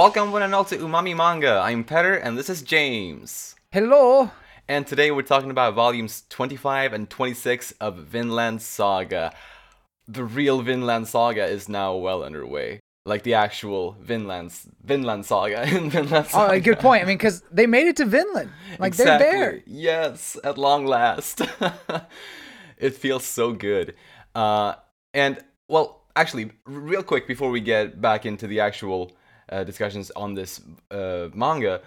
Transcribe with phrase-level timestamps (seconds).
[0.00, 1.60] Welcome one and all to Umami Manga.
[1.62, 3.54] I'm Petter and this is James.
[3.70, 4.30] Hello.
[4.66, 9.34] And today we're talking about volumes 25 and 26 of Vinland Saga.
[10.08, 12.80] The real Vinland Saga is now well underway.
[13.04, 16.54] Like the actual Vinland Vinland Saga in Vinland Saga.
[16.54, 17.02] Oh, good point.
[17.02, 18.48] I mean, because they made it to Vinland.
[18.78, 19.26] Like exactly.
[19.26, 19.62] they're there.
[19.66, 21.42] Yes, at long last.
[22.78, 23.94] it feels so good.
[24.34, 24.76] Uh,
[25.12, 29.12] and well, actually, real quick before we get back into the actual
[29.50, 31.82] uh, discussions on this uh, manga,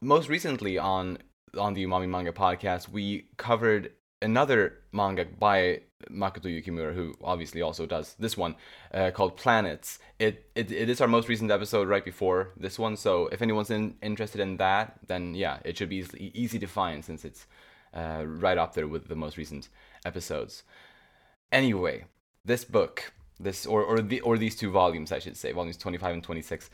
[0.00, 1.18] most recently on
[1.58, 5.80] on the Umami Manga podcast, we covered another manga by
[6.10, 8.54] Makoto Yukimura, who obviously also does this one,
[8.92, 9.98] uh, called Planets.
[10.18, 13.70] It, it it is our most recent episode right before this one, so if anyone's
[13.70, 17.46] in, interested in that, then yeah, it should be easy, easy to find since it's
[17.94, 19.68] uh, right up there with the most recent
[20.04, 20.62] episodes.
[21.50, 22.04] Anyway,
[22.44, 25.98] this book, this or or the or these two volumes, I should say, volumes twenty
[25.98, 26.70] five and twenty six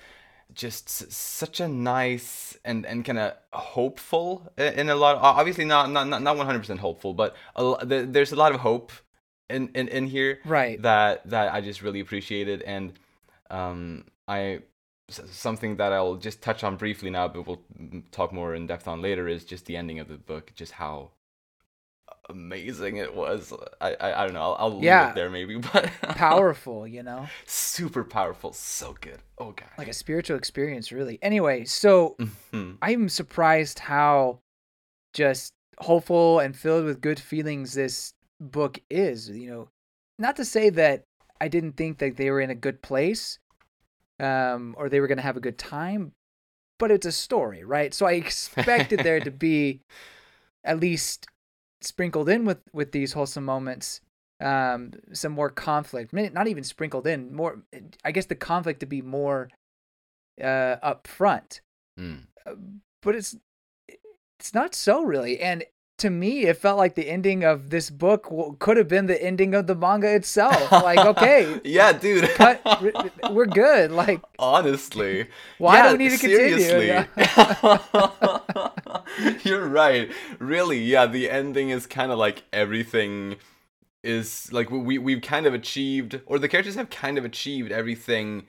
[0.55, 6.07] just such a nice and and kind of hopeful in a lot obviously not not
[6.09, 8.93] not 100% hopeful but a, there's a lot of hope
[9.48, 10.81] in, in in here right.
[10.83, 12.93] that that I just really appreciated and
[13.51, 14.61] um I
[15.09, 17.63] something that I'll just touch on briefly now but we'll
[18.11, 21.11] talk more in depth on later is just the ending of the book just how
[22.28, 23.53] amazing it was.
[23.81, 24.42] I I, I don't know.
[24.42, 25.03] I'll, I'll yeah.
[25.03, 27.29] leave it there maybe, but powerful, you know.
[27.47, 29.19] Super powerful, so good.
[29.39, 29.69] Oh god.
[29.79, 31.19] Like a spiritual experience, really.
[31.23, 32.73] Anyway, so mm-hmm.
[32.83, 34.41] I'm surprised how
[35.12, 39.29] just hopeful and filled with good feelings this book is.
[39.29, 39.69] You know,
[40.19, 41.05] not to say that
[41.41, 43.39] I didn't think that they were in a good place,
[44.20, 46.12] um, or they were going to have a good time,
[46.79, 47.92] but it's a story, right?
[47.92, 49.81] So I expected there to be
[50.64, 51.27] at least
[51.85, 54.01] sprinkled in with with these wholesome moments
[54.41, 57.63] um some more conflict not even sprinkled in more
[58.05, 59.48] i guess the conflict to be more
[60.42, 61.61] uh up front
[61.98, 62.23] mm.
[63.03, 63.37] but it's
[64.39, 65.65] it's not so really and
[66.02, 69.55] to me it felt like the ending of this book could have been the ending
[69.55, 70.70] of the manga itself.
[70.83, 72.29] Like okay yeah dude.
[72.30, 72.61] cut,
[73.30, 75.29] we're good like honestly.
[75.58, 77.07] why yeah, do we need to seriously.
[77.14, 77.79] continue
[79.45, 80.11] you're right.
[80.41, 83.36] Really yeah the ending is kind of like everything
[84.02, 88.42] is like we we've kind of achieved or the characters have kind of achieved everything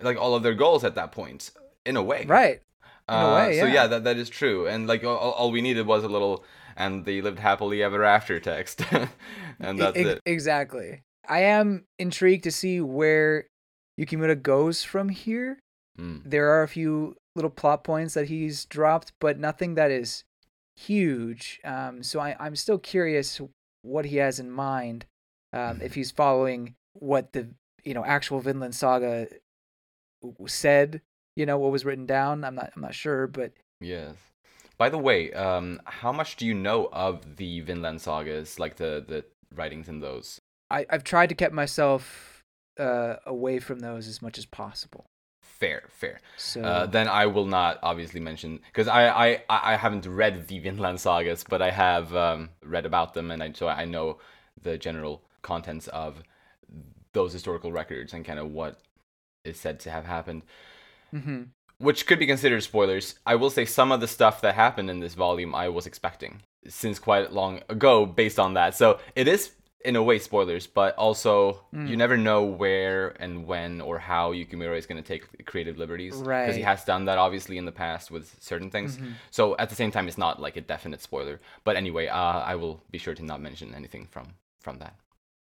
[0.00, 1.50] like all of their goals at that point
[1.84, 2.24] in a way.
[2.26, 2.62] Right.
[3.08, 3.62] In a way, yeah.
[3.62, 4.68] Uh, so yeah that that is true.
[4.68, 6.44] And like all, all we needed was a little
[6.76, 8.82] and the lived happily ever after text.
[9.60, 10.20] and that's e- it.
[10.26, 11.02] Exactly.
[11.28, 13.46] I am intrigued to see where
[13.98, 15.58] Yukimura goes from here.
[15.98, 16.22] Mm.
[16.24, 20.24] There are a few little plot points that he's dropped, but nothing that is
[20.76, 21.60] huge.
[21.64, 23.40] Um, so I, I'm still curious
[23.82, 25.06] what he has in mind.
[25.52, 27.48] Um, if he's following what the
[27.84, 29.28] you know actual Vinland Saga
[30.46, 31.00] said,
[31.36, 32.44] you know what was written down.
[32.44, 34.16] I'm not I'm not sure, but yes.
[34.76, 39.04] By the way, um, how much do you know of the Vinland sagas, like the
[39.06, 39.24] the
[39.54, 40.40] writings in those?
[40.70, 42.42] I, I've tried to keep myself
[42.78, 45.06] uh, away from those as much as possible.
[45.42, 46.20] Fair, fair.
[46.36, 50.58] So uh, then I will not obviously mention because I, I I haven't read the
[50.64, 54.18] Vinland sagas, but I have um, read about them, and I, so I know
[54.60, 56.22] the general contents of
[57.12, 58.80] those historical records and kind of what
[59.44, 60.42] is said to have happened.
[61.14, 61.42] Mm-hmm
[61.78, 63.16] which could be considered spoilers.
[63.26, 66.42] I will say some of the stuff that happened in this volume I was expecting
[66.66, 68.74] since quite long ago based on that.
[68.74, 69.52] So it is
[69.84, 71.86] in a way spoilers, but also mm.
[71.88, 76.14] you never know where and when or how Yukimura is going to take creative liberties.
[76.14, 76.44] Right.
[76.44, 78.96] Because he has done that obviously in the past with certain things.
[78.96, 79.12] Mm-hmm.
[79.30, 81.40] So at the same time, it's not like a definite spoiler.
[81.64, 84.28] But anyway, uh, I will be sure to not mention anything from
[84.60, 84.96] from that.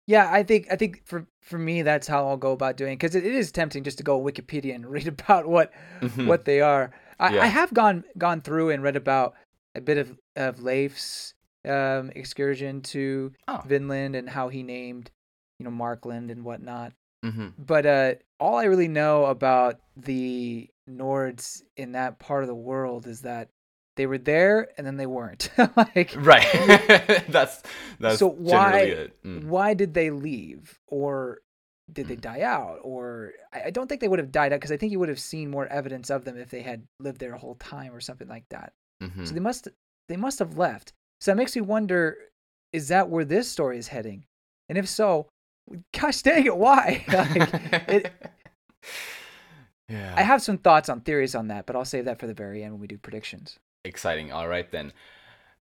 [0.08, 3.14] Yeah, I think I think for for me that's how I'll go about doing because
[3.14, 5.70] it, it is tempting just to go Wikipedia and read about what
[6.00, 6.26] mm-hmm.
[6.26, 6.90] what they are.
[7.20, 7.42] I, yeah.
[7.42, 9.34] I have gone gone through and read about
[9.74, 11.34] a bit of of Leif's
[11.68, 13.60] um, excursion to oh.
[13.66, 15.10] Vinland and how he named
[15.58, 16.94] you know Markland and whatnot.
[17.22, 17.48] Mm-hmm.
[17.58, 23.06] But uh, all I really know about the Nords in that part of the world
[23.06, 23.50] is that
[23.98, 26.46] they were there and then they weren't like right
[27.28, 27.62] that's
[27.98, 29.44] that's so why mm.
[29.44, 31.40] why did they leave or
[31.92, 32.10] did mm.
[32.10, 34.76] they die out or I, I, don't think they would have died out because i
[34.76, 37.38] think you would have seen more evidence of them if they had lived there a
[37.38, 38.72] whole time or something like that
[39.02, 39.24] mm-hmm.
[39.24, 39.68] so they must
[40.08, 42.16] they must have left so that makes me wonder
[42.72, 44.24] is that where this story is heading
[44.68, 45.26] and if so
[45.92, 48.12] gosh dang it why like, it,
[49.88, 50.14] yeah.
[50.16, 52.62] I have some thoughts on theories on that, but I'll save that for the very
[52.62, 53.58] end when we do predictions.
[53.88, 54.32] Exciting.
[54.32, 54.92] All right then.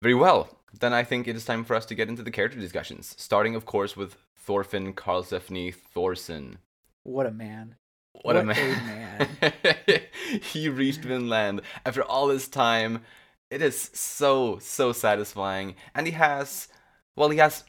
[0.02, 0.50] Very well.
[0.80, 3.56] Then I think it is time for us to get into the character discussions, starting
[3.56, 6.60] of course with Thorfinn Karlsefni Thorson.
[7.04, 7.76] What a man.
[8.12, 9.28] what, what a man!
[9.42, 10.02] A man.
[10.42, 13.02] he reached Vinland after all this time.
[13.50, 16.68] It is so so satisfying, and he has,
[17.16, 17.64] well, he has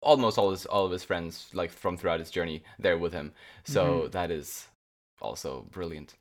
[0.00, 3.32] almost all his all of his friends like from throughout his journey there with him.
[3.64, 4.10] So mm-hmm.
[4.10, 4.68] that is
[5.20, 6.14] also brilliant.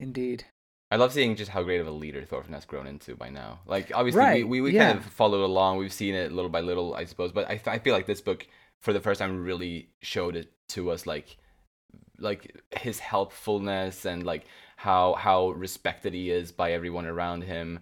[0.00, 0.44] Indeed.
[0.90, 3.60] I love seeing just how great of a leader Thorfinn has grown into by now.
[3.66, 4.48] Like obviously right.
[4.48, 4.92] we, we, we yeah.
[4.92, 5.76] kind of followed along.
[5.76, 7.30] We've seen it little by little, I suppose.
[7.32, 8.46] But I, I feel like this book
[8.80, 11.36] for the first time really showed it to us like
[12.18, 14.46] like his helpfulness and like
[14.76, 17.80] how how respected he is by everyone around him.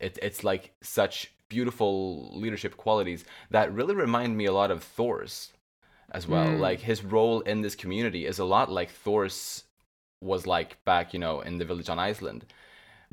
[0.00, 5.52] It, it's like such beautiful leadership qualities that really remind me a lot of Thors
[6.10, 6.46] as well.
[6.46, 6.60] Mm.
[6.60, 9.64] Like his role in this community is a lot like Thors
[10.22, 12.44] was like back, you know, in the village on Iceland,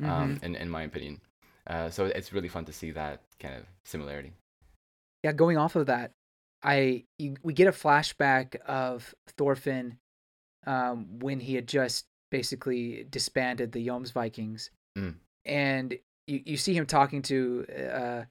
[0.02, 0.44] um, mm-hmm.
[0.44, 1.20] in in my opinion.
[1.66, 4.32] Uh, so it's really fun to see that kind of similarity.
[5.22, 6.12] Yeah, going off of that,
[6.62, 9.98] I you, we get a flashback of Thorfinn
[10.66, 15.14] um, when he had just basically disbanded the Jomsvikings, mm.
[15.44, 15.96] and
[16.26, 18.22] you, you see him talking to uh,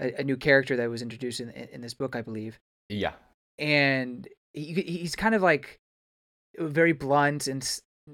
[0.00, 2.58] a, a, new character that was introduced in in this book, I believe.
[2.88, 3.12] Yeah,
[3.58, 5.78] and he, he's kind of like
[6.58, 7.62] very blunt and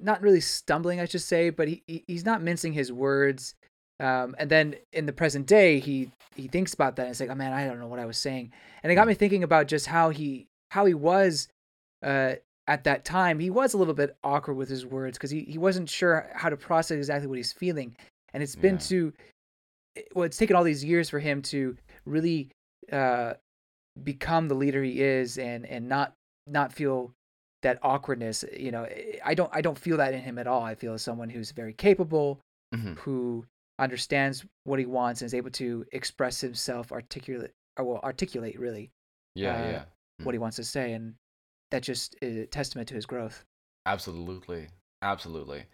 [0.03, 3.55] not really stumbling, I should say, but he he's not mincing his words.
[3.99, 7.31] Um, and then in the present day, he he thinks about that and it's like,
[7.31, 8.53] oh man, I don't know what I was saying,
[8.83, 9.09] and it got hmm.
[9.09, 11.49] me thinking about just how he how he was
[12.05, 12.35] uh,
[12.67, 13.39] at that time.
[13.39, 16.49] He was a little bit awkward with his words because he he wasn't sure how
[16.49, 17.97] to process exactly what he's feeling,
[18.33, 18.81] and it's been yeah.
[18.81, 19.13] to
[20.15, 22.51] well, it's taken all these years for him to really
[22.93, 23.35] uh,
[24.03, 26.13] become the leader he is and and not
[26.47, 27.13] not feel
[27.67, 28.87] that awkwardness you know
[29.25, 30.63] i don't i don't feel that in him at all.
[30.63, 32.41] I feel someone who's very capable
[32.75, 32.95] mm-hmm.
[32.95, 33.45] who
[33.79, 38.91] understands what he wants and is able to express himself articulate or well articulate really
[39.35, 39.79] yeah uh, yeah.
[39.79, 40.25] mm-hmm.
[40.25, 41.15] what he wants to say and
[41.71, 43.45] that just is a testament to his growth.
[43.85, 44.69] Absolutely.
[45.03, 45.65] Absolutely.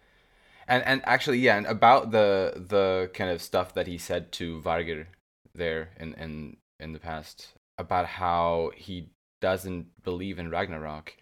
[0.67, 4.61] And and actually yeah and about the the kind of stuff that he said to
[4.61, 5.05] vargr
[5.53, 9.09] there in in in the past about how he
[9.41, 11.15] doesn't believe in ragnarok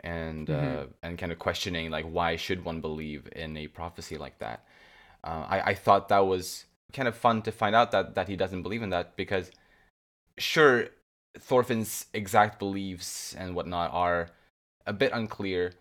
[0.00, 0.78] and mm-hmm.
[0.78, 4.64] uh, and kind of questioning like why should one believe in a prophecy like that.
[5.24, 8.36] Uh, I I thought that was kind of fun to find out that that he
[8.36, 9.50] doesn't believe in that because
[10.38, 10.88] sure
[11.38, 14.30] Thorfinn's exact beliefs and whatnot are
[14.86, 15.72] a bit unclear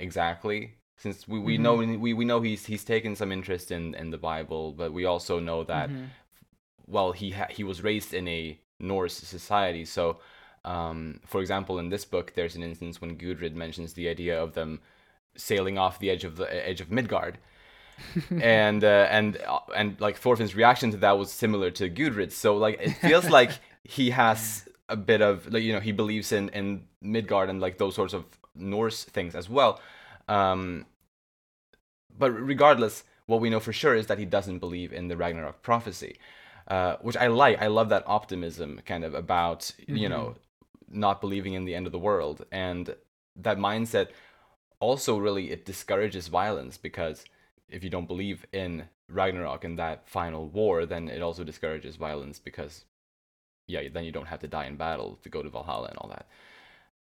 [0.00, 1.62] exactly since we, we mm-hmm.
[1.62, 5.04] know we, we know he's he's taken some interest in, in the Bible but we
[5.04, 6.06] also know that mm-hmm.
[6.86, 10.18] well he ha- he was raised in a Norse society so
[10.66, 14.54] um, for example, in this book, there's an instance when Gudrid mentions the idea of
[14.54, 14.80] them
[15.36, 17.38] sailing off the edge of the edge of Midgard,
[18.42, 22.36] and uh, and uh, and like Thorfinn's reaction to that was similar to Gudrid's.
[22.36, 23.52] So like it feels like
[23.84, 27.78] he has a bit of like you know he believes in in Midgard and like
[27.78, 28.24] those sorts of
[28.56, 29.80] Norse things as well.
[30.28, 30.86] Um,
[32.18, 35.62] but regardless, what we know for sure is that he doesn't believe in the Ragnarok
[35.62, 36.18] prophecy.
[36.68, 37.62] Uh, which I like.
[37.62, 39.94] I love that optimism, kind of about mm-hmm.
[39.94, 40.34] you know
[40.90, 42.44] not believing in the end of the world.
[42.52, 42.94] And
[43.36, 44.08] that mindset
[44.80, 47.24] also really it discourages violence because
[47.68, 52.38] if you don't believe in Ragnarok and that final war then it also discourages violence
[52.38, 52.84] because
[53.68, 56.08] yeah then you don't have to die in battle to go to Valhalla and all
[56.08, 56.26] that.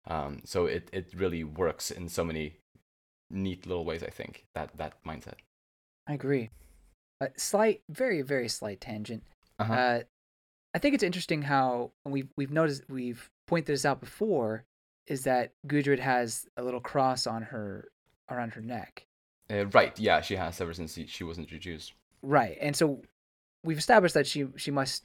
[0.08, 2.58] Um, so it, it really works in so many
[3.32, 5.36] neat little ways I think that that mindset.
[6.08, 6.51] I agree.
[7.22, 9.24] A slight very very slight tangent.
[9.58, 9.74] Uh-huh.
[9.74, 10.00] uh,
[10.74, 14.66] I think it's interesting how we've we've noticed we've pointed this out before
[15.08, 17.90] is that Gudrid has a little cross on her
[18.30, 19.06] around her neck.
[19.52, 19.98] Uh, right.
[20.00, 21.94] Yeah, she has ever since she was introduced.
[22.22, 23.04] Right, and so
[23.64, 25.04] we've established that she she must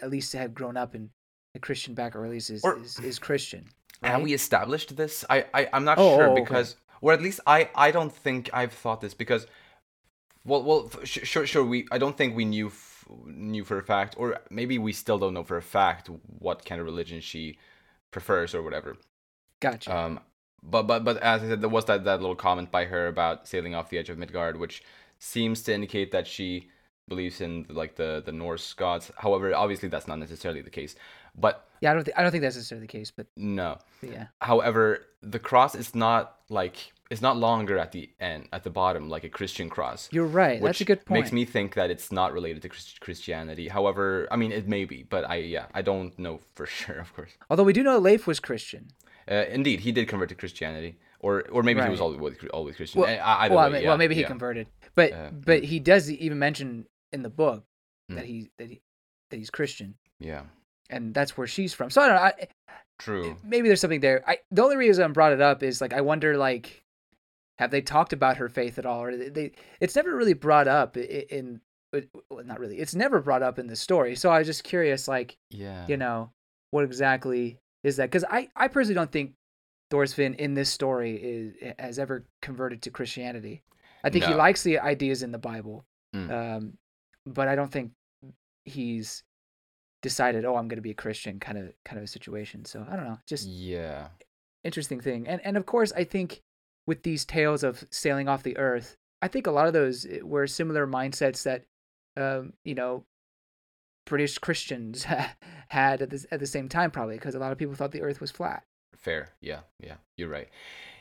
[0.00, 1.10] at least have grown up in
[1.54, 3.66] a Christian background, or at least is or, is, is, Christian.
[4.02, 4.12] Right?
[4.12, 5.24] Have we established this?
[5.28, 6.80] I, I I'm not oh, sure oh, because, okay.
[7.02, 9.46] or at least I I don't think I've thought this because,
[10.44, 12.70] well well sure sure we I don't think we knew
[13.26, 16.80] knew for a fact, or maybe we still don't know for a fact what kind
[16.80, 17.58] of religion she
[18.10, 18.96] prefers or whatever.
[19.60, 19.96] Gotcha.
[19.96, 20.20] Um,
[20.62, 23.46] but but but as I said, there was that that little comment by her about
[23.46, 24.82] sailing off the edge of Midgard, which
[25.18, 26.70] seems to indicate that she
[27.08, 29.10] believes in like the the Norse gods.
[29.16, 30.96] However, obviously that's not necessarily the case.
[31.34, 33.10] But yeah, I don't th- I don't think that's necessarily the case.
[33.10, 33.78] But no.
[34.00, 34.26] But yeah.
[34.40, 39.08] However, the cross is not like it's not longer at the end at the bottom
[39.08, 40.08] like a Christian cross.
[40.10, 40.60] You're right.
[40.60, 41.20] That's a good point.
[41.20, 42.70] Makes me think that it's not related to
[43.00, 43.68] Christianity.
[43.68, 47.14] However, I mean it may be, but I yeah I don't know for sure, of
[47.14, 47.32] course.
[47.50, 48.88] Although we do know Leif was Christian.
[49.30, 51.86] Uh, indeed, he did convert to Christianity, or or maybe right.
[51.86, 53.00] he was always always Christian.
[53.00, 54.28] Well, I, well, way, yeah, well, maybe he yeah.
[54.28, 57.64] converted, but uh, but he does even mention in the book
[58.08, 58.26] that mm.
[58.26, 58.80] he that he
[59.30, 59.94] that he's Christian.
[60.18, 60.42] Yeah.
[60.88, 61.90] And that's where she's from.
[61.90, 62.22] So I don't know.
[62.22, 62.48] I,
[62.98, 63.36] True.
[63.44, 64.22] Maybe there's something there.
[64.26, 66.82] I the only reason I brought it up is like I wonder like
[67.58, 69.02] have they talked about her faith at all?
[69.02, 71.60] Or they, they it's never really brought up in, in
[72.30, 72.78] well, not really.
[72.78, 74.16] It's never brought up in the story.
[74.16, 76.30] So I was just curious, like, yeah, you know,
[76.70, 78.10] what exactly is that?
[78.10, 79.32] Because I, I personally don't think
[79.90, 83.62] Thorfinn in this story is has ever converted to Christianity.
[84.04, 84.30] I think no.
[84.30, 85.84] he likes the ideas in the Bible,
[86.14, 86.30] mm.
[86.30, 86.74] um,
[87.24, 87.92] but I don't think
[88.64, 89.22] he's
[90.02, 92.64] decided, oh, I'm going to be a Christian, kind of kind of a situation.
[92.64, 94.08] So I don't know, just yeah,
[94.64, 95.26] interesting thing.
[95.26, 96.42] And and of course, I think
[96.86, 100.20] with these tales of sailing off the earth, I think a lot of those eh,
[100.22, 101.64] were similar mindsets that,
[102.16, 103.04] um, you know,
[104.06, 105.04] British Christians
[105.68, 108.02] had at, this, at the same time, probably because a lot of people thought the
[108.02, 108.62] earth was flat.
[108.96, 109.30] Fair.
[109.40, 109.60] Yeah.
[109.80, 109.96] Yeah.
[110.16, 110.48] You're right.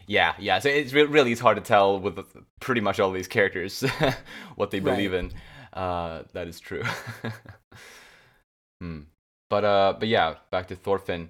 [0.08, 0.34] Yeah.
[0.39, 0.60] Yeah.
[0.60, 2.20] So it's really it's hard to tell with
[2.60, 3.82] pretty much all these characters
[4.56, 5.25] what they believe right.
[5.25, 5.34] in.
[5.74, 6.84] Uh, that is true.
[8.82, 9.01] hmm.
[9.50, 11.30] But uh, but yeah, back to Thorfinn.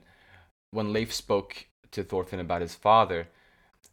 [0.71, 3.27] When Leif spoke to Thorfinn about his father,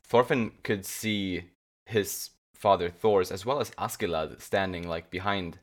[0.04, 1.44] Thorfinn could see
[1.87, 5.59] his father Thors as well as Askeladd standing like behind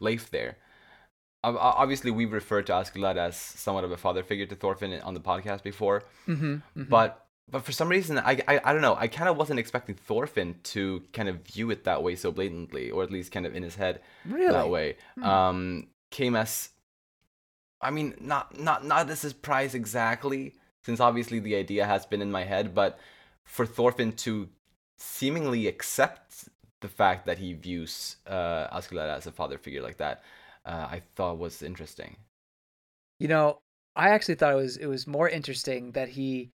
[0.00, 0.56] Leif there.
[1.42, 5.20] Obviously, we've referred to Askeladd as somewhat of a father figure to Thorfinn on the
[5.20, 6.84] podcast before, mm-hmm, mm-hmm.
[6.84, 8.96] but but for some reason, I, I, I don't know.
[8.98, 12.90] I kind of wasn't expecting Thorfinn to kind of view it that way so blatantly,
[12.90, 14.52] or at least kind of in his head really?
[14.52, 14.96] that way.
[15.16, 15.24] Hmm.
[15.24, 16.70] Um, came as,
[17.80, 22.32] I mean, not not not a surprise exactly, since obviously the idea has been in
[22.32, 22.98] my head, but
[23.46, 24.48] for Thorfinn to
[24.98, 26.48] seemingly accept
[26.80, 30.22] the fact that he views uh, Askeladd as a father figure like that,
[30.66, 32.16] uh, I thought was interesting.
[33.18, 33.60] You know,
[33.94, 36.50] I actually thought it was it was more interesting that he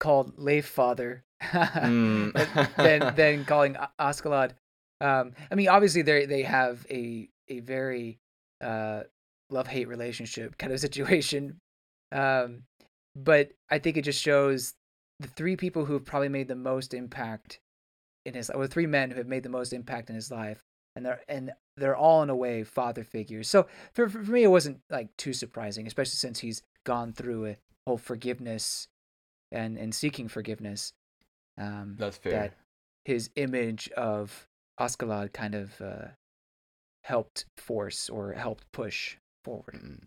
[0.00, 2.32] called Leif father mm.
[2.76, 4.52] than than calling Askeladd.
[5.00, 8.18] Um, I mean, obviously they they have a a very
[8.62, 9.02] uh,
[9.50, 11.58] love hate relationship kind of situation.
[12.10, 12.62] Um,
[13.14, 14.74] but I think it just shows
[15.20, 17.60] the three people who have probably made the most impact
[18.24, 20.62] in his or three men who have made the most impact in his life
[20.94, 23.48] and they're and they're all in a way father figures.
[23.48, 27.56] So for, for me it wasn't like too surprising especially since he's gone through a
[27.86, 28.88] whole forgiveness
[29.50, 30.92] and and seeking forgiveness
[31.56, 32.32] um that's fair.
[32.32, 32.54] that
[33.08, 34.46] his image of
[34.78, 36.08] Askeladd kind of uh,
[37.02, 39.80] helped force or helped push forward.
[39.82, 40.00] Mm.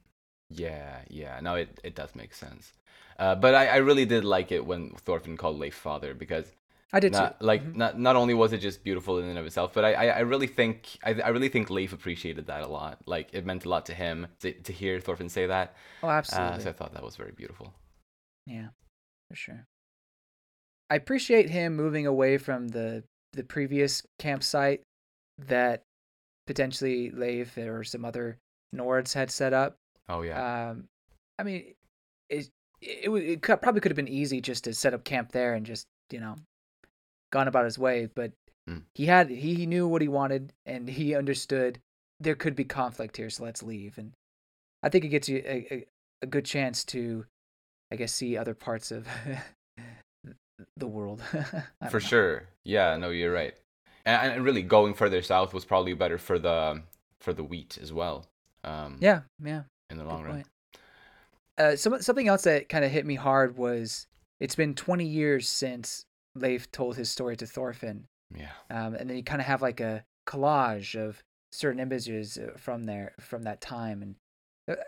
[0.54, 2.74] Yeah yeah no it, it does make sense
[3.20, 6.52] uh, but I, I really did like it when Thorfinn called Leif father because
[6.94, 7.46] I did not, too.
[7.46, 7.78] Like mm-hmm.
[7.78, 10.20] not not only was it just beautiful in and of itself, but I I, I
[10.20, 13.00] really think I, I really think Leif appreciated that a lot.
[13.06, 15.76] Like it meant a lot to him to, to hear Thorfinn say that.
[16.04, 16.56] Oh, absolutely.
[16.56, 17.74] Uh, so I thought that was very beautiful.
[18.46, 18.70] Yeah,
[19.30, 19.66] for sure.
[20.90, 23.04] I appreciate him moving away from the
[23.34, 24.82] the previous campsite
[25.38, 25.84] that
[26.48, 28.38] potentially Leif or some other
[28.76, 29.76] Nords had set up.
[30.12, 30.70] Oh yeah.
[30.72, 30.88] Um,
[31.40, 31.74] I mean,
[32.30, 32.50] it
[32.82, 35.66] it, it could, probably could have been easy just to set up camp there and
[35.66, 36.36] just you know
[37.32, 38.32] gone about his way but
[38.70, 38.82] mm.
[38.96, 41.80] he had he, he knew what he wanted and he understood
[42.20, 44.12] there could be conflict here so let's leave and
[44.84, 45.86] i think it gets you a, a,
[46.24, 47.26] a good chance to
[47.92, 49.08] i guess see other parts of
[50.78, 51.22] the world
[51.90, 52.00] for know.
[52.00, 53.54] sure yeah no you're right
[54.06, 56.82] and, and, really going further south was probably better for the
[57.20, 58.26] for the wheat as well
[58.64, 60.44] um yeah yeah in the long run
[61.58, 64.08] uh, some, something else that kind of hit me hard was
[64.40, 66.06] it's been 20 years since
[66.36, 68.08] Leif told his story to Thorfinn.
[68.36, 68.52] Yeah.
[68.70, 71.22] Um, and then you kind of have like a collage of
[71.52, 74.16] certain images uh, from there from that time, and
[74.70, 74.82] uh,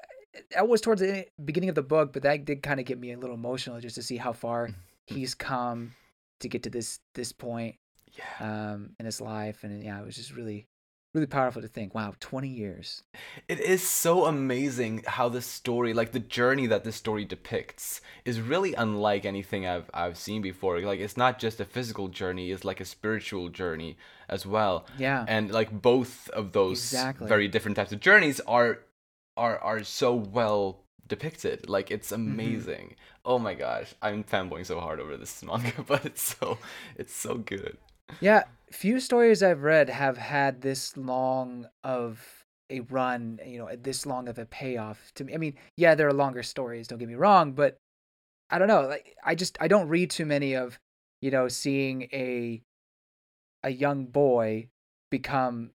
[0.52, 3.12] that was towards the beginning of the book, but that did kind of get me
[3.12, 5.16] a little emotional just to see how far mm-hmm.
[5.16, 5.94] he's come
[6.40, 7.76] to get to this this point.
[8.14, 8.74] Yeah.
[8.74, 10.68] Um, in his life, and yeah, it was just really
[11.13, 13.03] really powerful to think wow 20 years
[13.48, 18.41] it is so amazing how the story like the journey that this story depicts is
[18.41, 22.65] really unlike anything i've i've seen before like it's not just a physical journey it's
[22.65, 23.96] like a spiritual journey
[24.27, 27.27] as well yeah and like both of those exactly.
[27.27, 28.79] very different types of journeys are
[29.38, 32.32] are are so well depicted like it's mm-hmm.
[32.32, 33.25] amazing mm-hmm.
[33.25, 36.58] oh my gosh i'm fanboying so hard over this manga but it's so
[36.98, 37.77] it's so good
[38.22, 38.44] yeah
[38.74, 44.28] few stories I've read have had this long of a run, you know, this long
[44.28, 45.34] of a payoff to me.
[45.34, 47.78] I mean, yeah, there are longer stories, don't get me wrong, but
[48.50, 48.88] I don't know.
[48.88, 50.80] Like I just I don't read too many of,
[51.22, 52.62] you know, seeing a
[53.64, 54.70] a young boy
[55.10, 55.72] become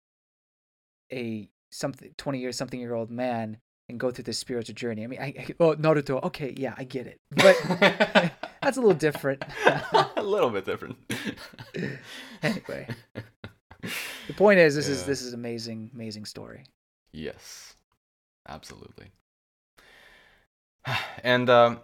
[1.13, 3.59] a something 20 years something year old man
[3.89, 5.05] and go through this spiritual journey.
[5.05, 7.19] I mean, I, I oh Naruto, okay, yeah, I get it.
[7.31, 8.33] But
[8.69, 9.43] That's a little different.
[10.17, 10.99] a little bit different.
[12.43, 12.87] anyway,
[13.81, 14.93] the point is, this yeah.
[14.93, 16.65] is this is amazing, amazing story.
[17.11, 17.77] Yes,
[18.47, 19.07] absolutely.
[21.25, 21.81] And um,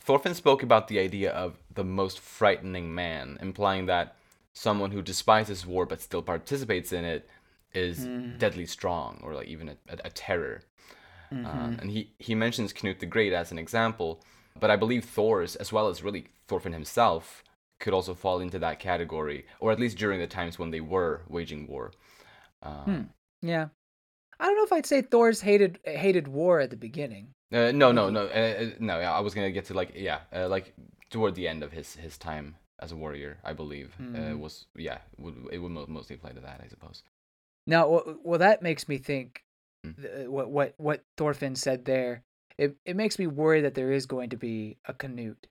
[0.00, 4.16] Thorfinn spoke about the idea of the most frightening man, implying that
[4.54, 7.28] someone who despises war but still participates in it
[7.74, 8.38] is Mm.
[8.38, 10.62] deadly strong or like even a, a, a terror.
[11.30, 11.44] Mhm.
[11.44, 14.22] Uh, and he, he mentions Knut the Great as an example,
[14.60, 17.42] but I believe Thors, as well as really Thorfinn himself,
[17.80, 21.22] could also fall into that category, or at least during the times when they were
[21.28, 21.90] waging war.
[22.62, 23.02] Uh, Hmm.
[23.40, 23.68] yeah.
[24.38, 27.34] I don't know if I'd say Thors hated hated war at the beginning.
[27.52, 28.98] uh, no, no, no, uh, uh, no.
[29.00, 30.74] yeah, I was gonna get to like yeah, uh, like
[31.10, 34.40] toward the end of his his time as a warrior, I believe uh, Mhm.
[34.40, 37.02] was yeah, would, it would mo- mostly apply to that, I suppose.
[37.66, 39.44] Now, well, well that makes me think
[39.84, 42.24] th- what what what Thorfinn said there.
[42.58, 45.46] It it makes me worry that there is going to be a Canute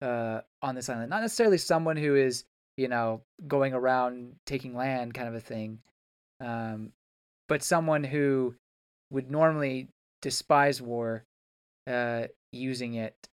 [0.00, 1.10] uh, on this island.
[1.10, 2.44] Not necessarily someone who is
[2.76, 5.78] you know going around taking land kind of a thing,
[6.40, 6.92] um,
[7.48, 8.54] but someone who
[9.10, 9.88] would normally
[10.22, 11.24] despise war,
[11.86, 13.28] uh, using it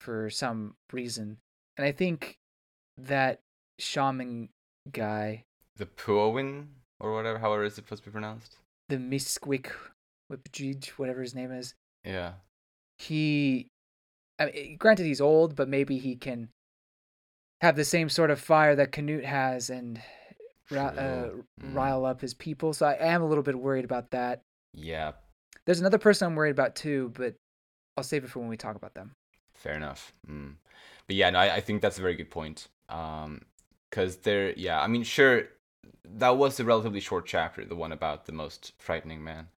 [0.00, 1.38] for some reason.
[1.76, 2.38] And I think
[2.96, 3.40] that
[3.78, 4.48] shaman
[4.92, 5.44] guy,
[5.76, 6.66] The Puowin
[7.00, 8.56] or whatever, however is it supposed to be pronounced.
[8.88, 9.70] the Misquick
[10.32, 11.74] Whipjij, whatever his name is,
[12.08, 12.32] Yeah.
[12.98, 13.68] he,
[14.38, 16.48] I mean, granted he's old, but maybe he can
[17.60, 20.00] have the same sort of fire that Canute has and
[20.70, 21.74] uh, Mm.
[21.74, 22.72] rile up his people.
[22.72, 24.42] So I am a little bit worried about that.
[24.74, 25.12] Yeah.
[25.64, 27.34] There's another person I'm worried about too, but
[27.96, 29.12] I'll save it for when we talk about them.
[29.54, 30.12] Fair enough.
[30.28, 30.54] Mm.
[31.06, 32.68] But yeah, no, I, I think that's a very good point.
[32.88, 33.42] Um,
[33.90, 35.44] because there, yeah, I mean, sure,
[36.04, 39.48] that was a relatively short chapter, the one about the most frightening man.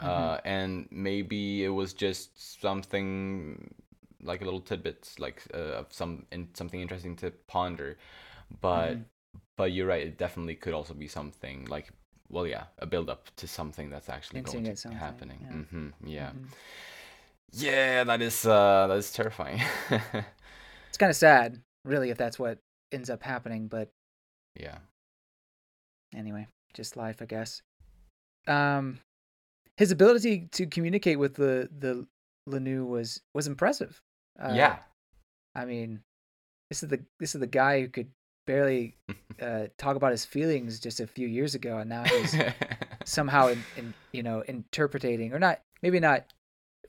[0.00, 3.74] Uh, and maybe it was just something
[4.22, 7.98] like a little tidbits, like uh, of some in, something interesting to ponder.
[8.60, 9.04] But Mhm.
[9.56, 11.90] but you're right, it definitely could also be something like,
[12.30, 15.38] well, yeah, a build up to something that's actually going to something, happening.
[15.42, 15.52] yeah.
[15.52, 16.32] hmm yeah.
[16.32, 16.48] Mhm.
[17.52, 19.60] Yeah, that is uh that is terrifying.
[20.90, 22.58] It's kind of sad, really, if that's what
[22.92, 23.68] ends up happening.
[23.68, 23.90] But
[24.54, 24.78] yeah.
[26.14, 27.62] anyway, just life, I guess.
[28.46, 29.00] Um,
[29.78, 32.04] his ability to communicate with the the
[32.48, 34.02] Lanu was was impressive.
[34.38, 34.78] Uh, yeah.
[35.54, 36.00] I mean,
[36.68, 38.08] this is the this is the guy who could
[38.44, 38.96] barely
[39.40, 42.36] uh, talk about his feelings just a few years ago, and now he's
[43.04, 46.24] somehow in, in you know interpreting or not maybe not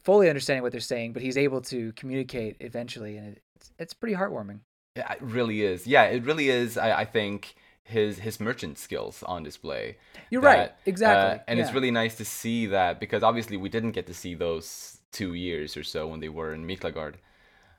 [0.03, 4.15] fully understanding what they're saying, but he's able to communicate eventually, and it's it's pretty
[4.15, 4.61] heartwarming.
[4.95, 5.85] Yeah, it really is.
[5.85, 6.75] Yeah, it really is.
[6.75, 7.53] I, I think
[7.89, 9.97] his his merchant skills on display.
[10.29, 13.69] You're that, right, uh, exactly, and it's really nice to see that because obviously we
[13.69, 17.15] didn't get to see those two years or so when they were in Miklagard.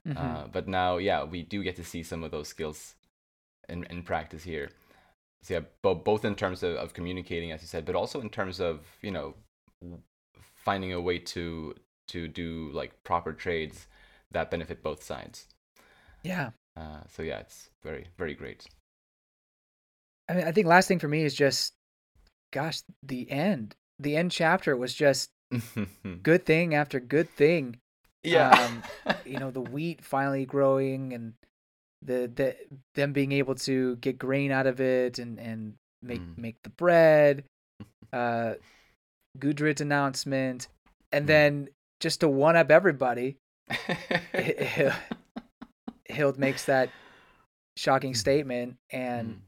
[0.06, 0.16] Mhm.
[0.16, 2.94] Uh, but now, yeah, we do get to see some of those skills
[3.68, 4.70] in, in practice here.
[5.42, 8.30] So yeah, bo- both in terms of, of communicating, as you said, but also in
[8.30, 9.34] terms of you know
[10.54, 11.74] finding a way to
[12.08, 13.86] to do like proper trades
[14.32, 15.46] that benefit both sides.
[16.22, 16.50] yeah.
[16.76, 18.66] Uh, so yeah, it's very very great.
[20.30, 21.74] I mean, I think last thing for me is just,
[22.52, 23.74] gosh, the end.
[23.98, 25.30] The end chapter was just
[26.22, 27.78] good thing after good thing.
[28.22, 28.66] yeah.
[28.66, 28.82] Um,
[29.24, 31.34] you know, the wheat finally growing and
[32.02, 32.56] the the
[32.94, 36.38] them being able to get grain out of it and and make Mm.
[36.38, 37.44] make the bread.
[38.12, 38.54] Uh,
[39.38, 40.66] Gudrid's announcement,
[41.12, 41.28] and Mm.
[41.28, 41.68] then
[42.00, 43.36] just to one up everybody,
[46.10, 46.90] Hild makes that
[47.76, 49.40] shocking statement, and Mm.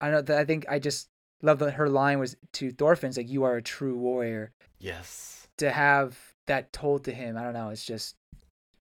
[0.00, 0.22] I know.
[0.36, 1.08] I think I just
[1.42, 5.48] love that her line was to Thorfinn's like, "You are a true warrior." yes.
[5.58, 7.70] To have that told to him, I don't know.
[7.70, 8.14] It's just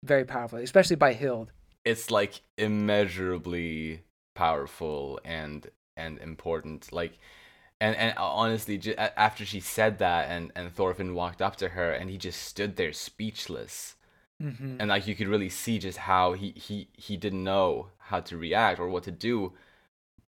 [0.04, 1.52] very powerful, especially by Hild.
[1.84, 4.04] It's like immeasurably
[4.36, 6.92] powerful and and important.
[6.94, 7.18] Like,
[7.80, 11.70] and and honestly, ju- a- after she said that, and and Thorfinn walked up to
[11.70, 13.96] her, and he just stood there speechless,
[14.42, 14.78] Mm-hmm.
[14.80, 18.38] and like you could really see just how he he he didn't know how to
[18.38, 19.54] react or what to do.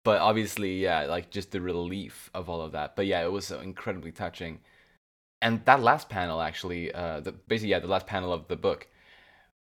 [0.09, 2.97] But obviously, yeah, like just the relief of all of that.
[2.97, 4.61] But yeah, it was so incredibly touching.
[5.43, 8.89] And that last panel, actually, uh, the basically yeah, the last panel of the book,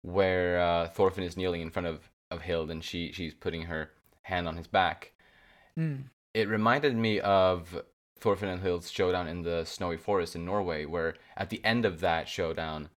[0.02, 3.90] where uh, Thorfinn is kneeling in front of of Hild and she she's putting her
[4.22, 5.14] hand on his back.
[5.76, 6.11] Mm.
[6.32, 7.82] It reminded me of
[8.20, 11.98] Thorfinn and Hild's showdown in the snowy forest in Norway, where at the end of
[12.02, 12.90] that showdown,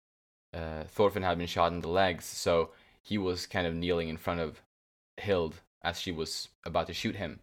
[0.53, 4.17] uh, Thorfinn had been shot in the legs, so he was kind of kneeling in
[4.17, 4.61] front of
[5.17, 7.39] Hild as she was about to shoot him.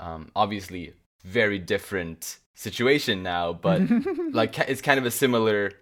[0.00, 3.80] Um, obviously, very different situation now, but
[4.32, 5.72] like it's kind of a similar.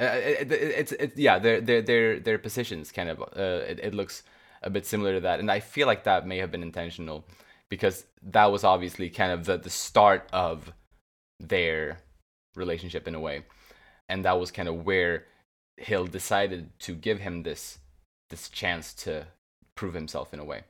[0.00, 3.20] Uh, it, it, it's it's yeah, their their their their positions kind of.
[3.20, 4.22] Uh, it, it looks
[4.62, 7.24] a bit similar to that, and I feel like that may have been intentional
[7.68, 10.72] because that was obviously kind of the the start of
[11.40, 11.98] their
[12.54, 13.42] relationship in a way,
[14.08, 15.24] and that was kind of where
[15.80, 17.78] Hild decided to give him this
[18.30, 19.26] this chance to
[19.74, 20.62] prove himself in a way.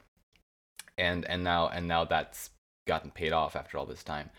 [0.99, 2.51] And and now and now that's
[2.87, 4.31] gotten paid off after all this time,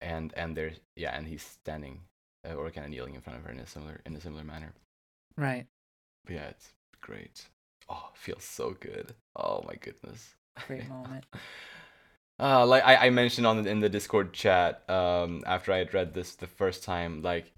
[0.00, 2.00] and and there's yeah, and he's standing
[2.48, 4.44] uh, or kind of kneeling in front of her in a similar in a similar
[4.44, 4.72] manner.
[5.36, 5.66] Right.
[6.24, 7.46] But yeah, it's great.
[7.88, 9.14] Oh, feels so good.
[9.36, 10.34] Oh my goodness.
[10.66, 11.24] Great moment.
[12.36, 15.94] Uh, like I, I mentioned on the, in the Discord chat, um, after I had
[15.94, 17.52] read this the first time, like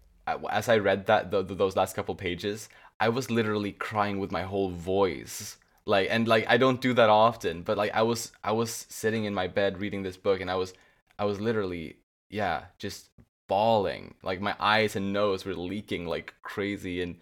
[0.50, 2.68] as I read that the, the, those last couple pages,
[3.00, 5.56] I was literally crying with my whole voice.
[5.86, 9.24] Like and like I don't do that often, but like I was I was sitting
[9.24, 10.74] in my bed reading this book and I was
[11.18, 11.96] I was literally
[12.30, 13.10] yeah just
[13.48, 14.14] bawling.
[14.22, 17.16] Like my eyes and nose were leaking like crazy and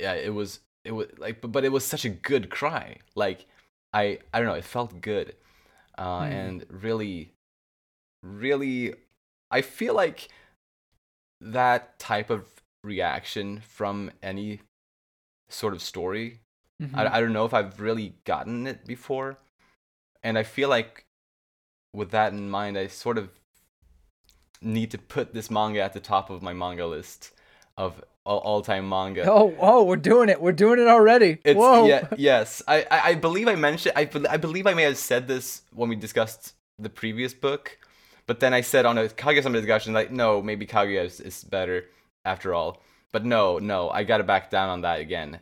[0.00, 2.98] yeah it was it was like but, but it was such a good cry.
[3.14, 3.46] Like
[3.92, 5.34] I I don't know it felt good
[5.98, 6.30] uh, mm.
[6.30, 7.32] and really,
[8.22, 8.94] really,
[9.50, 10.28] I feel like
[11.40, 12.46] that type of
[12.84, 14.60] reaction from any
[15.50, 16.40] sort of story.
[16.82, 16.98] Mm-hmm.
[16.98, 19.38] I, I don't know if I've really gotten it before.
[20.22, 21.04] And I feel like
[21.92, 23.30] with that in mind, I sort of
[24.60, 27.32] need to put this manga at the top of my manga list
[27.76, 29.24] of all time manga.
[29.30, 30.40] Oh, oh, we're doing it.
[30.40, 31.38] We're doing it already.
[31.44, 31.86] It's, Whoa.
[31.86, 32.62] Yeah, yes.
[32.68, 33.94] I, I, I believe I mentioned.
[33.96, 37.78] I, I believe I may have said this when we discussed the previous book,
[38.26, 41.86] but then I said on a Kaguya-sama discussion like, no, maybe Kaguya is, is better
[42.24, 42.82] after all.
[43.10, 45.40] But no, no, I gotta back down on that again.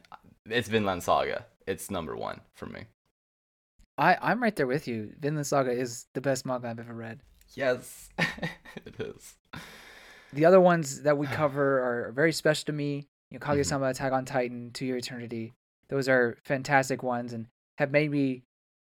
[0.49, 1.47] It's Vinland Saga.
[1.67, 2.85] It's number one for me.
[3.99, 5.13] I I'm right there with you.
[5.19, 7.21] Vinland Saga is the best manga I've ever read.
[7.55, 9.35] Yes, it is.
[10.33, 13.09] The other ones that we cover are very special to me.
[13.31, 13.91] You know, Kaguya-sama, mm-hmm.
[13.91, 15.55] Attack on Titan, To Your Eternity.
[15.89, 17.47] Those are fantastic ones and
[17.79, 18.43] have made me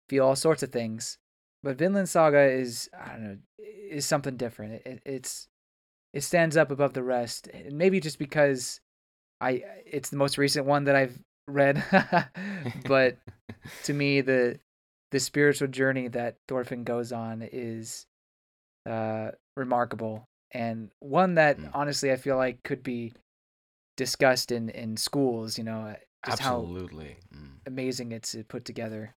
[0.10, 1.18] feel all sorts of things.
[1.64, 4.74] But Vinland Saga is I don't know is something different.
[4.74, 5.48] It, it, it's
[6.14, 7.48] it stands up above the rest.
[7.48, 8.80] And maybe just because
[9.40, 11.84] I it's the most recent one that I've read.
[12.86, 13.18] but
[13.84, 14.60] to me the
[15.12, 18.06] the spiritual journey that Thorfinn goes on is
[18.86, 21.70] uh, remarkable and one that mm.
[21.74, 23.14] honestly I feel like could be
[23.96, 25.58] discussed in in schools.
[25.58, 27.50] You know, uh, just absolutely how mm.
[27.66, 29.16] amazing it's put together.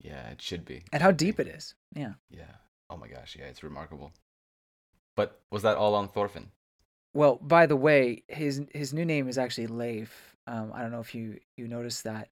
[0.00, 0.82] Yeah, it should be.
[0.92, 1.74] And how deep it is.
[1.94, 2.14] Yeah.
[2.30, 2.56] Yeah.
[2.90, 4.12] Oh my gosh, yeah, it's remarkable.
[5.16, 6.50] But was that all on Thorfinn?
[7.14, 10.33] Well, by the way, his his new name is actually Leif.
[10.46, 12.28] Um, I don't know if you you noticed that.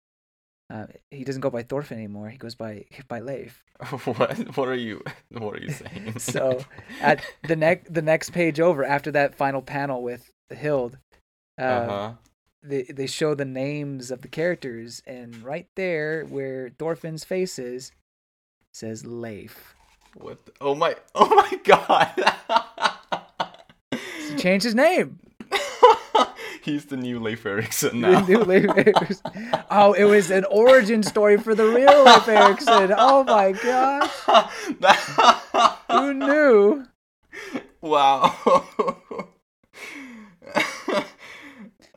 [0.72, 2.28] Uh, he doesn't go by Thorfinn anymore.
[2.30, 3.62] He goes by by Leif.
[4.04, 4.56] what?
[4.56, 5.02] What are you?
[5.30, 6.18] What are you saying?
[6.18, 6.64] so,
[7.00, 10.98] at the next the next page over, after that final panel with the Hild,
[11.58, 12.12] uh, uh-huh.
[12.62, 17.92] they they show the names of the characters, and right there where Thorfinn's face is,
[18.72, 19.74] says Leif.
[20.14, 20.44] What?
[20.44, 20.96] The, oh my!
[21.14, 22.12] Oh my God!
[24.28, 25.18] he changed his name.
[26.62, 28.20] He's the new Leif Erikson now.
[28.20, 29.32] The new Leif Erikson.
[29.68, 32.94] Oh, it was an origin story for the real Leif Erikson.
[32.96, 34.10] Oh my gosh.
[35.90, 36.86] Who knew?
[37.80, 38.36] Wow.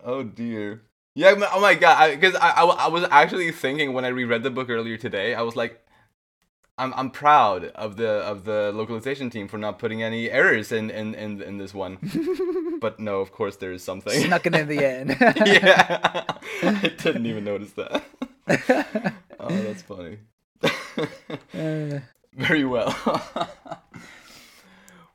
[0.04, 0.82] oh dear.
[1.14, 4.42] Yeah, oh my god, because I, I, I, I was actually thinking when I reread
[4.42, 5.85] the book earlier today, I was like,
[6.78, 10.90] I'm I'm proud of the of the localization team for not putting any errors in
[10.90, 11.98] in in, in this one.
[12.82, 14.14] but no, of course there is something.
[14.14, 15.18] Snuck it in the end.
[15.46, 16.24] yeah,
[16.64, 18.04] I didn't even notice that.
[19.40, 20.18] oh, that's funny.
[21.54, 22.00] Uh.
[22.34, 22.94] Very well.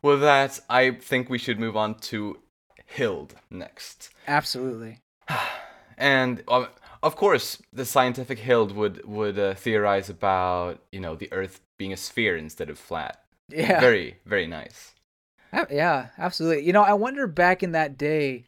[0.01, 2.39] With that, I think we should move on to
[2.97, 4.09] Hild next.
[4.27, 5.01] Absolutely.
[5.99, 6.69] and um,
[7.03, 11.93] of course, the scientific Hild would would uh, theorize about you know the Earth being
[11.93, 13.23] a sphere instead of flat.
[13.49, 14.95] Yeah, very very nice.
[15.71, 16.65] Yeah, absolutely.
[16.65, 18.45] You know, I wonder back in that day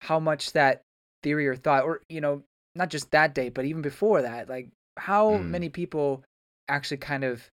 [0.00, 0.82] how much that
[1.22, 2.42] theory or thought, or you know,
[2.74, 5.44] not just that day, but even before that, like how mm.
[5.44, 6.22] many people
[6.68, 7.50] actually kind of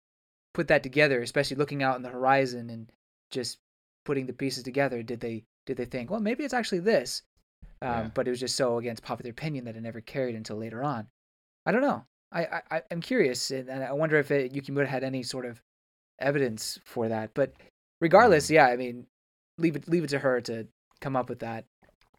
[0.54, 2.90] put that together, especially looking out in the horizon and
[3.30, 3.58] just
[4.04, 5.02] putting the pieces together.
[5.02, 7.22] Did they did they think, well, maybe it's actually this?
[7.82, 8.10] Um, yeah.
[8.14, 11.08] But it was just so against popular opinion that it never carried until later on.
[11.66, 12.04] I don't know.
[12.32, 15.62] I, I I'm curious, and, I wonder if it, Yukimura had any sort of
[16.18, 17.30] evidence for that.
[17.34, 17.52] But
[18.00, 18.50] regardless, mm.
[18.50, 19.06] yeah, I mean,
[19.58, 20.66] leave it leave it to her to
[21.00, 21.64] come up with that,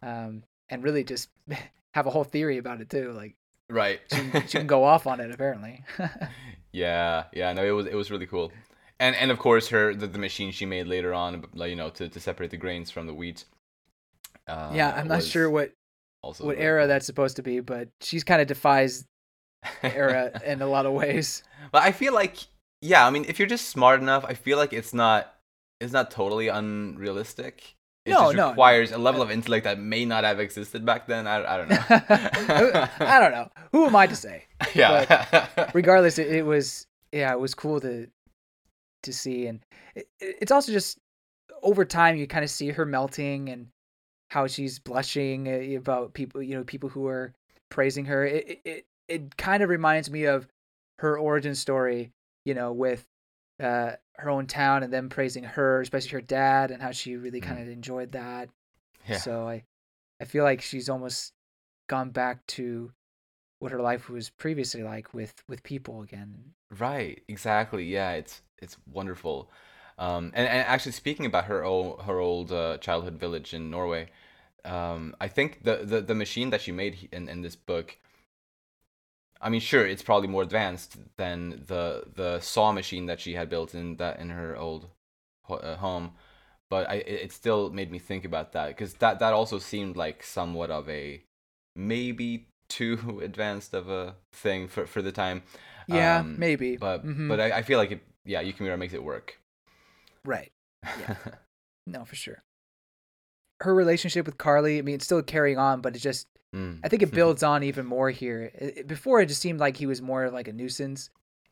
[0.02, 1.30] um, and really just
[1.94, 3.12] have a whole theory about it too.
[3.12, 3.36] Like,
[3.70, 5.84] right, she, she can go off on it apparently.
[6.72, 8.52] yeah, yeah, no, it was it was really cool,
[9.00, 12.08] and and of course her the, the machine she made later on, you know, to
[12.08, 13.46] to separate the grains from the wheat.
[14.48, 15.72] Uh, yeah, I'm not sure what
[16.40, 16.88] what era cool.
[16.88, 19.06] that's supposed to be, but she's kind of defies
[19.84, 21.44] era in a lot of ways.
[21.72, 22.38] But I feel like,
[22.82, 25.34] yeah, I mean, if you're just smart enough, I feel like it's not
[25.80, 27.76] it's not totally unrealistic.
[28.06, 28.98] It no, just no, requires no.
[28.98, 31.28] a level of intellect that may not have existed back then.
[31.28, 31.84] I, I don't know.
[33.00, 33.50] I don't know.
[33.74, 34.46] Who am I to say?
[34.74, 35.48] Yeah.
[35.56, 38.08] But regardless, it, it was yeah, it was cool to
[39.04, 39.60] to see, and
[39.96, 41.00] it, it's also just
[41.64, 43.68] over time you kind of see her melting and
[44.30, 47.34] how she's blushing uh, about people, you know, people who are
[47.70, 48.26] praising her.
[48.26, 50.48] It it it kind of reminds me of
[51.00, 52.12] her origin story,
[52.46, 53.06] you know, with
[53.62, 57.42] uh, her own town and them praising her, especially her dad, and how she really
[57.42, 58.50] kind of enjoyed that.
[59.08, 59.18] Yeah.
[59.18, 59.64] So I,
[60.22, 61.34] I feel like she's almost
[61.88, 62.92] gone back to
[63.60, 66.54] what her life was previously like with with people again.
[66.78, 67.22] Right.
[67.28, 67.86] Exactly.
[67.86, 68.12] Yeah.
[68.12, 69.50] It's it's wonderful.
[69.98, 74.10] Um, and, and actually speaking about her old her old uh, childhood village in Norway,
[74.64, 77.98] um, I think the, the the machine that she made in in this book
[79.42, 83.50] I mean, sure, it's probably more advanced than the the saw machine that she had
[83.50, 84.88] built in that in her old
[85.50, 86.14] uh, home,
[86.70, 90.24] but I it still made me think about that because that that also seemed like
[90.24, 91.22] somewhat of a
[91.76, 95.44] maybe too advanced of a thing for for the time.
[95.88, 96.78] Yeah, um, maybe.
[96.78, 97.30] But mm-hmm.
[97.30, 98.02] but I, I, feel like it.
[98.26, 99.40] Yeah, Yukimura makes it work.
[100.28, 100.52] Right.
[100.84, 101.16] Yeah.
[101.88, 102.44] no, for sure.
[103.62, 106.80] Her relationship with Karli, I mean, it's still carrying on, but it just Mm.
[106.84, 108.52] I think it builds on even more here.
[108.56, 111.10] It, before it just seemed like he was more like a nuisance,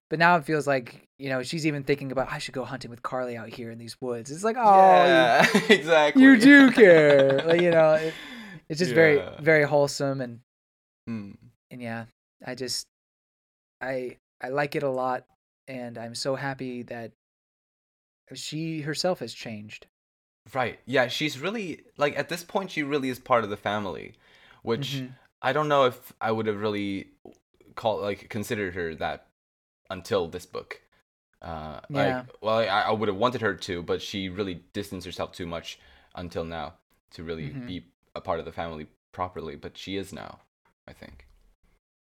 [0.10, 2.92] but now it feels like you know she's even thinking about I should go hunting
[2.92, 4.32] with Karli out here in these woods.
[4.32, 6.24] It's like oh yeah, you, exactly.
[6.24, 7.94] You do care, like you know.
[7.94, 8.14] It,
[8.68, 8.96] it's just yeah.
[8.96, 10.40] very very wholesome and
[11.10, 11.36] mm.
[11.70, 12.06] and yeah,
[12.46, 12.88] I just
[13.82, 15.26] I I like it a lot,
[15.68, 17.12] and I'm so happy that
[18.34, 19.88] she herself has changed.
[20.54, 20.80] Right.
[20.86, 24.14] Yeah, she's really like at this point she really is part of the family
[24.66, 25.08] which mm-hmm.
[25.42, 27.08] I don't know if I would have really
[27.76, 29.28] called like considered her that
[29.90, 30.82] until this book.
[31.42, 32.18] Uh, yeah.
[32.18, 35.46] Like, well, I, I would have wanted her to, but she really distanced herself too
[35.46, 35.80] much
[36.16, 36.74] until now
[37.12, 37.68] to really mm-hmm.
[37.68, 37.86] be
[38.16, 39.56] a part of the family properly.
[39.56, 40.40] But she is now,
[40.88, 41.28] I think.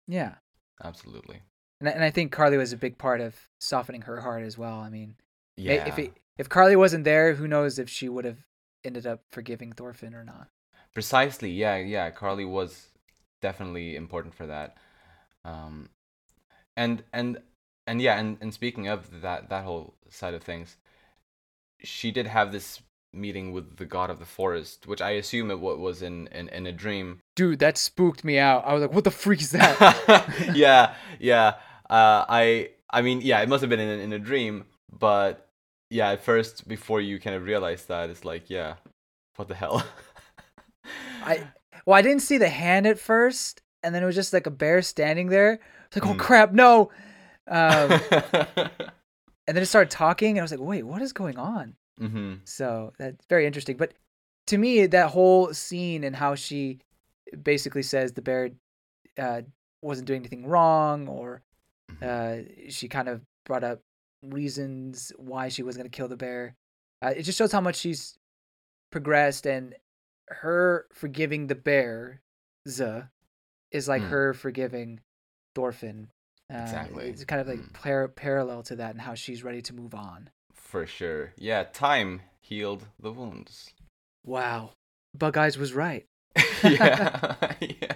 [0.08, 0.36] Yeah.
[0.84, 1.42] Absolutely.
[1.82, 4.80] And and I think Karli was a big part of softening her heart as well.
[4.80, 5.16] I mean,
[5.58, 5.88] yeah.
[5.88, 8.40] If it, if Karli wasn't there, who knows if she would have
[8.84, 10.48] ended up forgiving Thorfinn or not.
[10.94, 11.52] Precisely.
[11.52, 12.10] Yeah, yeah.
[12.10, 12.88] Karli was
[13.42, 14.78] definitely important for that.
[15.44, 15.90] Um,
[16.76, 17.40] and and
[17.88, 20.78] and yeah, and, and speaking of that that whole side of things,
[21.84, 22.82] she did have this
[23.14, 26.50] meeting with the god of the forest, which I assume it what was in, in,
[26.50, 27.22] in a dream.
[27.36, 28.66] Dude, that spooked me out.
[28.66, 31.56] I was like, "What the freak is that?" yeah, yeah.
[31.90, 35.45] Uh, I I mean, yeah, it must have been in in a dream, but
[35.90, 38.76] yeah, at first, before you kind of realize that, it's like, yeah,
[39.36, 39.86] what the hell?
[41.24, 41.48] I
[41.86, 44.52] well, I didn't see the hand at first, and then it was just like a
[44.52, 45.60] bear standing there.
[45.88, 46.20] It's like, oh mm.
[46.20, 46.92] crap, no.
[47.48, 48.00] Um,
[49.48, 51.76] and then it started talking, and I was like, wait, what is going on?
[52.02, 52.34] Mm-hmm.
[52.46, 53.78] So that's very interesting.
[53.78, 53.94] But
[54.48, 56.80] to me, that whole scene and how she
[57.44, 58.50] basically says the bear
[59.18, 59.42] uh,
[59.82, 61.42] wasn't doing anything wrong, or
[61.92, 62.04] mm-hmm.
[62.04, 63.82] uh, she kind of brought up
[64.30, 66.56] reasons why she was going to kill the bear.
[67.02, 68.18] Uh, it just shows how much she's
[68.92, 69.76] progressed and
[70.28, 72.22] her forgiving the bear,
[72.68, 72.86] Z,
[73.72, 74.10] is like mm.
[74.10, 75.00] her forgiving
[75.54, 76.10] Thorfinn.
[76.54, 77.10] Uh, exactly.
[77.10, 77.74] It's kind of like mm.
[77.74, 80.30] par- parallel to that and how she's ready to move on.
[80.54, 81.34] For sure.
[81.38, 83.72] Yeah, time healed the wounds.
[84.24, 84.72] Wow.
[85.18, 86.06] Bug Eyes was right.
[86.64, 87.36] yeah.
[87.60, 87.94] yeah.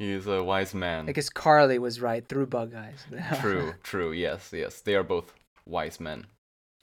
[0.00, 1.10] He's a wise man.
[1.10, 3.04] I guess Karli was right through Bug Eyes.
[3.42, 4.12] true, true.
[4.12, 4.80] Yes, yes.
[4.80, 5.34] They are both
[5.66, 6.24] wise men.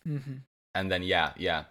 [0.08, 0.34] Mm-hmm.
[0.75, 1.63] And then, yeah, yeah.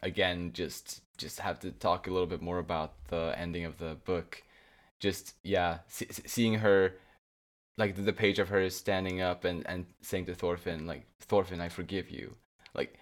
[0.00, 3.96] Again, just just have to talk a little bit more about the ending of the
[4.04, 4.44] book.
[5.00, 6.94] Just yeah, see, seeing her,
[7.76, 11.68] like the, page of her standing up and and saying to Thorfinn like Thorfinn, I
[11.68, 12.36] forgive you.
[12.76, 12.94] Like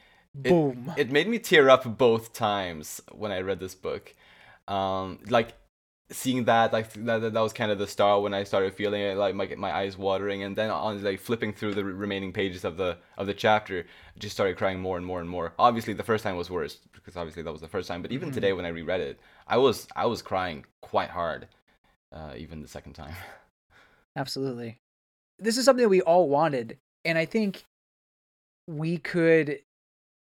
[0.43, 0.91] it, boom.
[0.97, 4.15] It made me tear up both times when I read this book.
[4.69, 5.53] Um, like
[6.13, 9.17] seeing that like that, that was kind of the start when I started feeling it
[9.17, 12.77] like my my eyes watering and then on like flipping through the remaining pages of
[12.77, 13.87] the of the chapter
[14.19, 17.17] just started crying more and more and more obviously the first time was worse because
[17.17, 18.35] obviously that was the first time but even mm-hmm.
[18.35, 21.47] today when I reread it I was I was crying quite hard
[22.13, 23.15] uh, even the second time
[24.17, 24.81] absolutely
[25.39, 27.65] this is something that we all wanted and I think
[28.67, 29.61] we could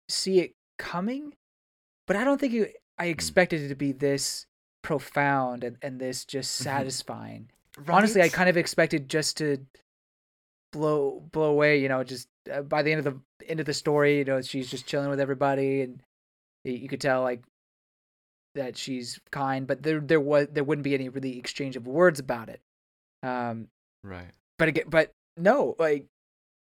[0.10, 1.34] see it coming
[2.06, 3.12] but I don't think it, I hmm.
[3.12, 4.46] expected it to be this
[4.82, 6.64] profound and, and this just mm-hmm.
[6.64, 7.50] satisfying.
[7.78, 7.98] Right?
[7.98, 9.58] Honestly, I kind of expected just to
[10.72, 11.80] blow blow away.
[11.82, 14.42] You know, just uh, by the end of the end of the story, you know,
[14.42, 16.02] she's just chilling with everybody, and
[16.64, 17.44] you could tell like
[18.56, 22.20] that she's kind, but there there was there wouldn't be any really exchange of words
[22.20, 22.62] about it.
[23.24, 23.68] Um,
[24.04, 24.32] right.
[24.58, 26.06] But again, but no, like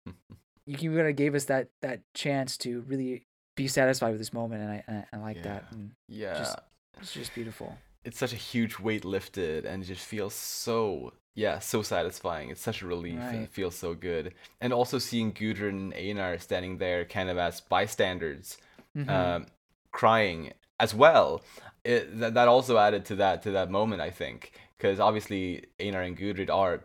[0.66, 3.26] you kind of gave us that that chance to really
[3.58, 5.44] be satisfied with this moment, and I and I, I like yeah.
[5.44, 5.66] that.
[5.72, 6.60] And yeah, just,
[7.02, 11.60] it's just beautiful it's such a huge weight lifted and it just feels so yeah,
[11.60, 12.50] so satisfying.
[12.50, 14.34] It's such a relief and it feels so good.
[14.60, 18.58] And also seeing Gudrun and Einar standing there kind of as bystanders,
[18.98, 19.10] Mhm.
[19.10, 19.46] um,
[19.94, 21.42] crying as well.
[21.86, 26.02] It, that, that also added to that to that moment, I think, because obviously Einar
[26.02, 26.84] and Gudrun are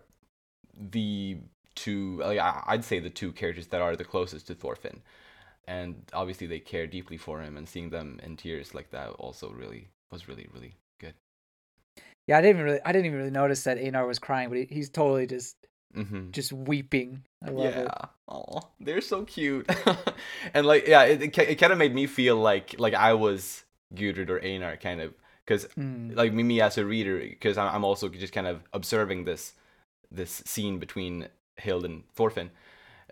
[0.79, 1.39] the
[1.75, 2.19] two.
[2.19, 5.03] Like, I- I'd say the two characters that are the closest to Thorfinn,
[5.67, 7.57] and obviously they care deeply for him.
[7.57, 10.75] And seeing them in tears like that also really was really really.
[12.27, 14.59] Yeah, I didn't even really, I didn't even really notice that Einar was crying, but
[14.59, 15.57] he, he's totally just,
[15.97, 16.31] Mm-hmm.
[16.33, 17.25] just weeping.
[17.43, 17.81] I love yeah.
[17.83, 17.93] it.
[18.29, 19.71] Oh, they're so cute.
[20.55, 23.65] and like, yeah, it, it, it kind of made me feel like like I was
[23.95, 26.15] Gudrid or Einar, kind of, because Mm.
[26.15, 29.55] like me, me as a reader, because I'm also just kind of observing this
[30.11, 32.51] this scene between Hild and Thorfinn,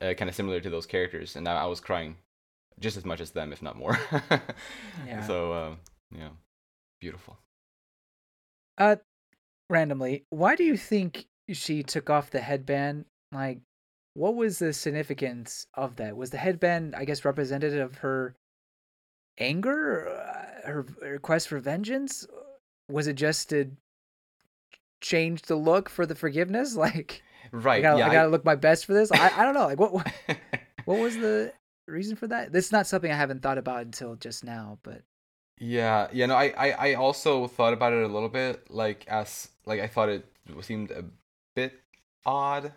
[0.02, 2.16] uh, kind of similar to those characters, and I, I was crying
[2.80, 3.98] just as much as them, if not more.
[5.06, 5.26] Yeah.
[5.26, 5.74] So uh,
[6.14, 6.30] yeah,
[7.00, 7.38] beautiful.
[8.78, 8.96] Uh,
[9.70, 13.04] randomly, why do you think she took off the headband?
[13.32, 13.60] Like,
[14.14, 16.16] what was the significance of that?
[16.16, 18.36] Was the headband, I guess, representative of her
[19.38, 22.26] anger, uh, her request for vengeance?
[22.90, 23.70] Was it just to
[25.00, 26.76] change the look for the forgiveness?
[26.84, 27.78] Like, Right.
[27.78, 28.08] I gotta, yeah.
[28.08, 29.12] I gotta look my best for this.
[29.12, 29.66] I, I don't know.
[29.66, 30.10] Like, what, what
[30.86, 31.52] what was the
[31.86, 32.52] reason for that?
[32.52, 34.78] This is not something I haven't thought about until just now.
[34.82, 35.02] But
[35.58, 39.48] Yeah, yeah, no, I, I, I also thought about it a little bit, like as
[39.66, 40.26] like I thought it
[40.62, 41.04] seemed a
[41.54, 41.80] bit
[42.26, 42.72] odd.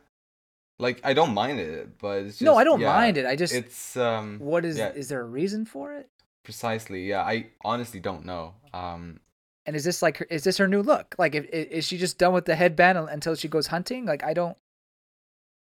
[0.79, 3.25] Like I don't mind it, but it's just no, I don't yeah, mind it.
[3.25, 4.91] I just It's um what is yeah.
[4.93, 6.09] is there a reason for it?
[6.43, 7.21] precisely, yeah.
[7.23, 8.53] I honestly don't know.
[8.73, 9.19] Um,
[9.65, 11.15] And is this like her, is this her new look?
[11.17, 14.05] Like, if, is she just done with the headband until she goes hunting?
[14.05, 14.57] Like, I don't,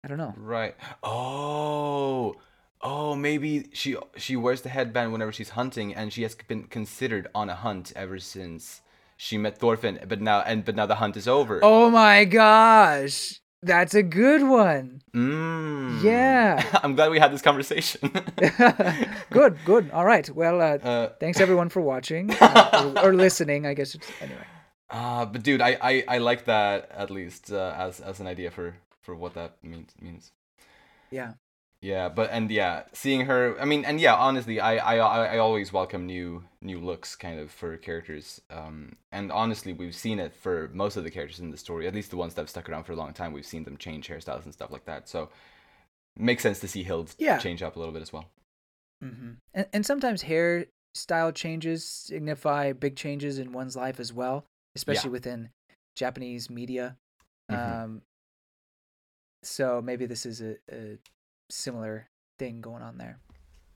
[0.04, 0.36] I don't know.
[0.36, 0.76] right.
[1.02, 2.36] Oh,
[2.84, 7.28] oh, maybe she she wears the headband whenever she's hunting, and she has been considered
[7.34, 8.82] on a hunt ever since
[9.18, 10.00] she met Thorfinn.
[10.08, 11.60] But now and but now the hunt is over.
[11.64, 15.02] Oh my gosh, that's a good one.
[15.16, 16.04] Mm.
[16.04, 16.64] Yeah.
[16.84, 18.12] I'm glad we had this conversation.
[19.30, 19.90] good, good.
[19.92, 20.30] All right.
[20.30, 23.66] Well, uh, Uh, thanks everyone for watching uh, or, or listening.
[23.66, 24.46] I guess it's anyway.
[24.90, 28.52] uh, but dude, I, I, I like that at least uh, as as an idea
[28.52, 30.32] for for what that means means.
[31.12, 31.34] Yeah.
[31.84, 33.60] Yeah, but and yeah, seeing her.
[33.60, 37.38] I mean, and yeah, honestly, I I I I always welcome new new looks kind
[37.42, 38.40] of for characters.
[38.50, 41.86] Um, and honestly, we've seen it for most of the characters in the story.
[41.86, 43.76] At least the ones that have stuck around for a long time, we've seen them
[43.76, 45.10] change hairstyles and stuff like that.
[45.10, 45.28] So,
[46.18, 47.38] makes sense to see Hild Yeah.
[47.38, 48.30] change up a little bit as well.
[49.04, 49.32] Mm-hmm.
[49.54, 55.50] And and sometimes hairstyle changes signify big changes in one's life as well, especially within
[55.98, 56.96] Japanese media.
[57.52, 57.84] Mhm.
[57.84, 58.02] Um,
[59.44, 60.98] so maybe this is a, a
[61.50, 62.08] similar
[62.40, 63.20] thing going on there.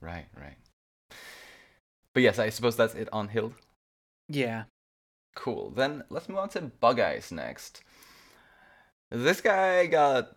[0.00, 0.56] Right, right.
[2.14, 3.54] But yes, I suppose that's it on Hild.
[4.28, 4.64] Yeah.
[5.36, 5.70] Cool.
[5.70, 7.82] Then let's move on to Bug Eyes next.
[9.10, 10.36] This guy got,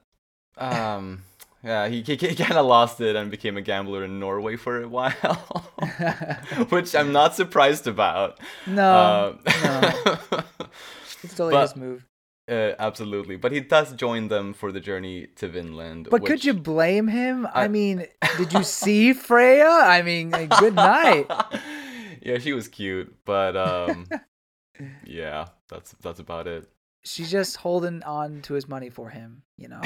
[0.57, 1.23] um,
[1.63, 4.81] yeah, he he, he kind of lost it and became a gambler in Norway for
[4.81, 5.13] a while,
[6.69, 8.39] which I'm not surprised about.
[8.67, 10.41] no, Uh,
[11.23, 12.05] it's totally but- his move.
[12.51, 16.09] Uh, absolutely, but he does join them for the journey to Vinland.
[16.11, 17.47] But could you blame him?
[17.47, 18.05] I, I- mean,
[18.37, 19.69] did you see Freya?
[19.69, 21.27] I mean, like, good night.
[22.21, 24.07] yeah, she was cute, but um,
[25.05, 26.67] yeah, that's that's about it.
[27.03, 29.81] She's just holding on to his money for him, you know.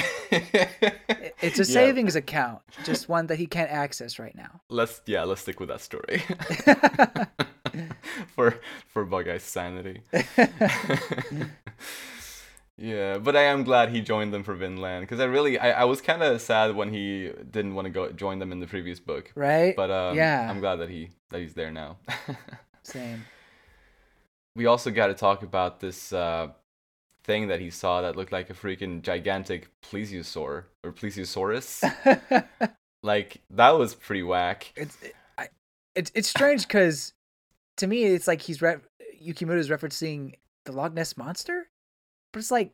[1.41, 4.60] It's a savings account, just one that he can't access right now.
[4.69, 6.23] Let's yeah, let's stick with that story.
[8.36, 10.01] for for Bug Eye's sanity.
[12.77, 15.83] Yeah, but I am glad he joined them for Vinland because I really I, I
[15.85, 18.99] was kind of sad when he didn't want to go join them in the previous
[18.99, 19.31] book.
[19.35, 19.75] right?
[19.75, 20.49] But um, Yeah.
[20.49, 21.97] I'm glad that he that he's there now.
[22.83, 23.23] Same.
[24.55, 26.49] we also got to talk about this uh,
[27.23, 31.81] thing that he saw that looked like a freaking gigantic plesiosaur or plesiosaurus.
[33.03, 34.73] like that was pretty whack.
[34.75, 35.47] it's it, I,
[35.95, 37.13] it's it's strange because
[37.77, 38.77] to me it's like he's re-
[39.23, 40.33] Yukimura is referencing
[40.65, 41.69] the Loch Ness monster,
[42.36, 42.73] but it's like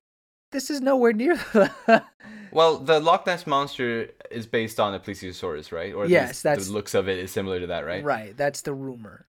[0.51, 2.03] this is nowhere near the.
[2.51, 5.93] Well, the Loch Ness monster is based on a plesiosaurus, right?
[5.93, 8.03] Or Yes, that's- the looks of it is similar to that, right?
[8.03, 9.27] Right, that's the rumor,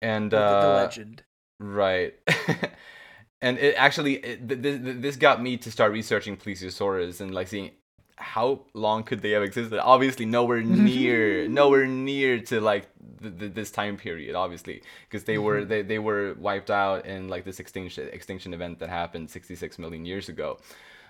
[0.00, 1.22] And the, the uh, legend.
[1.60, 2.14] right.
[3.42, 7.48] and it actually it, th- th- this got me to start researching plesiosaurs and like
[7.48, 7.72] seeing
[8.16, 12.86] how long could they have existed obviously nowhere near nowhere near to like
[13.24, 17.28] th- th- this time period obviously because they were they, they were wiped out in
[17.28, 20.58] like this extinction extinction event that happened 66 million years ago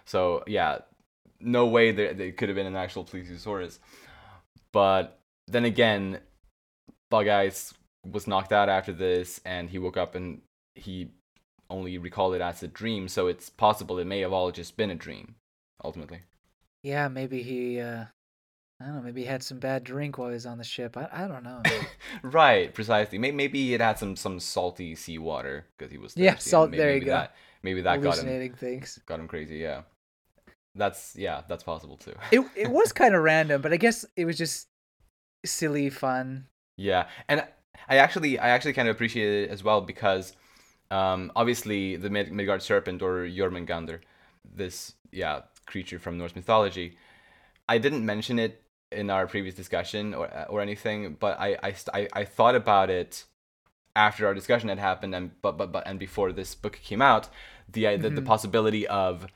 [0.04, 0.78] so yeah
[1.40, 3.78] no way there, there could have been an actual plesiosaurus
[4.72, 6.20] but then again
[7.10, 7.74] bug eyes
[8.10, 10.40] was knocked out after this and he woke up and
[10.74, 11.10] he
[11.70, 13.08] only recall it as a dream.
[13.08, 15.36] So it's possible it may have all just been a dream,
[15.82, 16.20] ultimately.
[16.82, 17.80] Yeah, maybe he.
[17.80, 18.06] Uh,
[18.84, 19.02] I don't know.
[19.02, 20.94] Maybe he had some bad drink while he was on the ship.
[20.96, 21.62] I, I don't know.
[22.22, 23.16] right, precisely.
[23.16, 26.70] Maybe, maybe he had had some some salty seawater because he was thirsty, yeah salt.
[26.70, 27.12] Maybe, there you maybe go.
[27.12, 28.98] That, maybe that got him things.
[29.06, 29.56] got him crazy.
[29.56, 29.82] Yeah,
[30.74, 32.12] that's yeah, that's possible too.
[32.30, 34.68] It it was kind of random, but I guess it was just
[35.46, 36.48] silly fun.
[36.76, 37.46] Yeah, and
[37.88, 40.34] I actually I actually kind of appreciate it as well because
[40.90, 44.00] um, obviously the Mid- Midgard serpent or Jormungandr,
[44.44, 46.98] this yeah creature from Norse mythology,
[47.66, 48.60] I didn't mention it
[48.94, 53.24] in our previous discussion or or anything, but I I, I, I thought about it
[53.96, 57.28] after our discussion had happened and but but but and before this book came out,
[57.70, 58.26] the the, the Mhm.
[58.26, 59.26] possibility of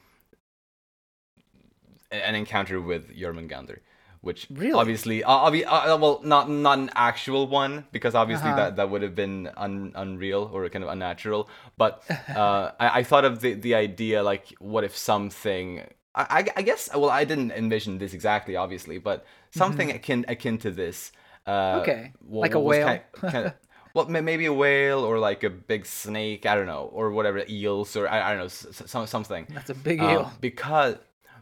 [2.11, 3.79] an encounter with Jormungandr,
[4.21, 4.73] which Really?
[4.81, 8.57] obviously, uh, obvi- uh, well, not not an actual one because obviously Uh-huh.
[8.57, 11.49] that, that would have been un- unreal or kind of unnatural.
[11.77, 12.03] But
[12.35, 15.83] uh, I, I thought of the the idea like, what if something?
[16.19, 20.59] I, I, I guess well, I didn't envision this exactly, obviously, but something akin akin
[20.59, 21.13] to this.
[21.47, 21.81] Uh, Mm-hmm.
[21.83, 22.13] Okay.
[22.45, 22.89] Like a whale?
[22.99, 23.55] ki- kind of-
[23.95, 26.45] well, maybe a whale or like a big snake.
[26.45, 29.47] I don't know, or whatever, eels or I, I don't know, some something.
[29.57, 30.33] That's a big Uh, eel.
[30.41, 30.97] because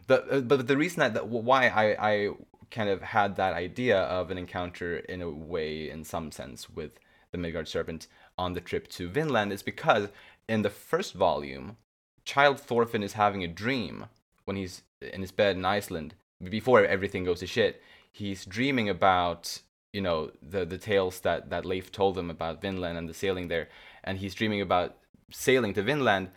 [0.07, 2.29] the uh, but the reason that, that why I I
[2.71, 6.91] kind of had that idea of an encounter in a way in some sense with
[7.31, 8.07] the Midgard serpent
[8.37, 10.07] on the trip to Vinland is because
[10.47, 11.75] in the first volume,
[12.23, 14.05] child Thorfinn is having a dream
[14.47, 17.81] when he's in his bed in Iceland before everything goes to shit.
[18.11, 22.97] He's dreaming about you know the the tales that that Leif told him about Vinland
[22.97, 23.67] and the sailing there,
[24.03, 24.97] and he's dreaming about
[25.31, 26.29] sailing to Vinland,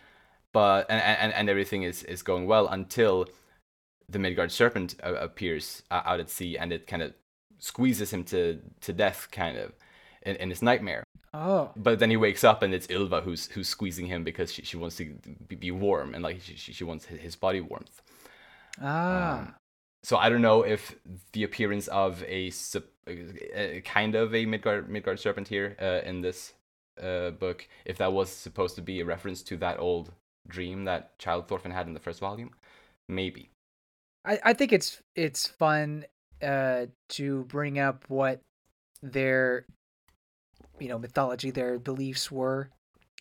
[0.51, 3.27] but and and, and everything is is going well until
[4.09, 7.13] the Midgard serpent appears uh, out at sea and it kind of
[7.59, 9.71] squeezes him to to death kind of
[10.23, 11.03] in, in his nightmare.
[11.33, 14.63] Oh, but then he wakes up and it's Ylva who's who's squeezing him because she,
[14.63, 15.15] she wants to
[15.47, 18.01] be, warm and like she, she wants his body warmth.
[18.81, 19.55] Ah, Um,
[20.03, 20.95] so I don't know if
[21.31, 22.51] the appearance of a,
[23.07, 26.53] a kind of a Midgard Midgard serpent here uh, in this
[27.01, 30.11] uh, book, if that was supposed to be a reference to that old
[30.47, 32.51] dream that Child Thorfinn had in the first volume,
[33.07, 33.49] maybe.
[34.25, 36.05] I, I think it's it's fun
[36.43, 38.41] uh to bring up what
[39.01, 39.65] their
[40.81, 42.69] you know mythology their beliefs were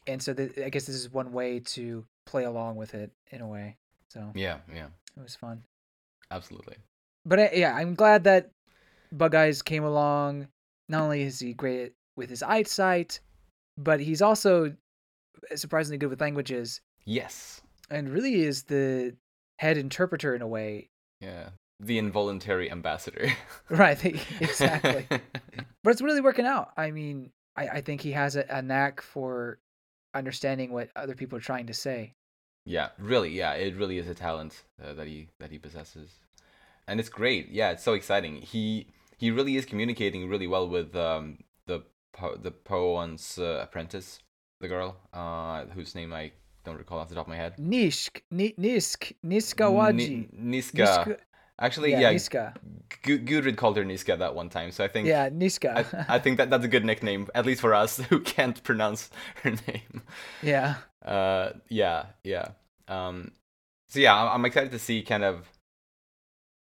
[0.07, 3.41] and so th- i guess this is one way to play along with it in
[3.43, 3.77] a way
[4.09, 4.87] so Yeah, yeah,
[5.17, 5.63] it was fun
[6.31, 6.77] absolutely.
[7.25, 8.51] but uh, yeah i'm glad that
[9.13, 10.49] bug eyes came along
[10.89, 13.21] not only is he great with his eyesight
[13.77, 14.75] but he's also
[15.55, 17.61] surprisingly good with languages Yes.
[17.91, 19.15] and really is the
[19.59, 20.89] head interpreter in a way
[21.21, 21.51] Yeah.
[21.83, 23.29] The involuntary ambassador.
[23.71, 24.05] right
[24.41, 25.07] exactly
[25.83, 26.73] but it's really working out.
[26.77, 29.59] I mean, I, I think he has a, a knack for
[30.15, 32.15] understanding what other people are trying to say.
[32.65, 33.31] yeah, really.
[33.31, 36.11] Yeah, it really is a talent uh, that he that he possesses,
[36.87, 37.49] and it's great.
[37.51, 38.37] Yeah, it's so exciting.
[38.43, 38.87] He
[39.17, 41.83] he really is communicating really well with um the
[42.13, 44.21] po- the Poon's uh, apprentice,
[44.61, 46.33] the girl, uh, whose name I
[46.65, 47.55] don't recall off the top of my head.
[47.59, 50.29] Nishk, Ni- Nisk, Niskawaji.
[50.33, 51.17] Ni- Niska.
[51.61, 52.55] Actually, yeah, yeah, Niska.
[53.03, 55.87] Gu- Gudrid called her Niska that one time, so I think Yeah, Niska.
[56.09, 59.11] I, I think that that's a good nickname, at least for us who can't pronounce
[59.43, 60.03] her name.
[60.43, 60.77] yeah.
[61.05, 62.49] Uh, yeah, yeah.
[62.89, 63.33] Um,
[63.89, 65.47] so yeah, I'm, I'm excited to see kind of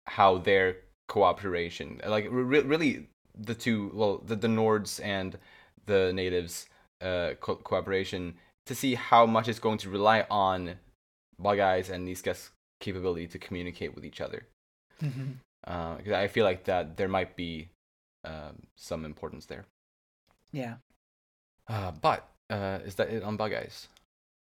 [0.07, 0.77] how their
[1.07, 5.37] cooperation, like re- really the two, well, the the Nords and
[5.85, 6.67] the natives,
[7.01, 8.35] uh, co- cooperation
[8.65, 10.75] to see how much it's going to rely on
[11.37, 14.47] Bug Eyes and Niska's capability to communicate with each other.
[15.01, 15.37] Mhm.
[15.61, 17.69] Because I feel like that there might be
[18.23, 19.65] um, some importance there.
[20.51, 20.75] Yeah.
[21.67, 23.87] Uh, but uh, is that it on Bug Eyes?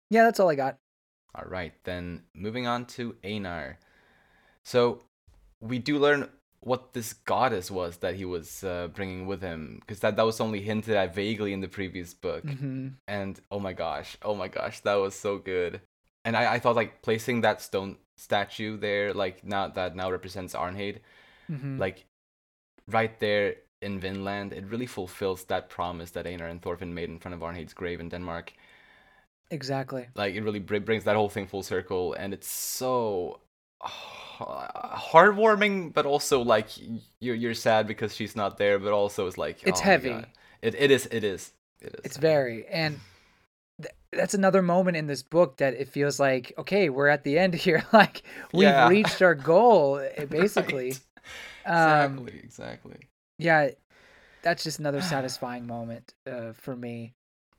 [0.10, 0.78] Yeah, that's all I got.
[1.36, 3.80] All right, then moving on to Einar.
[4.64, 5.04] So
[5.62, 6.30] we do learn
[6.60, 10.40] what this goddess was that he was uh, bringing with him, because that, that was
[10.40, 12.44] only hinted at vaguely in the previous book.
[12.44, 15.82] hmm And oh my gosh, oh my gosh, that was so good.
[16.24, 20.56] And I, I thought like placing that stone statue there, like now that now represents
[20.56, 21.00] Arnheid,
[21.50, 22.06] hmm like
[22.88, 27.20] right there in Vinland, it really fulfills that promise that Einar and Thorfinn made in
[27.20, 28.54] front of Arnheid's grave in Denmark.
[29.50, 30.08] Exactly.
[30.16, 33.40] Like it really br- brings that whole thing full circle, and it's so
[33.82, 36.68] heartwarming, but also like
[37.20, 40.26] you're you're sad because she's not there, but also it's like It's oh heavy.
[40.62, 42.04] It it is it is it is.
[42.04, 42.18] It's heavy.
[42.18, 43.00] very and
[44.16, 47.54] that's another moment in this book that it feels like okay, we're at the end
[47.66, 47.84] here.
[47.94, 48.88] like we've Yeah.
[48.90, 50.96] reached our goal eh, basically.
[51.66, 52.04] Right.
[52.04, 52.98] Um, Exactly, exactly.
[53.40, 53.70] yeah,
[54.42, 57.14] that's just another satisfying moment uh, for me.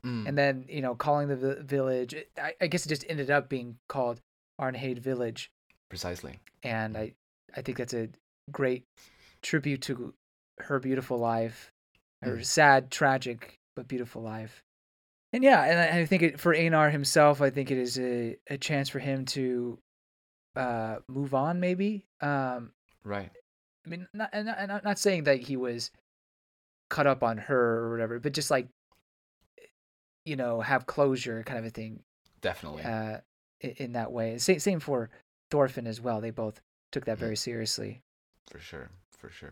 [0.05, 0.27] mm.
[0.27, 2.15] and then you know calling the vi- village.
[2.37, 4.21] I, I, guess it just ended up being called
[4.61, 5.49] Arnheid Village.
[5.89, 6.39] Precisely.
[6.63, 7.13] And I
[7.55, 8.09] I think that's a
[8.51, 8.83] great
[9.41, 10.13] tribute to
[10.59, 11.71] her beautiful life,
[12.21, 12.45] her mm.
[12.45, 14.61] sad, tragic but beautiful life.
[15.35, 18.57] And yeah, and I, think it, for Einar himself, I think it is a, a
[18.57, 19.77] chance for him to
[20.55, 22.05] uh, move on, maybe.
[22.21, 22.71] Um,
[23.03, 23.29] right.
[23.85, 25.91] I mean, not, and, and I'm not saying that he was
[26.89, 28.69] cut up on her or whatever, but just like,
[30.23, 31.99] you know, have closure kind of a thing.
[32.39, 32.83] Definitely.
[32.83, 33.17] Uh,
[33.59, 34.37] in, in that way.
[34.37, 35.09] Same, same for
[35.51, 36.21] Thorfinn as well.
[36.21, 36.61] They both
[36.93, 37.19] took that mm.
[37.19, 37.99] very seriously.
[38.49, 38.89] For sure.
[39.17, 39.51] For sure.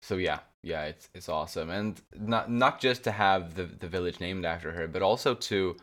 [0.00, 4.18] So yeah, yeah, it's it's awesome, and not not just to have the the village
[4.18, 5.76] named after her, but also to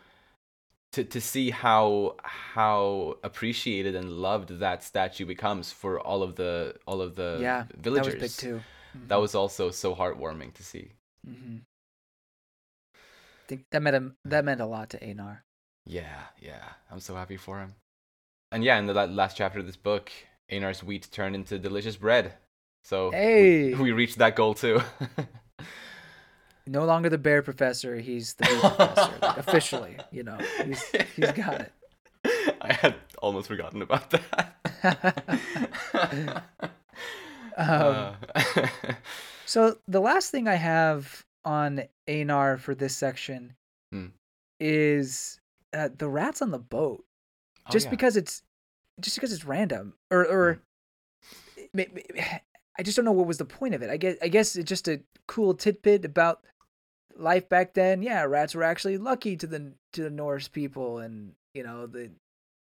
[0.92, 6.74] to to see how how appreciated and loved that statue becomes for all of the
[6.86, 8.14] all of the yeah, villagers.
[8.14, 8.60] That was big too.
[8.96, 9.06] Mm-hmm.
[9.08, 10.92] That was also so heartwarming to see.
[11.26, 11.58] Mm-hmm.
[12.94, 15.44] I think that meant a, that meant a lot to Einar.
[15.86, 17.74] Yeah, yeah, I'm so happy for him.
[18.50, 20.10] And yeah, in the last chapter of this book,
[20.50, 22.34] Einar's wheat turned into delicious bread.
[22.82, 24.82] So hey, we, we reached that goal too.
[26.66, 27.96] no longer the bear professor.
[27.96, 29.96] He's the professor, like, officially.
[30.10, 30.82] You know, he's
[31.16, 31.72] he's got it.
[32.60, 34.54] I had almost forgotten about that.
[37.56, 38.62] um, uh.
[39.46, 43.54] so the last thing I have on Einar for this section
[43.92, 44.06] hmm.
[44.60, 45.40] is
[45.72, 47.04] uh, the rats on the boat.
[47.66, 47.90] Oh, just oh, yeah.
[47.90, 48.42] because it's
[49.00, 50.60] just because it's random, or or
[51.74, 51.80] hmm.
[52.78, 53.90] I just don't know what was the point of it.
[53.90, 56.42] I guess I guess it's just a cool tidbit about
[57.16, 61.32] life back then, yeah, rats were actually lucky to the to the Norse people, and
[61.54, 62.10] you know the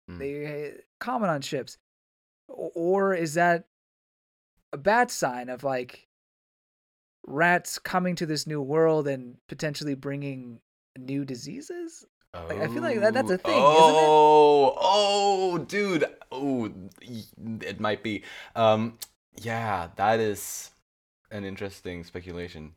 [0.09, 0.19] mm.
[0.19, 1.77] they comment on ships,
[2.47, 3.65] or is that
[4.71, 6.07] a bad sign of like
[7.25, 10.59] rats coming to this new world and potentially bringing
[10.97, 12.05] new diseases?
[12.33, 14.07] Oh, like, I feel like that, that's a thing, isn't it?
[14.07, 14.75] oh,
[15.53, 16.05] Oh, dude.
[16.31, 16.71] Oh,
[17.61, 18.23] it might be.
[18.55, 18.97] Um,
[19.37, 20.71] yeah, that is
[21.31, 22.73] an interesting speculation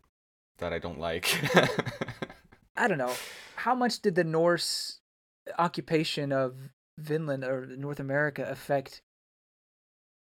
[0.59, 1.29] that I don't like.
[2.77, 3.13] I don't know.
[3.57, 5.01] How much did the Norse
[5.59, 6.55] occupation of
[6.99, 9.03] Vinland or North America affect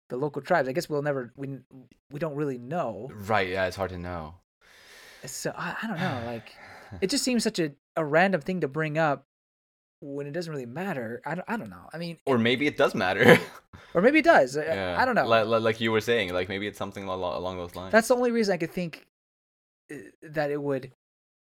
[0.08, 0.68] the local tribes?
[0.68, 1.58] I guess we'll never we
[2.10, 3.10] we don't really know.
[3.12, 4.34] Right, yeah, it's hard to know.
[5.24, 6.54] So I, I don't know, like
[7.00, 9.26] it just seems such a, a random thing to bring up
[10.00, 11.20] when it doesn't really matter.
[11.26, 11.88] I don't, I don't know.
[11.92, 13.38] I mean, or maybe it does matter.
[13.94, 14.56] or maybe it does.
[14.56, 14.96] Yeah.
[14.98, 15.26] I, I don't know.
[15.26, 17.92] Like, like, you were saying, like maybe it's something along those lines.
[17.92, 19.06] That's the only reason I could think
[19.90, 20.92] uh, that it would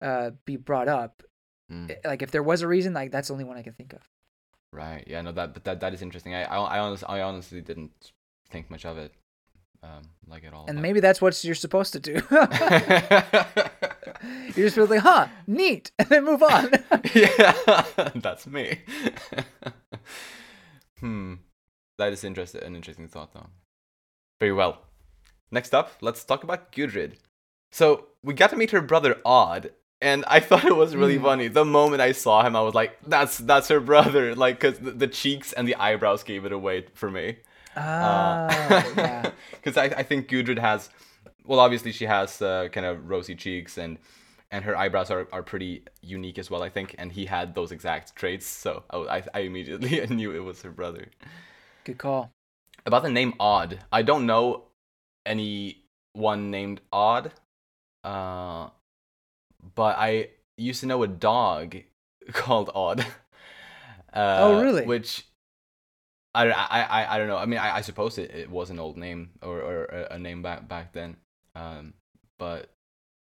[0.01, 1.23] uh, be brought up.
[1.71, 1.95] Mm.
[2.03, 4.01] Like if there was a reason, like that's the only one I can think of.
[4.71, 5.03] Right.
[5.07, 5.21] Yeah.
[5.21, 5.31] No.
[5.31, 5.53] That.
[5.53, 5.79] But that.
[5.79, 6.35] That is interesting.
[6.35, 6.43] I.
[6.43, 6.57] I.
[6.57, 7.07] I honestly.
[7.07, 8.11] I honestly didn't
[8.49, 9.13] think much of it.
[9.83, 10.65] Um, like at all.
[10.67, 12.13] And maybe that's what you're supposed to do.
[14.55, 16.71] you just feel like, huh, neat, and then move on.
[17.13, 17.83] yeah,
[18.15, 18.79] that's me.
[20.99, 21.33] hmm,
[21.97, 22.23] that is.
[22.23, 22.35] An
[22.75, 23.47] interesting thought, though.
[24.39, 24.79] Very well.
[25.51, 27.15] Next up, let's talk about Gudrid.
[27.71, 29.71] So we got to meet her brother Odd,
[30.01, 31.23] and I thought it was really mm.
[31.23, 31.47] funny.
[31.49, 34.91] The moment I saw him, I was like, "That's that's her brother!" Like, cause the,
[34.91, 37.37] the cheeks and the eyebrows gave it away for me.
[37.75, 39.31] Ah, uh, yeah.
[39.51, 40.89] Because I, I think Gudrid has,
[41.45, 43.97] well, obviously she has uh, kind of rosy cheeks and
[44.53, 46.93] and her eyebrows are, are pretty unique as well, I think.
[46.99, 51.07] And he had those exact traits, so I, I immediately knew it was her brother.
[51.85, 52.29] Good call.
[52.85, 54.65] About the name Odd, I don't know
[55.25, 57.31] anyone named Odd,
[58.03, 58.69] uh,
[59.73, 61.77] but I used to know a dog
[62.31, 63.05] called Odd.
[64.13, 64.85] Uh, oh, really?
[64.85, 65.25] Which
[66.35, 67.37] I, I, I, I don't know.
[67.37, 70.41] I mean, I, I suppose it, it was an old name or, or a name
[70.41, 71.17] back back then.
[71.55, 71.93] Um,
[72.39, 72.69] but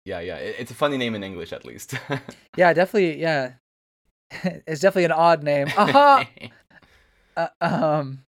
[0.05, 1.93] yeah, yeah, it, it's a funny name in English at least.
[2.57, 3.19] yeah, definitely.
[3.19, 3.53] Yeah,
[4.31, 5.67] it's definitely an odd name.
[5.77, 6.25] uh
[7.61, 8.23] um,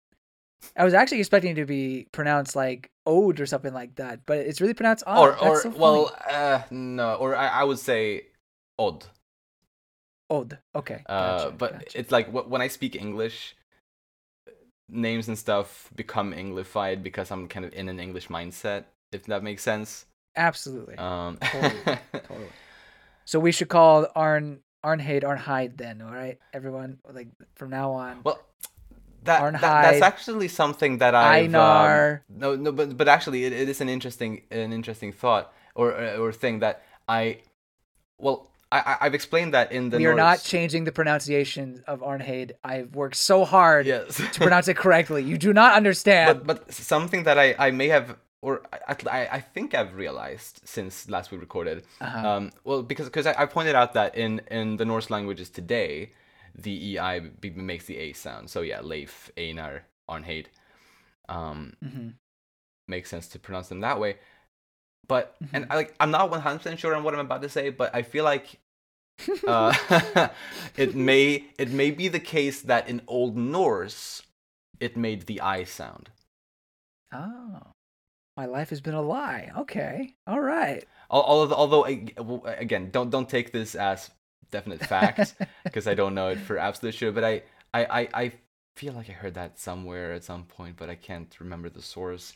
[0.76, 4.38] I was actually expecting it to be pronounced like Ode or something like that, but
[4.38, 5.18] it's really pronounced odd.
[5.18, 8.26] Or, or so well, uh, no, or I, I would say
[8.78, 9.04] Odd.
[10.30, 10.58] Odd.
[10.74, 11.02] Okay.
[11.06, 11.98] Gotcha, uh, but gotcha.
[11.98, 13.56] it's like when I speak English,
[14.88, 19.42] names and stuff become Anglified because I'm kind of in an English mindset, if that
[19.42, 20.06] makes sense.
[20.36, 20.96] Absolutely.
[20.96, 21.80] Um, totally.
[22.12, 22.48] totally.
[23.24, 26.98] So we should call Arn Arnheid Arnheid then, all right, everyone.
[27.10, 28.20] Like from now on.
[28.24, 28.40] Well,
[29.24, 32.24] that, that that's actually something that I Einar.
[32.28, 35.92] Um, no, no, but but actually, it, it is an interesting an interesting thought or
[36.16, 37.38] or thing that I,
[38.18, 39.98] well, I, I've explained that in the.
[39.98, 42.52] We are not changing the pronunciation of Arnheid.
[42.62, 44.16] I've worked so hard yes.
[44.16, 45.22] to pronounce it correctly.
[45.22, 46.44] You do not understand.
[46.44, 50.60] But, but something that I, I may have or I, I, I think I've realized
[50.64, 51.84] since last we recorded.
[52.00, 52.28] Uh-huh.
[52.28, 56.12] Um, well, because because I, I pointed out that in in the Norse languages today,
[56.54, 58.50] the ei b- makes the a sound.
[58.50, 60.46] So yeah, Leif, Einar, Arnheid.
[61.28, 62.08] Um, hmm
[62.86, 64.16] makes sense to pronounce them that way.
[65.08, 65.68] But and Mhm.
[65.70, 68.02] I like I'm not 100 percent sure on what I'm about to say, but I
[68.02, 68.58] feel like
[69.46, 69.74] uh,
[70.76, 74.22] it may it may be the case that in Old Norse
[74.80, 76.10] it made the I sound.
[77.12, 77.60] oh,
[78.36, 79.50] my life has been a lie.
[79.56, 80.84] Okay, all right.
[81.10, 81.84] Although, although
[82.44, 84.10] again, don't don't take this as
[84.50, 85.34] definite fact
[85.64, 87.12] because I don't know it for absolute sure.
[87.12, 87.42] But I,
[87.72, 88.32] I, I, I
[88.76, 92.32] feel like I heard that somewhere at some point, but I can't remember the source.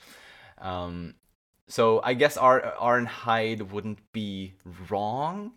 [0.59, 1.14] Um,
[1.68, 4.55] so I guess Ar Arnheid wouldn't be
[4.89, 5.53] wrong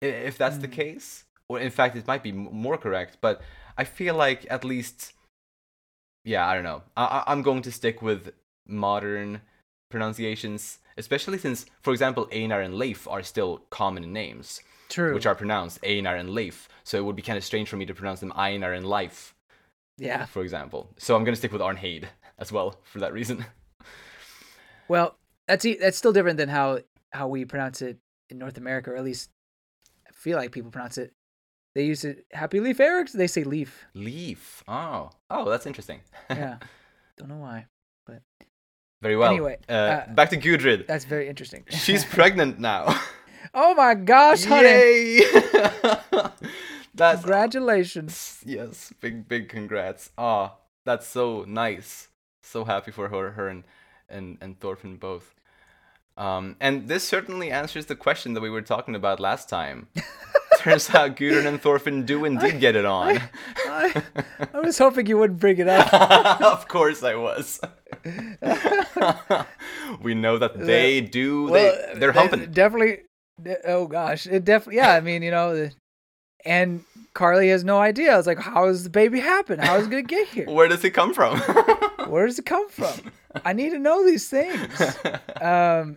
[0.00, 0.72] if that's the Mm.
[0.72, 1.24] case.
[1.48, 3.18] Or in fact, it might be more correct.
[3.20, 3.42] But
[3.76, 5.12] I feel like at least,
[6.24, 6.82] yeah, I don't know.
[6.96, 8.32] I, I'm going to stick with
[8.66, 9.42] modern
[9.90, 15.12] pronunciations, especially since, for example, Einar and Leif are still common names, True.
[15.12, 16.68] which are pronounced Einar and Leif.
[16.84, 19.34] So it would be kind of strange for me to pronounce them Einar and Leif,
[19.98, 20.24] yeah.
[20.26, 20.88] for example.
[20.96, 22.04] So I'm going to stick with Arnheid
[22.38, 23.44] as well for that reason.
[24.88, 25.16] Well,
[25.48, 26.80] that's that's still different than how
[27.12, 27.98] how we pronounce it
[28.30, 29.30] in North America, or at least
[30.22, 31.12] feel like people pronounce it.
[31.74, 33.10] They use it Happy Leaf Eric.
[33.12, 33.84] They say leaf.
[33.94, 34.62] Leaf.
[34.68, 36.00] Oh, oh, that's interesting.
[36.30, 36.58] Yeah.
[37.18, 37.66] Don't know why.
[38.06, 38.22] But.
[39.02, 39.30] Very well.
[39.32, 40.86] Anyway, uh, uh, back to Gudrid.
[40.86, 41.64] That's very interesting.
[41.68, 42.98] She's pregnant now.
[43.52, 44.68] oh my gosh, honey!
[44.68, 45.20] Yay!
[46.94, 48.40] that's Congratulations.
[48.46, 50.10] yes, big big congrats.
[50.16, 50.54] Ah,
[50.86, 52.08] that's so nice.
[52.42, 53.64] So happy for her, her and
[54.08, 55.34] and and Thorfinn both.
[56.16, 59.88] Um, and this certainly answers the question that we were talking about last time.
[60.58, 63.20] Turns out Gudrid and Thorfinn do indeed get it on.
[63.66, 64.02] I,
[64.54, 66.40] I was hoping you wouldn't bring it up.
[66.40, 67.58] of course I was.
[70.02, 71.48] we know that they do.
[71.48, 72.52] Well, they, they're uh, humping.
[72.52, 73.00] Definitely.
[73.64, 74.76] Oh gosh, it definitely.
[74.76, 75.70] Yeah, I mean, you know,
[76.44, 76.84] and
[77.14, 78.16] Karli has no idea.
[78.16, 79.58] It's like, how does the baby happen?
[79.58, 80.46] How is it gonna get here?
[80.46, 81.38] Where does it come from?
[82.08, 83.10] Where does it come from?
[83.44, 84.96] I need to know these things.
[85.40, 85.96] Um,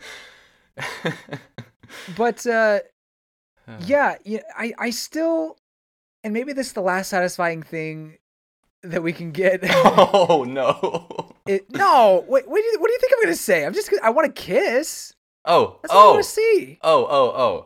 [2.18, 2.80] but uh,
[3.80, 5.58] yeah, yeah, I, I still,
[6.24, 8.18] and maybe this is the last satisfying thing
[8.84, 9.62] that we can get.
[9.64, 11.36] oh no.
[11.48, 13.66] it, no, wait, what do you, what do you think I'm gonna say?
[13.66, 15.14] I'm just, I want to kiss.
[15.46, 16.80] Oh, That's all I oh, want to see.
[16.82, 17.66] oh, oh, oh.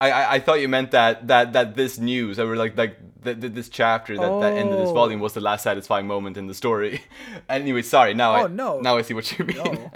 [0.00, 3.40] I, I, I thought you meant that that that this news, or like like th-
[3.40, 4.94] th- this chapter that that ended this Oh.
[4.94, 7.00] volume was the last satisfying moment in the story.
[7.48, 8.12] anyway, sorry.
[8.14, 8.80] Now Oh, I no.
[8.80, 9.56] now I see what you mean.
[9.56, 9.90] No.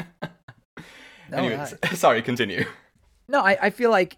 [1.31, 2.23] No, Anyways, I- sorry.
[2.23, 2.65] Continue.
[3.29, 4.17] No, I, I feel like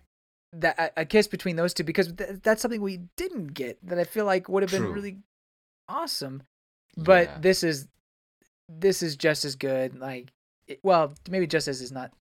[0.52, 3.98] that a- a kiss between those two because th- that's something we didn't get that
[3.98, 4.92] I feel like would have been True.
[4.92, 5.16] really
[5.88, 6.42] awesome.
[6.96, 7.38] But Yeah.
[7.40, 7.88] this is
[8.68, 9.98] this is just as good.
[9.98, 10.30] Like,
[10.68, 12.12] it, well, maybe just as is not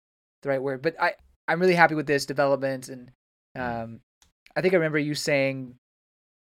[0.41, 1.13] the right word, but I
[1.47, 3.11] I'm really happy with this development and.
[3.59, 3.99] Um
[4.55, 5.75] I think I remember you saying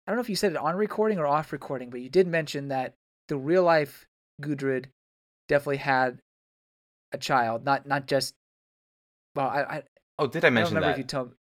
[0.06, 2.26] I don't know if you said it on recording or off recording, but you did
[2.26, 2.94] mention that
[3.28, 4.06] the real life
[4.40, 4.86] Gudrid
[5.48, 6.20] definitely had
[7.12, 8.34] a child, not not just
[9.34, 9.82] well, I, I
[10.18, 10.92] Oh, did I I don't mention remember that?
[10.94, 11.34] if you told.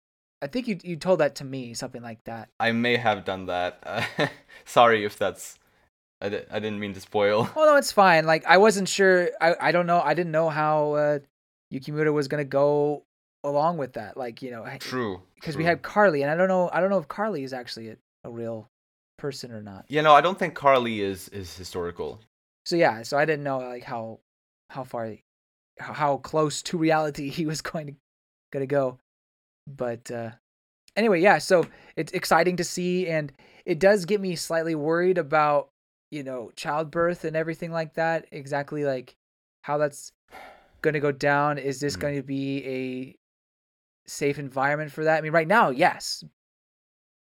[0.43, 2.51] I think you you told that to me, something like that.
[2.61, 3.79] I may have done that.
[3.83, 4.05] Uh,
[4.67, 5.59] sorry if that's.
[6.21, 7.49] I, di- I didn't mean to spoil.
[7.57, 8.27] Well, no, it's fine.
[8.27, 9.31] Like I wasn't sure.
[9.41, 10.01] I I don't know.
[10.01, 11.19] I didn't know how uh,
[11.73, 13.05] Yukimura was gonna go
[13.49, 14.17] along with that.
[14.17, 15.23] Like you know, True.
[15.35, 16.71] because we had Karli, and I don't know.
[16.73, 18.69] I don't know if Karli is actually a, a real
[19.19, 19.87] person or not.
[19.89, 22.21] Yeah, no, I don't think Karli is is historical.
[22.65, 24.21] So yeah, so I didn't know like how
[24.71, 25.13] how far
[25.79, 27.95] how, close to reality he was going to
[28.53, 28.99] gonna go.
[29.67, 30.31] But uh
[30.97, 31.67] anyway, yeah, so
[31.97, 33.33] it's exciting to see and
[33.65, 35.69] it does get me slightly worried about,
[36.11, 38.27] you know, childbirth and everything like that.
[38.33, 39.17] Exactly like
[39.63, 40.13] how that's
[40.83, 41.59] gonna go down.
[41.59, 42.01] Is this Mhm.
[42.01, 43.17] going to be a
[44.07, 45.19] safe environment for that?
[45.19, 46.25] I mean right now, yes.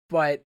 [0.10, 0.44] But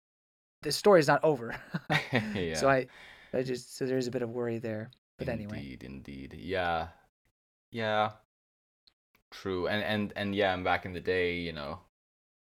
[0.63, 1.55] the story's not over.
[2.35, 2.55] yeah.
[2.55, 2.87] So I
[3.33, 4.91] I just so there's a bit of worry there.
[5.19, 5.59] But anyway.
[5.59, 6.37] Indeed, indeed.
[6.39, 6.89] Yeah.
[7.71, 8.13] Yeah.
[9.31, 9.69] True.
[9.69, 11.81] And and and yeah, and back in the day, you know,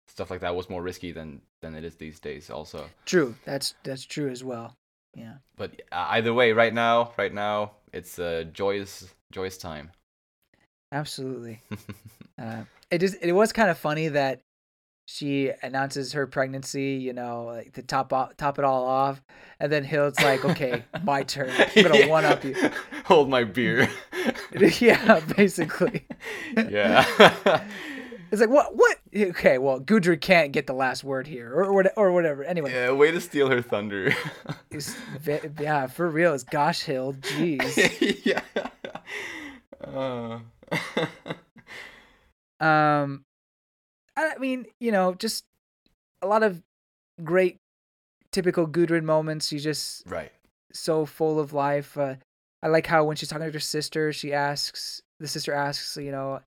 [0.09, 2.89] stuff like that was more risky than than it is these days also.
[3.07, 3.35] True.
[3.45, 4.77] That's that's true as well.
[5.15, 5.35] Yeah.
[5.57, 9.91] But uh, either way, right now, right now, it's a joyous joyous time.
[10.93, 11.61] Absolutely.
[12.41, 13.13] Uh, it is.
[13.17, 14.41] It was kind of funny that
[15.05, 16.93] she announces her pregnancy.
[16.95, 19.21] You know, like to top off, top it all off,
[19.59, 21.51] and then Hild's like, "Okay, my turn.
[21.51, 22.07] I'm gonna Yeah.
[22.07, 22.55] one up you."
[23.05, 23.91] Hold my beer.
[24.81, 26.07] yeah, basically.
[26.57, 27.05] yeah.
[28.33, 28.75] It's like what?
[28.75, 28.97] What?
[29.15, 32.43] Okay, well, Gudrid can't get the last word here, or what, or whatever.
[32.43, 34.15] Anyway, yeah, way to steal her thunder.
[35.61, 36.33] yeah, for real.
[36.33, 37.21] It's gosh, Hild.
[37.21, 38.25] Jeez.
[38.25, 38.41] yeah.
[39.85, 40.39] Uh.
[42.61, 43.25] um,
[44.17, 45.45] I mean, you know, just
[46.23, 46.63] a lot of
[47.23, 47.57] great,
[48.33, 49.49] typical Gudrid moments.
[49.49, 50.33] She's just right,
[50.73, 51.97] so full of life.
[51.97, 52.17] Uh,
[52.63, 56.13] I like how when she's talking to her sister, she asks the sister asks, you
[56.13, 56.41] know,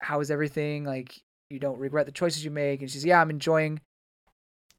[0.00, 0.84] how is everything?
[0.84, 1.20] Like,
[1.50, 3.80] you don't regret the choices you make, and she's yeah, I'm enjoying.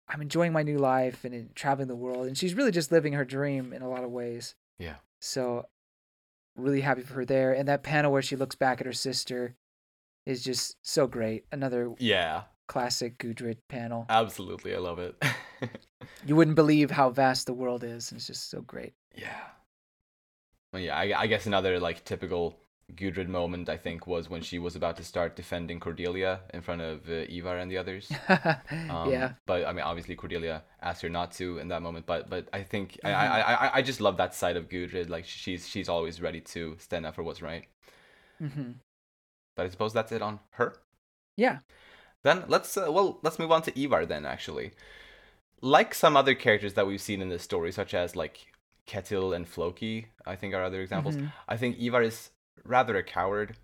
[0.08, 3.24] I'm enjoying my new life and traveling the world, and she's really just living her
[3.24, 4.56] dream in a lot of ways.
[4.78, 4.96] Yeah.
[5.22, 5.68] So,
[6.56, 9.56] really happy for her there, and that panel where she looks back at her sister
[10.26, 11.46] is just so great.
[11.52, 14.06] Another yeah classic Gudrid panel.
[14.10, 15.22] Absolutely, I love it.
[16.26, 18.12] you wouldn't believe how vast the world is.
[18.12, 18.94] It's just so great.
[19.14, 19.42] Yeah.
[20.72, 22.56] Well, yeah, I, I guess another like typical
[22.96, 26.82] Gudrid moment I think was when she was about to start defending Cordelia in front
[26.82, 28.12] of uh, Ivar and the others.
[28.90, 29.34] um, yeah.
[29.46, 32.06] But I mean, obviously Cordelia asked her not to in that moment.
[32.06, 33.08] But but I think mm-hmm.
[33.08, 35.10] I, I I just love that side of Gudrid.
[35.10, 37.66] Like she's she's always ready to stand up for what's right.
[38.42, 38.72] Mm-hmm.
[39.56, 40.76] But I suppose that's it on her.
[41.38, 41.60] Yeah.
[42.24, 44.72] Then let's uh, well let's move on to Ivar then actually.
[45.62, 48.48] Like some other characters that we've seen in this story, such as like
[48.88, 51.16] Ketil and Floki, I think are other examples.
[51.16, 51.28] Mm-hmm.
[51.48, 52.32] I think Ivar is
[52.64, 53.58] rather a coward,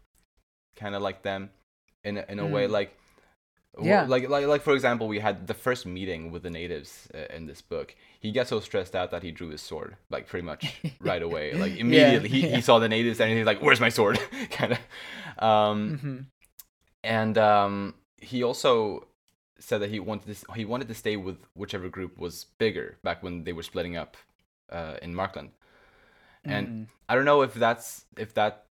[0.76, 1.50] kind of like them,
[2.04, 2.52] in a, in a mm.
[2.52, 2.98] way like.
[3.80, 4.06] Yeah.
[4.08, 7.45] Like, like, like for example, we had the first meeting with the natives uh, in
[7.45, 7.95] this book.
[8.20, 11.54] He gets so stressed out that he drew his sword, like pretty much right away.
[11.54, 12.56] Like immediately, yeah, he, yeah.
[12.56, 14.20] he saw the natives and he's like, "Where's my sword?"
[14.50, 14.80] kind of.
[15.43, 16.18] Um, mm-hmm.
[17.04, 19.08] And um, he also
[19.60, 23.22] said that he wanted to he wanted to stay with whichever group was bigger back
[23.22, 24.18] when they were splitting up
[24.72, 25.52] uh, in Markland.
[26.43, 26.88] And mm.
[27.10, 28.66] I don't know if that's if that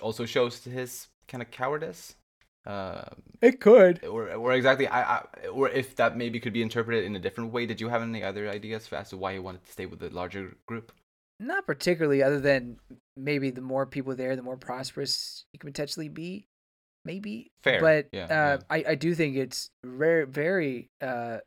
[0.00, 2.16] also shows his kind of cowardice.
[2.66, 3.04] Uh,
[3.42, 7.14] it could, or or exactly, I, I, or if that maybe could be interpreted in
[7.14, 7.66] a different way.
[7.66, 10.08] Did you have any other ideas as to why he wanted to stay with the
[10.08, 10.90] larger group?
[11.38, 12.78] Not particularly, other than
[13.16, 16.46] maybe the more people there, the more prosperous you can potentially be.
[17.04, 18.58] Maybe fair, but yeah, uh, yeah.
[18.70, 21.38] I I do think it's very very uh,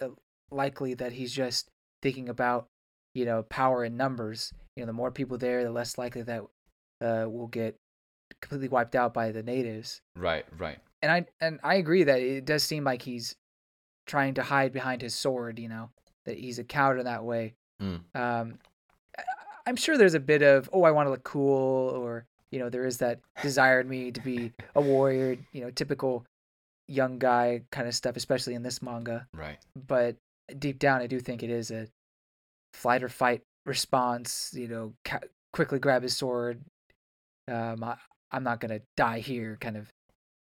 [0.00, 0.08] uh,
[0.50, 1.68] likely that he's just
[2.00, 2.68] thinking about
[3.14, 4.50] you know power in numbers.
[4.76, 6.42] You know, the more people there, the less likely that
[7.02, 7.76] uh, will get
[8.40, 10.00] completely wiped out by the natives.
[10.16, 10.78] Right, right.
[11.02, 13.34] And I and I agree that it does seem like he's
[14.06, 15.58] trying to hide behind his sword.
[15.58, 15.90] You know,
[16.26, 17.54] that he's a coward in that way.
[17.82, 18.00] Mm.
[18.14, 18.58] Um,
[19.66, 22.68] I'm sure there's a bit of oh, I want to look cool, or you know,
[22.68, 25.36] there is that desire in me to be a warrior.
[25.52, 26.24] You know, typical
[26.88, 29.26] young guy kind of stuff, especially in this manga.
[29.34, 29.58] Right.
[29.88, 30.16] But
[30.58, 31.88] deep down, I do think it is a
[32.74, 34.52] flight or fight response.
[34.54, 35.20] You know, ca-
[35.52, 36.60] quickly grab his sword,
[37.48, 37.96] um, I,
[38.30, 39.92] I'm not gonna die here kind of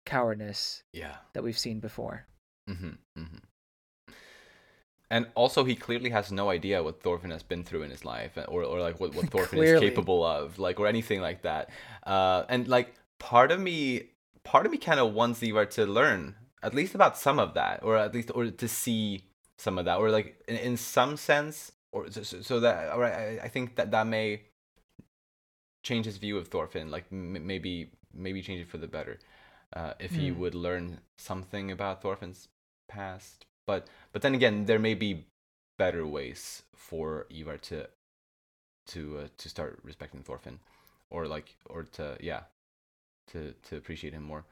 [0.07, 2.27] cowardness yeah that we've seen before.
[2.69, 2.89] Mm-hmm,
[3.19, 3.37] mm-hmm.
[5.13, 8.39] And also, he clearly has no idea what Thorfinn has been through in his life,
[8.39, 11.71] uh, or, or like what, what Thorfinn is capable of, like or anything like that.
[12.07, 14.11] Uh, and like part of me,
[14.45, 17.83] part of me kind of wants Ivar to learn at least about some of that,
[17.83, 19.25] or at least or to see
[19.59, 23.41] some of that, or like in, in some sense, or so, so that or I,
[23.43, 24.43] I think that that may
[25.83, 29.19] change his view of Thorfinn, like m- maybe maybe change it for the better.
[29.73, 30.37] Uh, if he mm.
[30.37, 32.49] would learn something about Thorfinn's
[32.89, 35.27] past, but but then again, there may be
[35.79, 37.87] better ways for Ivar to
[38.89, 40.59] to uh, to start respecting Thorfinn,
[41.11, 42.43] or like or to yeah,
[43.29, 44.45] to to appreciate him more.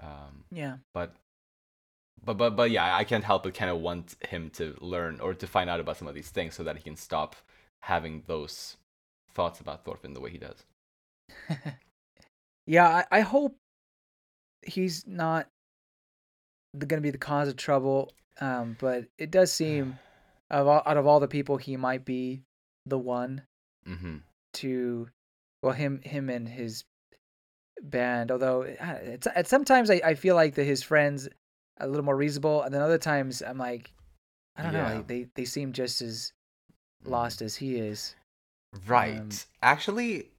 [0.00, 0.76] Um, yeah.
[0.92, 1.14] But
[2.24, 5.34] but but but yeah, I can't help but kind of want him to learn or
[5.34, 7.36] to find out about some of these things so that he can stop
[7.82, 8.76] having those
[9.34, 10.64] thoughts about Thorfinn the way he does.
[12.66, 13.56] yeah, I, I hope
[14.62, 15.48] he's not
[16.78, 18.12] going to be the cause of trouble.
[18.40, 19.98] Um, but it does seem
[20.50, 22.42] of all, out of all the people, he might be
[22.86, 23.42] the one
[23.86, 24.16] mm-hmm.
[24.54, 25.08] to
[25.62, 26.84] well him him and his
[27.82, 28.30] band.
[28.30, 31.28] Although it's, it's sometimes I, I feel like that his friends
[31.78, 33.92] are a little more reasonable, and then other times I'm like,
[34.56, 34.94] I don't yeah.
[34.94, 36.32] know, they they seem just as
[37.02, 37.12] mm-hmm.
[37.12, 38.14] lost as he is.
[38.86, 39.18] Right.
[39.18, 39.30] Um,
[39.62, 40.30] Actually,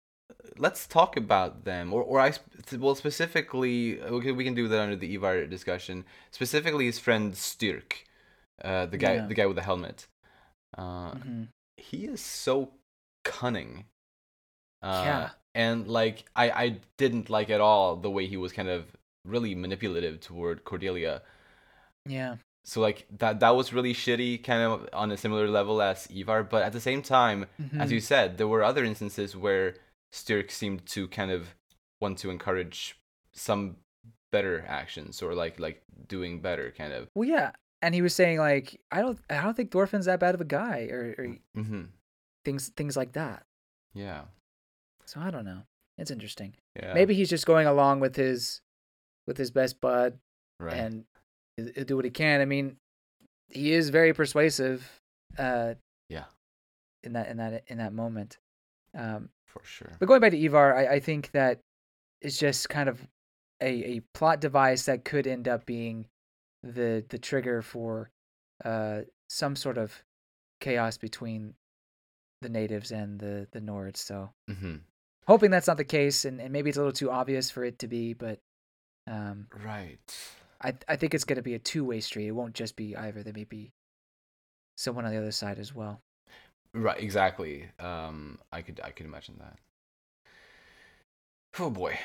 [0.57, 2.33] let's talk about them, or or I
[2.77, 6.05] well specifically we can do that under the Ivar discussion.
[6.31, 7.93] Specifically, his friend Styrk,
[8.63, 9.27] uh, the guy yeah.
[9.27, 10.07] the guy with the helmet.
[10.77, 11.43] Uh, mm-hmm.
[11.77, 12.71] He is so
[13.23, 13.85] cunning.
[14.81, 15.29] Uh, yeah.
[15.53, 18.85] And like I I didn't like at all the way he was kind of
[19.25, 21.21] really manipulative toward Cordelia.
[22.05, 26.07] Yeah so like that that was really shitty kind of on a similar level as
[26.15, 27.81] Ivar but at the same time mm-hmm.
[27.81, 29.75] as you said there were other instances where
[30.13, 31.55] Styrk seemed to kind of
[31.99, 32.97] want to encourage
[33.31, 33.77] some
[34.31, 37.51] better actions or like like doing better kind of well yeah
[37.81, 40.45] and he was saying like I don't I don't think Thorfinn's that bad of a
[40.45, 41.25] guy or, or
[41.57, 41.81] mm-hmm.
[42.45, 43.43] things things like that
[43.93, 44.21] yeah
[45.05, 45.63] so I don't know
[46.01, 46.55] it's interesting.
[46.75, 46.93] Yeah.
[46.93, 48.61] Maybe he's just going along with his
[49.27, 50.17] with his best bud
[50.59, 50.73] right.
[50.73, 51.05] and
[51.57, 52.41] he'll- do what he can.
[52.41, 52.77] I mean,
[53.49, 55.01] he is very persuasive.
[55.37, 55.75] Uh,
[56.09, 56.25] Yeah.
[57.03, 58.37] In that in that in that moment.
[58.97, 59.95] Um, for sure.
[59.99, 61.59] but going back to Ivar, I, I think that
[62.21, 63.01] it's just kind of
[63.61, 66.07] a, a plot device that could end up being
[66.63, 68.09] the the trigger for
[68.63, 70.03] uh, some sort of
[70.59, 71.53] chaos between
[72.41, 73.97] the natives and the the Nords.
[73.97, 74.75] So mm-hmm.
[75.27, 77.79] hoping that's not the case, and, and maybe it's a little too obvious for it
[77.79, 78.39] to be, but
[79.07, 79.99] um, Right.
[80.63, 82.27] I I think it's gonna be a two way street.
[82.27, 83.23] It won't just be either.
[83.23, 83.71] There may be
[84.77, 86.01] someone on the other side as well.
[86.73, 87.01] Right.
[87.01, 87.69] Exactly.
[87.79, 89.57] Um, I could I could imagine that.
[91.59, 91.97] Oh boy.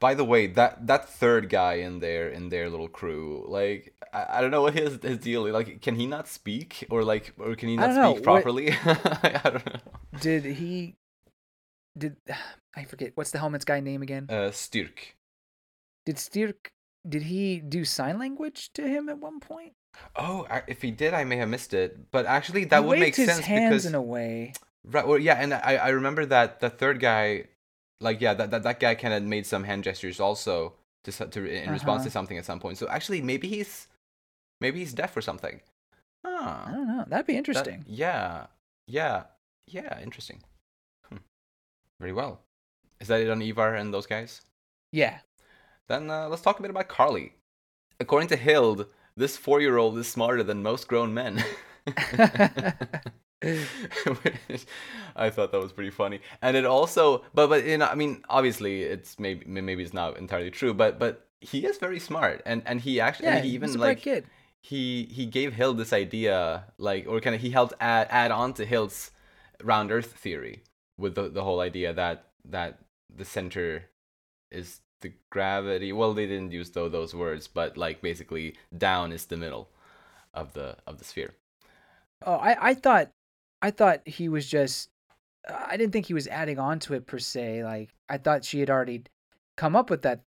[0.00, 4.38] By the way, that that third guy in there in their little crew, like I,
[4.38, 5.52] I don't know what his his deal is.
[5.52, 8.42] Like, can he not speak, or like, or can he not don't know, speak what-
[8.42, 8.72] properly?
[8.84, 9.80] I don't know.
[10.20, 10.96] Did he?
[11.96, 12.16] Did
[12.76, 14.26] I forget what's the helmet's guy name again?
[14.28, 15.14] Uh, Styrk.
[16.04, 16.70] Did Styrk?
[17.08, 19.72] Did he do sign language to him at one point?
[20.14, 22.10] Oh, if he did, I may have missed it.
[22.10, 24.52] But actually, that he would make his sense hands because in a way.
[24.84, 25.06] right.
[25.06, 27.44] Well, yeah, and I I remember that the third guy,
[28.00, 31.46] like yeah, that that, that guy kind of made some hand gestures also to to
[31.46, 32.04] in response Uh-huh.
[32.04, 32.76] to something at some point.
[32.78, 33.88] So actually, maybe he's
[34.60, 35.60] maybe he's deaf or something.
[36.24, 37.04] I don't know.
[37.08, 37.84] That'd be That- interesting.
[37.88, 38.46] yeah.
[38.86, 39.24] Yeah.
[39.66, 40.00] Yeah.
[40.02, 40.42] Interesting.
[41.08, 41.18] Hmm.
[42.00, 42.40] Very well.
[43.00, 44.42] Is that it on Ivar and those guys?
[44.92, 45.20] Yeah.
[45.88, 47.34] Then uh, let's talk a bit about Karli.
[48.00, 51.42] According to Hild, this four-year-old is smarter than most grown men.
[55.16, 58.24] I thought that was pretty funny, and it also, but but you know, I mean,
[58.28, 62.62] obviously, it's maybe maybe it's not entirely true, but but he is very smart, and
[62.66, 63.40] and he actually yeah.
[63.40, 64.26] he even like kid.
[64.62, 68.52] he he gave Hild this idea, like, or kind of he helped add add on
[68.54, 69.12] to Hild's
[69.62, 70.62] round Earth theory
[70.98, 72.78] with the the whole idea that that
[73.14, 73.90] the center
[74.50, 75.92] is the gravity.
[75.92, 79.68] Well, they didn't use though those words, but like basically down is the middle
[80.34, 81.34] of the of the sphere.
[82.24, 83.10] Oh, I I thought,
[83.62, 84.90] I thought he was just.
[85.48, 87.62] I didn't think he was adding on to it per se.
[87.64, 89.04] Like I thought she had already
[89.56, 90.20] come up with that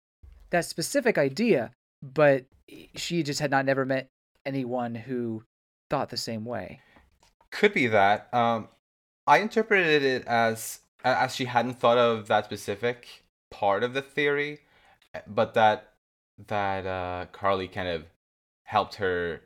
[0.50, 2.44] that specific idea, but
[2.94, 4.08] she just had not never met
[4.46, 5.42] anyone who
[5.90, 6.80] thought the same way.
[7.50, 8.32] Could be that.
[8.32, 8.68] Um,
[9.26, 14.60] I interpreted it as as she hadn't thought of that specific part of the theory,
[15.26, 15.92] but that
[16.46, 18.04] that uh, Karli kind of
[18.64, 19.40] helped her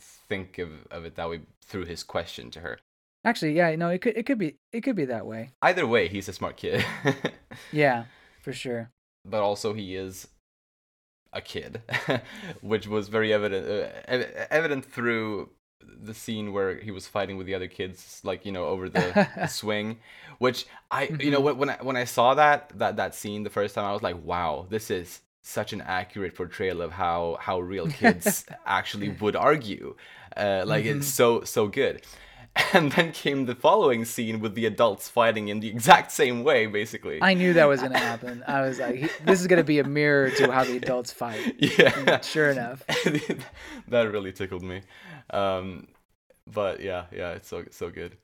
[0.00, 2.78] think of, of it that way through his question to her.
[3.24, 5.50] Actually, yeah, no, it could it could be it could be that way.
[5.62, 6.84] Either way, he's a smart kid,
[7.72, 8.04] Yeah,
[8.42, 8.90] for sure.
[9.24, 10.28] but also he is
[11.32, 11.82] a kid,
[12.62, 13.66] which was very evident
[14.08, 14.14] uh,
[14.50, 15.50] evident through
[15.80, 19.28] the scene where he was fighting with the other kids, like you know, over the,
[19.36, 19.98] the swing.
[20.38, 21.44] Which I, you know, Mhm.
[21.44, 24.02] when when I, when I saw that that that scene the first time, I was
[24.02, 29.36] like, wow, this is such an accurate portrayal of how how real kids actually would
[29.36, 29.96] argue.
[30.36, 30.96] Uh, like Mhm.
[30.98, 32.02] it's so so good.
[32.72, 36.66] And then came the following scene with the adults fighting in the exact same way,
[36.66, 37.18] basically.
[37.22, 38.42] I knew that was gonna happen.
[38.48, 41.54] I was like, this is gonna be a mirror to how the adults fight.
[41.58, 41.92] yeah.
[41.96, 42.82] And sure enough.
[43.88, 44.82] that really tickled me.
[45.30, 45.88] Um,
[46.46, 48.16] but yeah, yeah, it's so so good.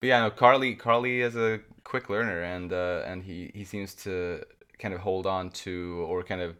[0.00, 3.94] But yeah, no, Karli Karli is a quick learner, and uh, and he he seems
[3.96, 4.44] to
[4.78, 6.56] kind of hold on to or kind of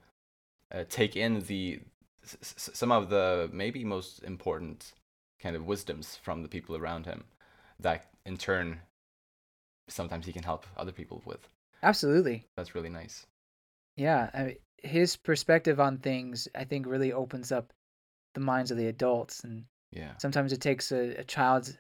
[0.73, 1.81] uh, take in the
[2.25, 4.93] s- some of the maybe most important
[5.41, 7.25] kind of wisdoms from the people around him
[7.81, 8.81] that in turn
[9.89, 11.49] sometimes he can help other people with.
[11.83, 12.47] Absolutely.
[12.57, 13.27] That's really nice.
[13.97, 17.73] Yeah, I mean, his perspective on things, I think, really opens up
[18.35, 20.17] the minds of the adults, and Yeah.
[20.19, 21.77] sometimes it takes a, a child's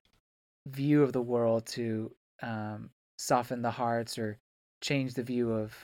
[0.66, 4.38] view of the world to um, soften the hearts or
[4.80, 5.74] change the view of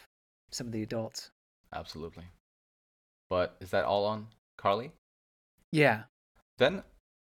[0.51, 1.31] some of the adults.
[1.73, 2.25] Absolutely.
[3.29, 4.93] But is that all on Karli?
[5.73, 6.05] Yeah.
[6.59, 6.83] Then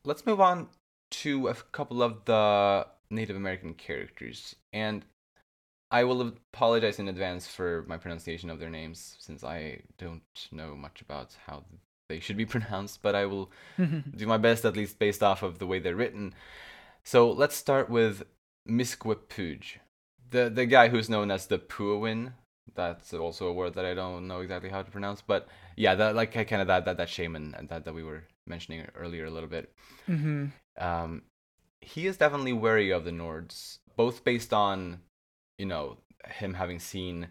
[0.04, 0.70] let's move on
[1.10, 4.56] to a couple of the Native American characters.
[4.74, 5.06] And
[5.90, 10.22] I will apologize in advance for my pronunciation of their names since I don't
[10.52, 11.64] know much about how
[12.10, 13.52] they should be pronounced, but I will
[14.16, 16.34] do my best, at least based off of the way they're written.
[17.04, 18.24] So let's start with
[18.68, 19.78] Misquepuge,
[20.30, 22.34] the the guy who's known as the Puawin.
[22.76, 26.16] That's also a word that I don't know exactly how to pronounce, but yeah, that
[26.16, 29.50] like kind of that that that shaman that that we were mentioning earlier a little
[29.50, 29.74] bit.
[30.06, 30.48] hmm
[30.80, 31.24] Um,
[31.82, 35.02] he is definitely wary of the Nords, both based on,
[35.58, 35.98] you know,
[36.28, 37.30] him having seen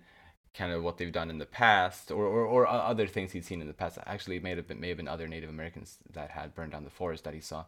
[0.57, 3.61] kind of what they've done in the past, or, or, or other things he'd seen
[3.61, 3.99] in the past.
[4.07, 6.85] Actually, it may have been may have been other Native Americans that had burned down
[6.85, 7.65] the forest that he saw.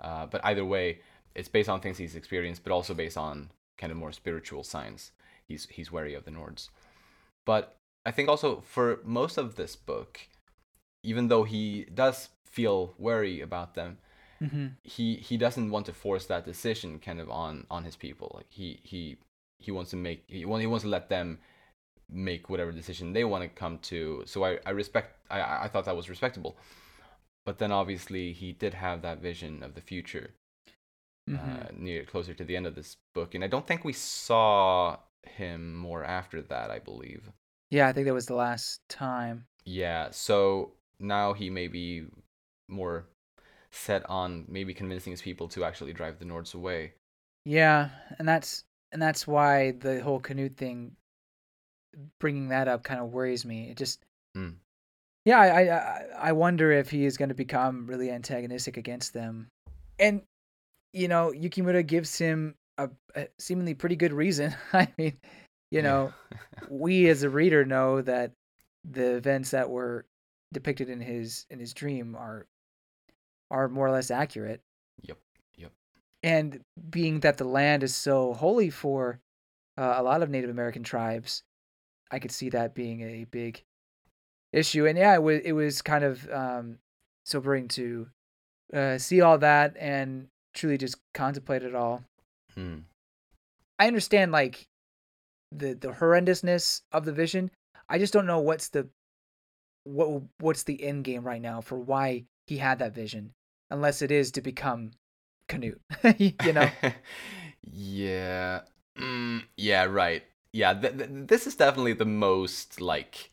[0.00, 1.00] Uh, but either way,
[1.34, 5.12] it's based on things he's experienced, but also based on kind of more spiritual signs.
[5.46, 6.68] he's he's wary of the Nords.
[7.44, 10.20] But I think also for most of this book,
[11.02, 13.98] even though he does feel wary about them,
[14.42, 14.66] mm-hmm.
[14.82, 18.32] he he doesn't want to force that decision kind of on on his people.
[18.34, 19.18] Like he he
[19.58, 21.38] he wants to make he, want, he wants to let them
[22.10, 24.22] make whatever decision they want to come to.
[24.26, 26.56] So I, I respect I, I thought that was respectable.
[27.44, 30.30] But then obviously he did have that vision of the future
[31.28, 31.52] mm-hmm.
[31.52, 34.96] uh, near closer to the end of this book, and I don't think we saw
[35.22, 36.70] him more after that.
[36.70, 37.30] I believe.
[37.70, 39.46] Yeah, I think that was the last time.
[39.64, 42.06] Yeah, so now he may be
[42.68, 43.06] more
[43.72, 46.94] set on maybe convincing his people to actually drive the Nords away.
[47.44, 50.96] Yeah, and that's and that's why the whole Canute thing,
[52.18, 53.70] bringing that up, kind of worries me.
[53.70, 54.00] It just,
[54.36, 54.54] mm.
[55.24, 59.48] yeah, I, I I wonder if he is going to become really antagonistic against them,
[59.98, 60.22] and
[60.92, 64.54] you know, Yukimura gives him a, a seemingly pretty good reason.
[64.72, 65.16] I mean,
[65.70, 66.12] you know,
[66.68, 68.32] we as a reader know that
[68.90, 70.06] the events that were
[70.52, 72.46] depicted in his in his dream are
[73.50, 74.60] are more or less accurate.
[75.02, 75.18] Yep.
[75.56, 75.72] Yep.
[76.22, 79.20] And being that the land is so holy for
[79.76, 81.42] uh, a lot of Native American tribes,
[82.10, 83.62] I could see that being a big
[84.52, 84.86] issue.
[84.86, 86.78] And yeah, it was it was kind of um,
[87.24, 88.08] sobering to
[88.72, 92.02] uh, see all that and truly just contemplate it all.
[92.54, 92.78] Hmm.
[93.78, 94.66] I understand like
[95.52, 97.50] the the horrendousness of the vision.
[97.88, 98.88] I just don't know what's the
[99.84, 103.32] what what's the end game right now for why he had that vision,
[103.70, 104.92] unless it is to become
[105.48, 105.80] Canute.
[106.18, 106.68] you know.
[107.62, 108.60] yeah.
[108.98, 109.84] Mm, yeah.
[109.84, 110.22] Right.
[110.52, 110.74] Yeah.
[110.74, 113.30] Th- th- this is definitely the most like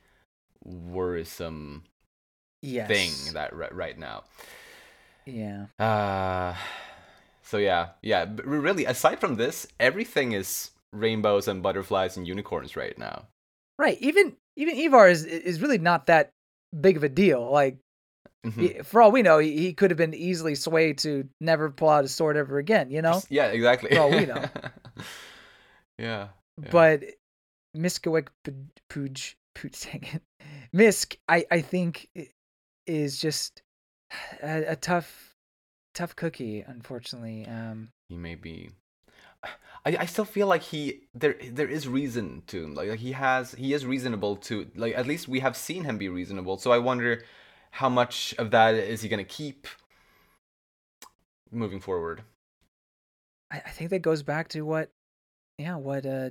[0.64, 1.84] worrisome
[2.61, 2.88] yes.
[2.88, 4.24] thing that right, right now.
[5.26, 5.68] Yeah.
[5.80, 6.55] Uh
[7.43, 8.26] so yeah, yeah.
[8.43, 13.28] really, aside from this, everything is rainbows and butterflies and unicorns right now.
[13.78, 13.97] Right.
[14.01, 16.32] Even even Ivar is is really not that
[16.80, 17.51] big of a deal.
[17.51, 17.78] Like
[18.45, 18.82] mm-hmm.
[18.84, 22.03] for all we know, he, he could have been easily swayed to never pull out
[22.03, 22.91] his sword ever again.
[22.91, 23.22] You know?
[23.30, 23.91] Yeah, exactly.
[23.93, 24.45] For all we know.
[25.97, 26.28] yeah,
[26.62, 26.70] yeah.
[26.72, 27.04] But
[27.76, 28.28] Miskawek
[28.89, 30.20] Pooj Pooj
[30.76, 32.10] Misk, I I think
[32.86, 33.62] is just
[34.41, 35.36] a, a tough
[35.93, 37.45] tough cookie, unfortunately.
[37.47, 38.70] Um, he may be.
[39.86, 43.51] I, I still feel like he there there is reason to like, like he has
[43.54, 46.58] he is reasonable to like at least we have seen him be reasonable.
[46.58, 47.24] So I wonder
[47.72, 49.68] how much of that is he gonna keep
[51.51, 52.24] moving forward.
[53.51, 54.91] I, I think that goes back to what
[55.58, 56.30] yeah what uh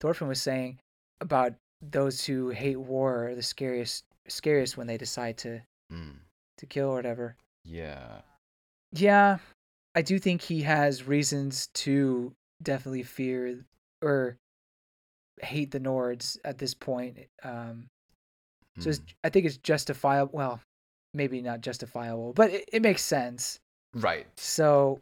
[0.00, 0.78] Thorfinn was saying
[1.20, 5.60] about those who hate war are the scariest scariest when they decide to
[5.92, 6.14] mm.
[6.58, 7.36] to kill or whatever.
[7.64, 8.20] Yeah.
[8.92, 9.38] Yeah,
[9.94, 12.32] I do think he has reasons to
[12.62, 13.64] definitely fear
[14.02, 14.36] or
[15.40, 17.18] hate the Nords at this point.
[17.42, 17.88] Um,
[18.78, 19.00] so mm.
[19.24, 20.30] I think it's justifiable.
[20.32, 20.60] Well,
[21.12, 23.58] maybe not justifiable, but it, it makes sense.
[23.94, 24.26] Right.
[24.36, 25.00] So,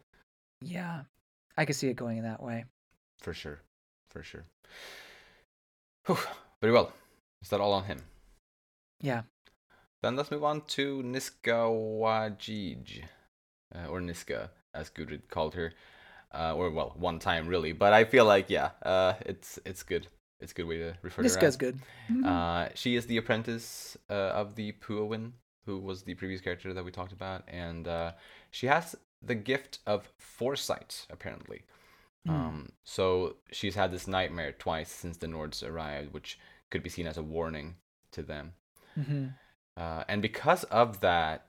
[0.61, 1.01] yeah,
[1.57, 2.65] I can see it going in that way.
[3.19, 3.59] For sure.
[4.09, 4.45] For sure.
[6.05, 6.17] Whew.
[6.61, 6.91] Very well.
[7.41, 7.99] Is that all on him?
[9.01, 9.23] Yeah.
[10.01, 13.03] Then let's move on to Niska Wajij
[13.73, 15.73] uh, or Niska, as Gudrid called her,
[16.33, 17.71] uh, or well, one time really.
[17.71, 20.07] But I feel like yeah, uh, it's it's good.
[20.39, 21.45] It's a good way to refer Niska's to her.
[21.45, 21.79] Niska's good.
[22.11, 22.25] Mm-hmm.
[22.25, 25.31] Uh, she is the apprentice uh, of the Puawin,
[25.65, 28.11] who was the previous character that we talked about, and uh,
[28.51, 31.61] she has the gift of foresight apparently.
[32.27, 32.31] Mm.
[32.31, 37.07] Um, so she's had this nightmare twice since the Nords arrived, which could be seen
[37.07, 37.75] as a warning
[38.11, 38.53] to them.
[38.97, 39.27] Mm-hmm.
[39.75, 41.47] Uh, and because of that,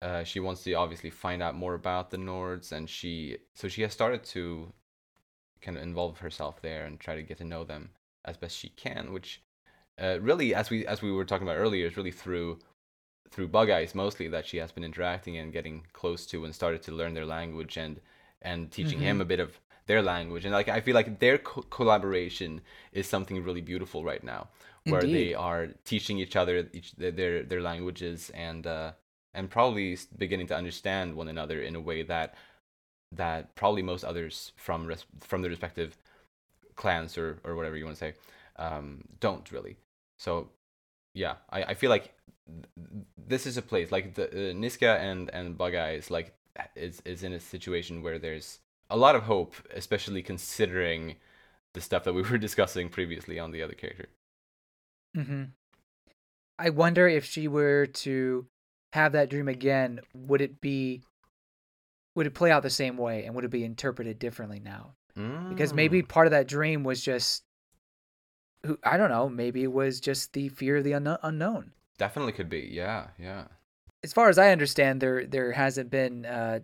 [0.00, 3.82] uh, she wants to obviously find out more about the Nords, and she so she
[3.82, 4.72] has started to
[5.60, 7.90] kind of involve herself there and try to get to know them
[8.24, 9.12] as best she can.
[9.12, 9.42] Which
[10.02, 12.58] uh, really, as we as we were talking about earlier, is really through
[13.30, 16.82] through Bug Eyes mostly that she has been interacting and getting close to and started
[16.82, 18.00] to learn their language and
[18.42, 19.06] and teaching mm-hmm.
[19.06, 22.60] him a bit of their language and like I feel like their co- collaboration
[22.92, 24.48] is something really beautiful right now
[24.84, 25.12] where Indeed.
[25.12, 28.92] they are teaching each other each their their languages and uh,
[29.34, 32.34] and probably beginning to understand one another in a way that
[33.12, 35.96] that probably most others from res- from the respective
[36.76, 38.14] clans or or whatever you want to say
[38.56, 39.76] um, don't really.
[40.18, 40.48] So
[41.14, 42.14] yeah, I, I feel like
[42.46, 46.34] th- this is a place like the uh, Niska and and Bug Eyes like
[46.76, 48.58] is is in a situation where there's
[48.92, 51.16] a lot of hope, especially considering
[51.72, 54.06] the stuff that we were discussing previously on the other character.
[55.16, 55.44] Mm-hmm.
[56.58, 58.46] I wonder if she were to
[58.92, 61.02] have that dream again, would it be
[62.14, 64.92] would it play out the same way and would it be interpreted differently now?
[65.18, 65.48] Mm.
[65.48, 66.08] Because maybe mm.
[66.08, 67.42] part of that dream was just
[68.64, 71.72] who I don't know, maybe it was just the fear of the un- unknown.
[71.98, 72.68] Definitely could be.
[72.70, 73.44] Yeah, yeah.
[74.04, 76.60] As far as I understand, there there hasn't been uh,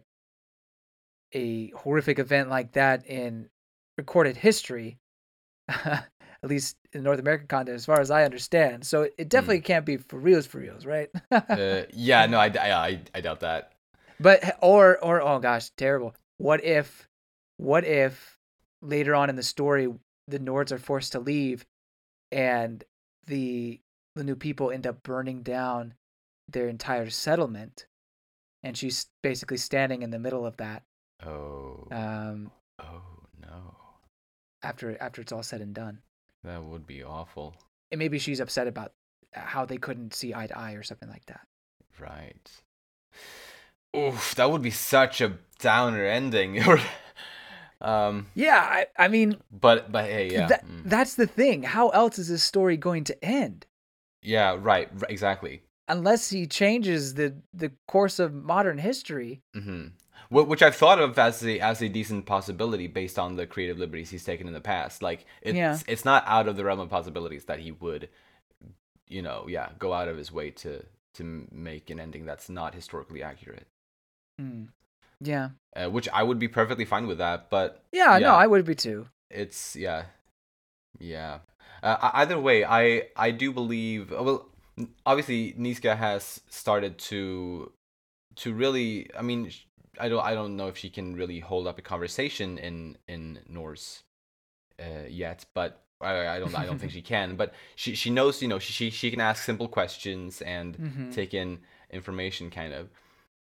[1.33, 3.49] a horrific event like that in
[3.97, 4.99] recorded history,
[5.69, 6.07] at
[6.43, 8.87] least in North American context, as far as I understand.
[8.87, 9.25] So it Hmm.
[9.29, 11.11] definitely can't be for reals, for reals, right?
[11.31, 13.73] Uh, yeah, no, I, I, I, I doubt that.
[14.21, 16.15] But or or oh gosh, terrible.
[16.39, 17.09] What if
[17.57, 18.37] what if
[18.83, 19.89] later on in the story
[20.27, 21.67] the Nords are forced to leave
[22.33, 22.85] and
[23.27, 23.81] the
[24.15, 25.95] the new people end up burning down
[26.49, 27.87] their entire settlement
[28.63, 30.83] and she's basically standing in the middle of that
[31.27, 32.51] Oh, um
[32.81, 33.03] oh
[33.41, 33.75] no,
[34.63, 35.99] after after it's all said and done.
[36.45, 37.55] that would be awful.
[37.91, 38.93] And maybe she's upset about
[39.33, 41.41] how they couldn't see eye to eye or something like that.
[41.99, 42.51] Right.
[43.97, 46.63] Oof, that would be such a downer ending.
[46.69, 46.79] Or,
[47.81, 50.83] um, Yeah, I, I mean but but hey, yeah, that, mm.
[50.85, 51.63] that's the thing.
[51.63, 53.67] How else is this story going to end?
[54.23, 55.63] yeah, right, exactly.
[55.89, 59.41] unless he changes the the course of modern history.
[59.55, 59.87] hmm
[60.31, 64.11] Which I've thought of as a as a decent possibility based on the creative liberties
[64.11, 65.03] he's taken in the past.
[65.03, 65.79] Like it's Yeah.
[65.89, 68.09] it's not out of the realm of possibilities that he would,
[69.09, 72.75] you know, yeah, go out of his way to to make an ending that's not
[72.75, 73.67] historically accurate.
[74.39, 74.65] Hmm.
[75.21, 78.65] Yeah, Uh, which I would be perfectly fine with that, but yeah, no, I would
[78.65, 79.09] be too.
[79.31, 80.05] it's yeah,
[81.01, 81.39] yeah.
[81.83, 84.13] Uh, either way, I I do believe.
[84.13, 84.49] uh, Well,
[85.07, 87.73] obviously Niska has started to
[88.37, 89.09] to really.
[89.19, 89.51] I mean,
[90.01, 93.41] I don't I don't know if she can really hold up a conversation in in
[93.49, 94.03] Norse
[94.81, 95.85] uh, yet, but.
[96.01, 96.55] I, I don't.
[96.55, 98.41] I don't think she can, but she she knows.
[98.41, 101.13] You know, she she, can ask simple questions and Mhm.
[101.13, 101.59] take in
[101.91, 102.89] information, kind of.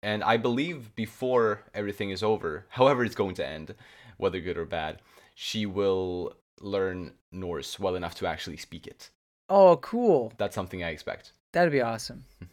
[0.02, 3.76] And I believe before everything is over, however it's going to end,
[4.16, 5.02] whether good or bad,
[5.34, 9.10] she will learn Norse well enough to actually speak it.
[9.50, 10.32] Oh, cool.
[10.38, 11.34] That's something I expect.
[11.52, 12.24] That'd be awesome.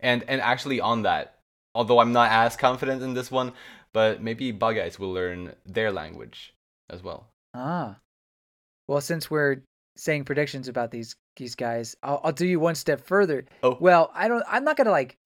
[0.00, 1.38] And and actually on that,
[1.74, 3.52] although I'm not as confident in this one,
[3.92, 6.54] but maybe Bug Eyes will learn their language
[6.90, 7.28] as well.
[7.54, 7.96] Ah,
[8.88, 9.62] well, since we're
[9.96, 13.44] saying predictions about these these guys, I'll I'll do you one step further.
[13.62, 13.76] Oh.
[13.80, 14.44] Well, I don't.
[14.48, 15.16] I'm not gonna like.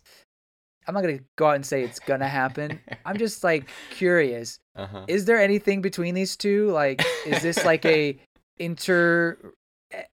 [0.87, 2.79] I'm not gonna go out and say it's gonna happen.
[3.05, 4.59] I'm just like curious.
[4.77, 5.05] Uh-huh.
[5.09, 6.71] Is there anything between these two?
[6.71, 8.19] Like, is this like a
[8.59, 9.37] inter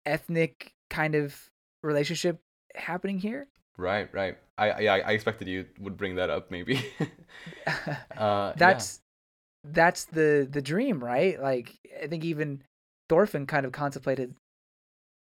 [0.05, 1.39] ethnic kind of
[1.83, 2.39] relationship
[2.75, 3.47] happening here?
[3.77, 4.37] Right, right.
[4.57, 6.85] I yeah, I expected you would bring that up maybe.
[7.67, 8.53] uh, yeah.
[8.55, 9.01] that's
[9.63, 11.41] that's the the dream, right?
[11.41, 12.61] Like I think even
[13.09, 14.35] Thorfinn kind of contemplated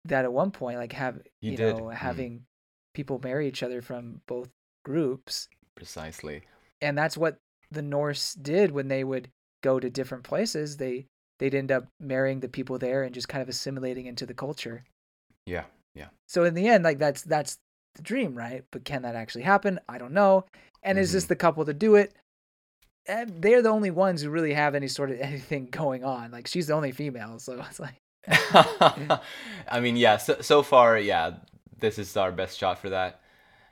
[0.04, 1.94] that at one point, like have He you did, know mm.
[1.94, 2.44] having
[2.94, 4.48] people marry each other from both
[4.84, 6.42] groups, precisely.
[6.80, 7.38] and that's what
[7.70, 9.28] the Norse did when they would
[9.62, 10.76] go to different places.
[10.76, 11.06] They
[11.40, 14.84] they'd end up marrying the people there and just kind of assimilating into the culture.
[15.44, 15.64] Yeah,
[15.94, 16.08] yeah.
[16.28, 17.58] So in the end, like that's that's
[17.94, 18.64] the dream, right?
[18.70, 19.78] But can that actually happen?
[19.88, 20.44] I don't know.
[20.82, 21.28] And is this Mhm.
[21.28, 22.14] the couple to do it?
[23.06, 26.30] And they're the only ones who really have any sort of anything going on.
[26.30, 27.94] Like she's the only female, so it's like
[28.28, 30.16] I mean, yeah.
[30.18, 31.34] So so far, yeah,
[31.78, 33.20] this is our best shot for that.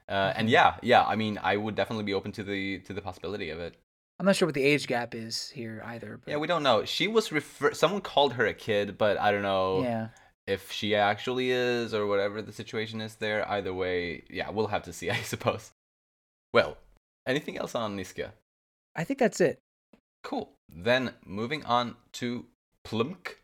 [0.08, 0.52] Uh, and Mhm.
[0.52, 1.04] yeah, yeah.
[1.04, 3.76] I mean, I would definitely be open to the to the possibility of it.
[4.18, 6.18] I'm not sure what the age gap is here either.
[6.24, 6.84] But Yeah, we don't know.
[6.86, 7.72] She was refer.
[7.74, 10.08] Someone called her a kid, but I don't know yeah.
[10.46, 13.48] If she actually is or whatever the situation is there.
[13.48, 15.72] Either way, yeah, we'll have to see, I suppose.
[16.52, 16.76] Well,
[17.26, 18.30] anything else on Niska?
[18.94, 19.58] I think that's it.
[20.22, 20.52] Cool.
[20.68, 22.46] Then moving on to
[22.84, 23.40] Plumk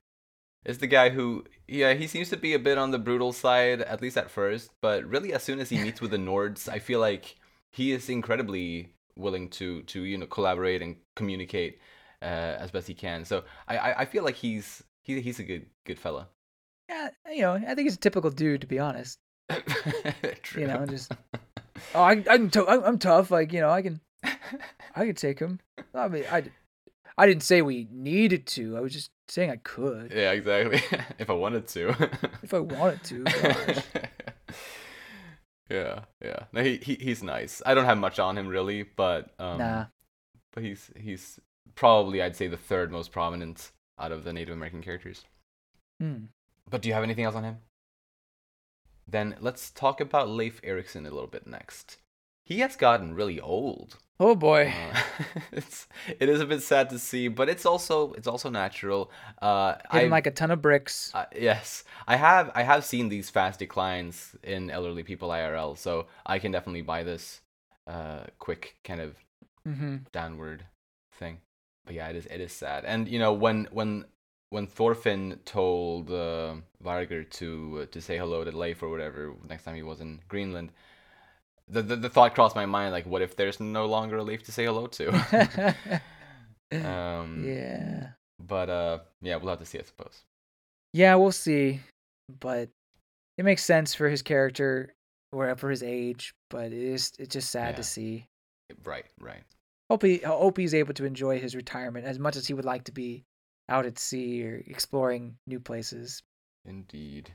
[0.65, 3.81] is the guy who yeah, he seems to be a bit on the brutal side,
[3.83, 6.79] at least at first, but really as soon as he meets with the Nords, I
[6.79, 7.37] feel like
[7.71, 11.79] he is incredibly willing to to, you know, collaborate and communicate
[12.21, 13.25] uh, as best he can.
[13.25, 16.29] So I, I, I feel like he's he, he's a good good fella.
[16.93, 19.19] Yeah, you know, I think he's a typical dude to be honest.
[20.43, 20.63] True.
[20.63, 21.13] You know, just
[21.95, 23.31] oh, I, I'm t- I'm I'm tough.
[23.31, 25.61] Like you know, I can I can take him.
[25.95, 26.45] I mean, I
[27.17, 28.77] I didn't say we needed to.
[28.77, 30.83] I was just saying I could yeah, exactly.
[31.19, 31.97] if I wanted to.
[32.43, 33.25] if I wanted to.
[33.25, 33.85] Gosh.
[35.71, 36.45] yeah, yeah.
[36.53, 37.63] No, he, he he's nice.
[37.65, 39.87] I don't have much on him really, but um, nah.
[40.53, 41.41] but he's he's
[41.75, 45.25] probably I'd say the third most prominent out of the Native American characters.
[46.01, 46.25] Hmm.
[46.69, 47.59] But do you have anything else on him?
[49.07, 51.99] Then let's talk about Leif Erikson a little bit next.
[52.45, 53.99] He has gotten really old.
[54.19, 54.73] Oh boy.
[54.73, 55.01] Uh,
[55.53, 55.87] it's
[56.21, 59.11] it is a bit sad to see, but it's also it's also natural.
[59.41, 61.11] Uh, Hit him I- like a ton of bricks.
[61.15, 66.07] uh, yes, I have I have seen these fast declines in elderly people IRL, so
[66.25, 67.41] I can definitely buy this
[67.87, 69.17] uh, quick kind of
[69.65, 70.65] hmm downward
[71.13, 71.39] thing.
[71.85, 74.05] But yeah, it is it is sad, and you know when when
[74.53, 79.65] when Thorfinn told uh, Vargr to uh, to say hello to Leif or whatever next
[79.65, 80.73] time he was in Greenland,
[81.69, 84.43] the, the the thought crossed my mind like, what if there's no longer a Leif
[84.45, 85.09] to say hello to?
[86.73, 88.09] um, yeah.
[88.39, 90.23] But uh, yeah, we'll have to see, I suppose.
[90.93, 91.81] Yeah, we'll see.
[92.41, 92.69] But
[93.39, 94.95] it makes sense for his character,
[95.33, 96.35] or for his age.
[96.51, 97.77] But it is it's just sad yeah.
[97.77, 98.27] to see.
[98.85, 99.43] Right, right.
[99.89, 102.85] Hope he hope he's able to enjoy his retirement as much as he would like
[102.85, 103.25] to be
[103.73, 106.23] out at sea or exploring new places.
[106.65, 107.33] Indeed.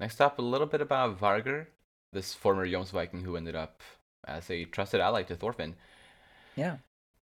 [0.00, 1.66] Next up, a little bit about Vargr,
[2.12, 3.82] this former Jomsviking who ended up
[4.26, 5.74] as a trusted ally to Thorfinn.
[6.54, 6.76] Yeah.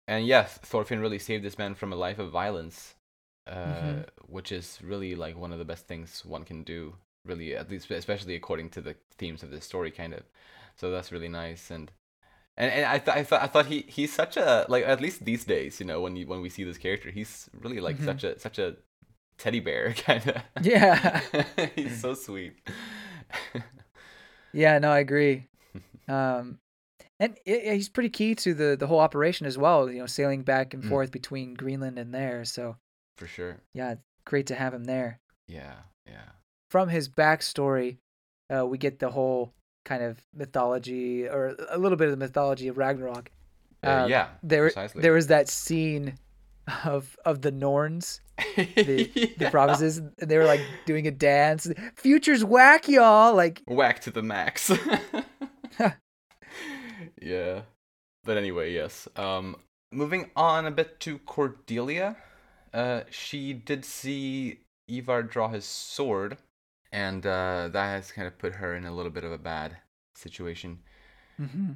[0.08, 2.96] And yes, Thorfinn really saved this man from a life of violence,
[3.48, 4.02] uh, mm-hmm.
[4.28, 6.96] which is really like one of the best things one can do.
[7.26, 10.24] Really, at least, especially according to the themes of this story, kind of.
[10.78, 11.92] So that's really nice, and
[12.60, 15.24] and, and I, th- I thought I thought he he's such a like at least
[15.24, 18.06] these days you know when you when we see this character he's really like mm-hmm.
[18.06, 18.76] such a such a
[19.38, 21.22] teddy bear kind of yeah.
[21.76, 22.60] He's so sweet.
[24.54, 25.48] Yeah no I agree.
[26.10, 26.58] Um
[27.20, 30.42] and it, he's pretty key to the the whole operation as well you know sailing
[30.42, 30.90] back and mm.
[30.90, 32.76] forth between Greenland and there so
[33.16, 33.58] for sure.
[33.76, 33.96] yeah
[34.26, 35.20] great to have him there.
[35.48, 35.76] Yeah
[36.08, 36.30] yeah.
[36.72, 37.98] From his backstory
[38.50, 39.54] uh, we get the whole
[39.86, 43.32] kind of mythology or a little bit of the mythology of Ragnarok.
[43.82, 45.02] Um, yeah, there precisely.
[45.02, 46.16] there was that scene
[46.86, 48.22] of of the Norns,
[48.56, 49.26] the, yeah.
[49.38, 51.72] the provinces, and they were like doing a dance.
[51.96, 53.36] Future's whack, y'all!
[53.36, 54.72] Like whack to the max.
[57.22, 57.62] yeah,
[58.24, 59.08] but anyway, yes.
[59.16, 59.56] Um,
[59.92, 62.18] moving on a bit to Cordelia.
[62.74, 66.38] Uh, she did see Ivar draw his sword
[66.92, 69.78] and uh, that has kind of put her in a little bit of a bad
[70.16, 70.80] situation.
[71.40, 71.72] Mm-hmm.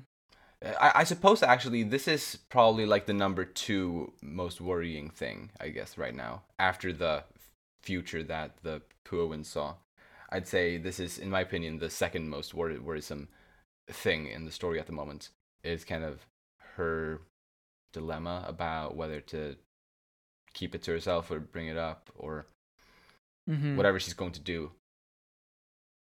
[0.80, 5.70] I, I suppose actually this is probably like the number two most worrying thing, I
[5.70, 7.24] guess, right now after the
[7.82, 9.76] future that the Puowin saw.
[10.30, 13.28] I'd say this is, in my opinion, the second most wor- worrisome
[13.88, 15.30] thing in the story at the moment.
[15.64, 16.26] Is kind of
[16.76, 17.22] her
[17.94, 19.56] dilemma about whether to
[20.54, 22.48] keep it to herself or bring it up or
[23.50, 23.78] mm-hmm.
[23.78, 24.72] whatever she's going to do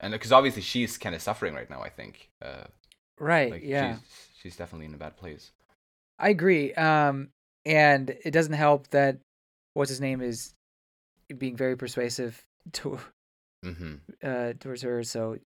[0.01, 1.83] and because obviously she's kind of suffering right now.
[1.83, 2.31] I think.
[2.43, 2.65] Uh,
[3.19, 3.51] right.
[3.51, 3.97] Like yeah.
[3.97, 5.53] She's, she's definitely in a bad place.
[6.19, 6.73] I agree.
[6.75, 7.29] Um,
[7.65, 9.19] and it doesn't help that
[9.75, 10.55] what's his name is
[11.37, 12.41] being very persuasive
[12.73, 12.99] to
[13.65, 13.95] mm-hmm.
[14.23, 15.03] uh towards her.
[15.03, 15.39] So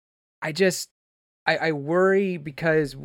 [0.43, 0.89] I just
[1.47, 2.97] I I worry because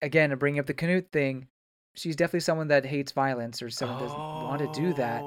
[0.00, 1.48] again, bringing up the Canute thing,
[1.94, 4.06] she's definitely someone that hates violence or someone oh.
[4.06, 5.22] doesn't want to do that.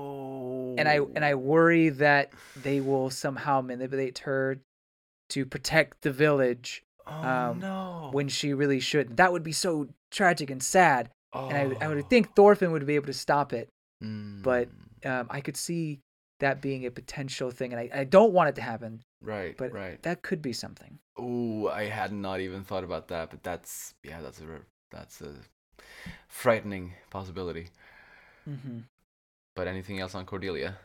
[0.77, 1.37] And I and I oh.
[1.37, 2.33] worry that
[2.63, 4.59] they will somehow manipulate her
[5.29, 8.09] to protect the village oh, um, no.
[8.11, 9.17] when she really shouldn't.
[9.17, 11.09] That would be so tragic and sad.
[11.33, 11.49] Oh.
[11.49, 13.69] And I, I would think Thorfinn would be able to stop it.
[14.03, 14.43] Mm.
[14.43, 14.69] But
[15.03, 15.99] um, I could see
[16.39, 17.73] that being a potential thing.
[17.73, 19.01] And I, I don't want it to happen.
[19.21, 19.57] Right.
[19.57, 20.01] But right.
[20.03, 20.99] that could be something.
[21.17, 23.29] Oh, I had not even thought about that.
[23.29, 24.43] But that's, yeah, that's a,
[24.91, 25.33] that's a
[26.27, 27.69] frightening possibility.
[28.47, 28.79] Mm-hmm.
[29.55, 30.77] But anything else on Cordelia?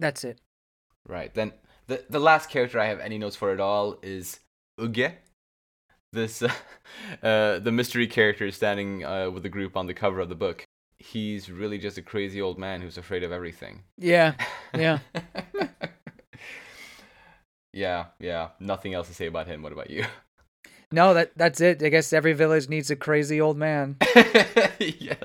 [0.00, 0.40] That's it.
[1.06, 1.32] Right.
[1.32, 1.52] Then
[1.88, 4.38] the the last character I have any notes for at all is
[4.78, 5.12] Uge.
[6.12, 6.52] This uh,
[7.22, 10.64] uh, the mystery character standing uh, with the group on the cover of the book.
[10.98, 13.82] He's really just a crazy old man who's afraid of everything.
[13.96, 14.34] Yeah.
[14.74, 14.98] Yeah.
[17.72, 18.48] yeah, yeah.
[18.60, 19.62] Nothing else to say about him.
[19.62, 20.04] What about you?
[20.92, 21.82] No, that that's it.
[21.82, 23.96] I guess every village needs a crazy old man.
[24.78, 25.16] yes.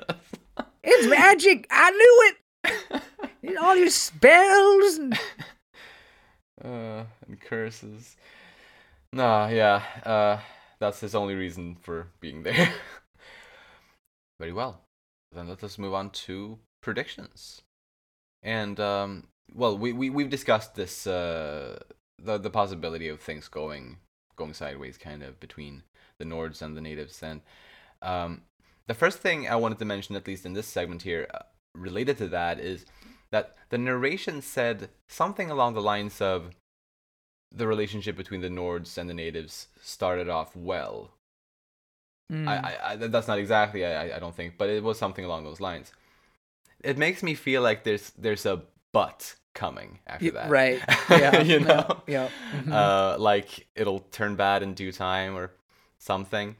[0.82, 1.66] It's magic.
[1.70, 2.32] I knew
[3.42, 3.58] it.
[3.60, 5.18] All your spells and
[6.62, 8.16] uh, and curses.
[9.12, 10.38] Nah, yeah, uh,
[10.78, 12.72] that's his only reason for being there.
[14.40, 14.80] Very well.
[15.32, 17.62] Then let us move on to predictions.
[18.42, 21.78] And um, well, we we we've discussed this uh,
[22.22, 23.98] the the possibility of things going
[24.36, 25.82] going sideways, kind of between
[26.18, 27.22] the Nords and the natives.
[27.22, 27.40] And
[28.02, 28.42] um,
[28.86, 31.38] the first thing I wanted to mention, at least in this segment here, uh,
[31.74, 32.84] related to that, is
[33.34, 36.50] that the narration said something along the lines of
[37.50, 41.10] the relationship between the Nords and the natives started off well.
[42.32, 42.46] Mm.
[42.46, 45.60] I, I, that's not exactly I, I don't think, but it was something along those
[45.60, 45.90] lines.
[46.84, 48.62] It makes me feel like there's there's a
[48.92, 50.80] but coming after that, right?
[51.10, 52.72] Yeah, you know, yeah, mm-hmm.
[52.72, 55.50] uh, like it'll turn bad in due time or
[55.98, 56.54] something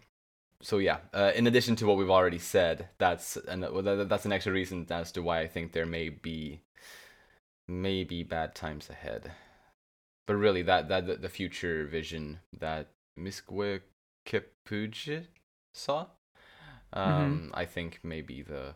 [0.65, 3.67] so yeah, uh, in addition to what we've already said, that's an,
[4.09, 6.63] that's an extra reason as to why I think there may be
[7.69, 9.33] maybe bad times ahead.
[10.27, 12.89] But really, that that the future vision that
[13.19, 13.81] Miskwe
[14.27, 15.27] Kepuge
[15.75, 16.07] saw,
[16.95, 16.99] mm-hmm.
[16.99, 17.51] um, mm-hmm.
[17.55, 18.75] I think may be the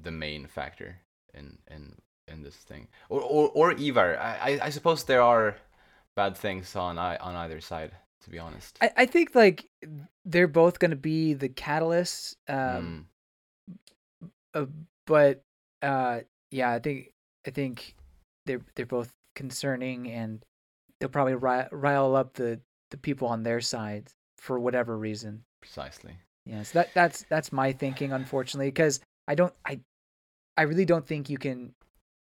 [0.00, 1.00] the main factor
[1.34, 1.96] in in
[2.28, 4.18] in this thing, or or, or Ivar.
[4.18, 5.56] I, I suppose there are
[6.16, 7.92] bad things on I on either side.
[8.22, 9.68] To be honest, I, I think like
[10.24, 12.34] they're both going to be the catalysts.
[12.48, 13.06] Um,
[14.24, 14.28] mm.
[14.54, 14.66] uh,
[15.06, 15.42] but
[15.82, 17.12] uh, yeah, I think
[17.46, 17.94] I think
[18.46, 20.44] they're they're both concerning, and
[20.98, 22.60] they'll probably rile up the
[22.90, 24.08] the people on their side
[24.38, 25.42] for whatever reason.
[25.60, 26.16] Precisely.
[26.44, 29.80] Yes, that that's that's my thinking, unfortunately, because I don't I
[30.56, 31.74] I really don't think you can.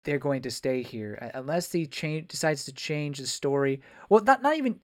[0.04, 3.80] They're going to stay here unless he change decides to change the story.
[4.08, 4.80] Well, not not even.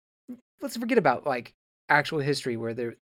[0.60, 1.54] Let's forget about like
[1.88, 2.96] actual history where the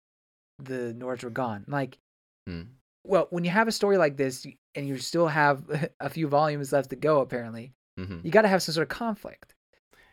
[0.60, 1.66] the Nords were gone.
[1.68, 1.98] Like,
[2.48, 2.64] hmm.
[3.04, 4.46] well, when you have a story like this
[4.76, 5.64] and you still have
[6.00, 8.20] a few volumes left to go, apparently, mm-hmm.
[8.24, 9.54] you got to have some sort of conflict.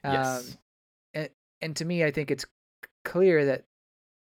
[0.04, 0.50] Yes.
[0.50, 0.58] Um,
[1.14, 1.28] and,
[1.60, 2.46] and to me, I think it's
[3.04, 3.64] clear that,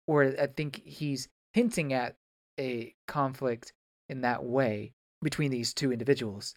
[0.06, 2.16] or I think he's hinting at
[2.58, 3.72] a conflict
[4.08, 6.54] in that way between these two individuals.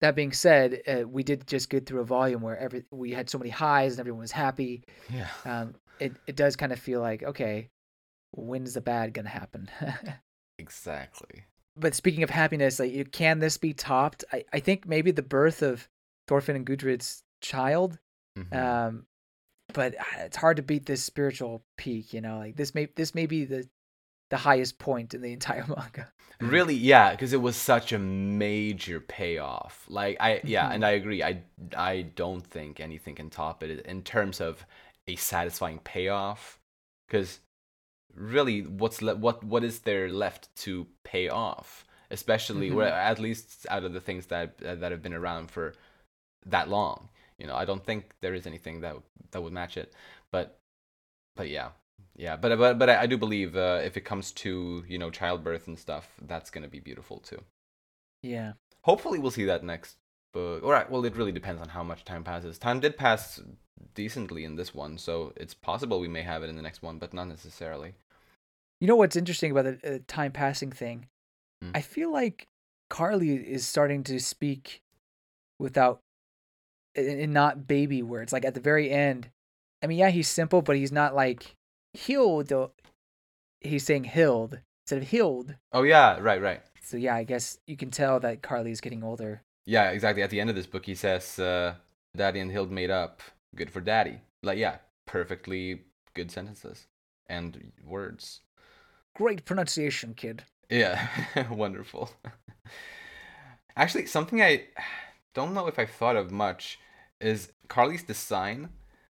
[0.00, 3.28] That being said, uh, we did just get through a volume where every we had
[3.28, 4.82] so many highs and everyone was happy.
[5.12, 5.28] Yeah.
[5.44, 7.68] Um, it it does kind of feel like okay,
[8.32, 9.70] when's the bad gonna happen?
[10.58, 11.44] exactly.
[11.76, 14.24] But speaking of happiness, like, can this be topped?
[14.32, 15.88] I, I think maybe the birth of
[16.30, 17.98] Thorfinn and Gudrid's child.
[18.38, 18.56] Mm-hmm.
[18.56, 19.06] Um,
[19.74, 22.14] but uh, it's hard to beat this spiritual peak.
[22.14, 23.68] You know, like this may this may be the
[24.30, 26.12] the highest point in the entire manga.
[26.40, 29.84] Really, yeah, because it was such a major payoff.
[29.88, 30.74] Like I yeah, mm-hmm.
[30.74, 31.22] and I agree.
[31.24, 31.42] I
[31.76, 34.64] I don't think anything can top it in terms of
[35.08, 36.60] a satisfying payoff.
[37.08, 37.40] Because
[38.14, 41.84] really, what's le- what what is there left to pay off?
[42.12, 42.80] Especially, mm-hmm.
[42.80, 45.74] at least out of the things that uh, that have been around for
[46.46, 47.08] that long.
[47.38, 48.96] You know, I don't think there is anything that
[49.30, 49.92] that would match it.
[50.30, 50.58] But
[51.36, 51.70] but yeah,
[52.16, 55.66] yeah, but but but I, do believe uh, if it comes to you know childbirth
[55.66, 57.42] and stuff, that's gonna be beautiful too.
[58.22, 58.52] Yeah.
[58.82, 59.96] Hopefully, we'll see that next
[60.32, 60.62] book.
[60.62, 60.90] All right.
[60.90, 62.58] Well, it really depends on how much time passes.
[62.58, 63.40] Time did pass
[63.94, 66.98] decently in this one, so it's possible we may have it in the next one,
[66.98, 67.94] but not necessarily.
[68.80, 71.06] You know what's interesting about the uh, time passing thing?
[71.62, 71.70] Hmm.
[71.74, 72.48] I feel like
[72.88, 74.82] Karli is starting to speak
[75.58, 76.00] without
[76.94, 78.32] and not baby words.
[78.32, 79.30] Like at the very end,
[79.82, 81.54] I mean, yeah, he's simple, but he's not like
[81.96, 82.52] Hild,
[83.60, 85.54] he's saying Hild instead of Hild.
[85.72, 86.62] Oh yeah, right, right.
[86.82, 89.42] So yeah, I guess you can tell that Karli's getting older.
[89.66, 90.22] Yeah, exactly.
[90.22, 91.74] At the end of this book, he says, uh,
[92.16, 93.22] "Daddy and Hild made up.
[93.54, 95.82] Good for Daddy." Like, yeah, perfectly
[96.14, 96.86] good sentences
[97.28, 98.40] and words.
[99.14, 100.44] Great pronunciation, kid.
[100.68, 101.06] Yeah,
[101.50, 102.10] wonderful.
[103.76, 104.64] Actually, something I
[105.34, 106.78] don't know if I've thought of much
[107.20, 108.70] is Karli's design.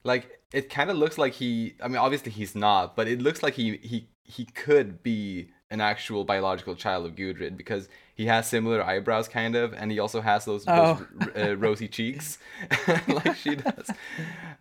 [0.05, 3.43] Like it kind of looks like he i mean obviously he's not but it looks
[3.43, 8.47] like he he he could be an actual biological child of Gudrid because he has
[8.47, 11.07] similar eyebrows kind of and he also has those, oh.
[11.15, 12.39] those uh, rosy cheeks.
[13.09, 13.91] Like she does.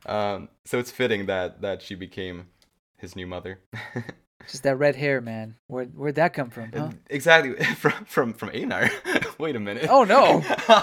[0.06, 2.48] Um, so it's fitting that that she became
[2.98, 3.60] his new mother
[4.50, 6.90] just that red hair man where where'd that come from huh?
[7.10, 8.90] exactly from from from Einar
[9.38, 10.44] wait a minute oh no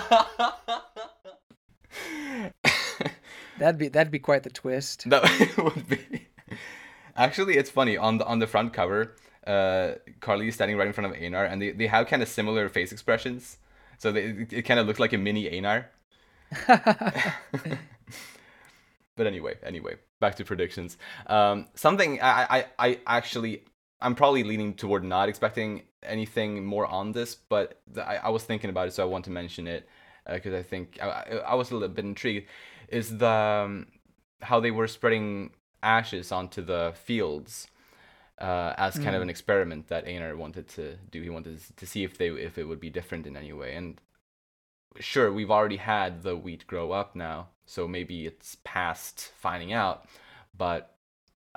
[3.59, 5.09] That'd be that'd be quite the twist.
[5.11, 5.23] That
[5.59, 6.29] would be.
[7.17, 9.17] Actually, it's funny on the on the front cover.
[9.47, 12.29] Uh, Karli is standing right in front of Einar, and they, they have kind of
[12.29, 13.57] similar face expressions.
[13.99, 15.91] So they, it, it kind of looks like a mini Einar.
[19.19, 20.97] But anyway, anyway, back to predictions.
[21.27, 23.65] Um, something I, I, I actually
[24.01, 28.45] I'm probably leaning toward not expecting anything more on this, but the, I, I was
[28.45, 29.87] thinking about it, so I want to mention it
[30.33, 32.49] because uh, I think I, I was a little bit intrigued
[32.89, 33.87] is the um,
[34.41, 35.51] how they were spreading
[35.83, 37.67] ashes onto the fields
[38.41, 39.17] uh, as kind mm.
[39.17, 41.23] of an experiment that Einar wanted to do.
[41.23, 43.75] He wanted to see if they if it would be different in any way.
[43.75, 44.01] And
[45.01, 50.07] sure, we've already had the wheat grow up now, so maybe it's past finding out.
[50.57, 50.97] But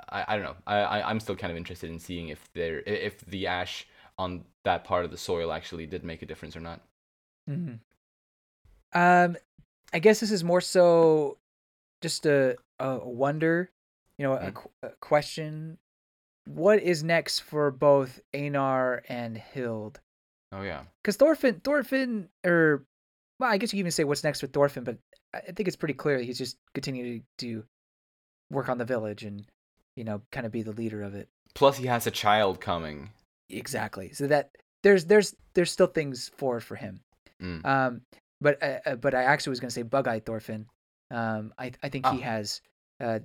[0.08, 0.56] I, I don't know.
[0.66, 3.86] I, I I'm still kind of interested in seeing if there if the ash
[4.18, 6.80] on that part of the soil actually did make a difference or not.
[7.48, 7.74] Mm-hmm.
[8.98, 9.36] Um,
[9.92, 11.38] I guess this is more so
[12.02, 13.70] just a a wonder,
[14.18, 14.54] you know, mm.
[14.82, 15.78] a, a, question.
[16.44, 20.00] What is next for both Einar and Hild?
[20.52, 22.84] Oh yeah, because Thorfinn, Thorfinn, or
[23.38, 24.98] well, I guess you can even say what's next with Thorfinn, but
[25.34, 27.64] I think it's pretty clear that he's just continuing to
[28.50, 29.44] work on the village and
[29.96, 31.28] you know kind of be the leader of it.
[31.54, 33.10] Plus, he has a child coming.
[33.48, 34.12] Exactly.
[34.12, 34.50] So that
[34.82, 37.00] there's there's there's still things forward for him.
[37.42, 37.64] Mm.
[37.64, 38.00] Um,
[38.40, 40.66] but uh, uh, but I actually was gonna say Bug Eye Thorfinn.
[41.10, 42.12] Um, I I think oh.
[42.12, 42.60] he has
[43.00, 43.20] uh,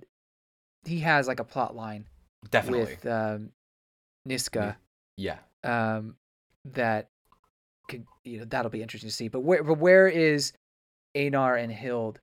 [0.86, 2.06] he has like a plot line
[2.50, 3.50] definitely with um,
[4.28, 4.76] Niska.
[5.18, 5.38] Yeah.
[5.64, 6.16] Um,
[6.74, 7.10] that
[7.88, 9.28] could you know that'll be interesting to see.
[9.28, 10.54] But where but where is
[11.18, 12.19] Einar and Hild,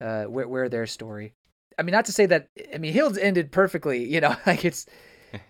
[0.00, 1.34] uh, where where their story.
[1.78, 2.48] I mean, not to say that.
[2.72, 4.04] I mean, Hild's ended perfectly.
[4.04, 4.86] You know, like it's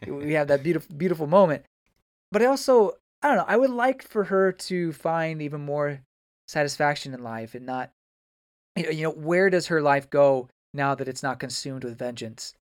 [0.07, 1.65] we have that beautiful beautiful moment,
[2.33, 2.93] but I also
[3.23, 3.45] I don't know.
[3.49, 6.01] I would like for her to find even more
[6.47, 7.91] satisfaction in life and not,
[8.77, 12.55] you know, where does her life go now that it's not consumed with vengeance?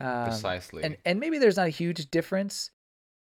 [0.00, 0.84] Um, Precisely.
[0.84, 2.70] And and maybe there's not a huge difference,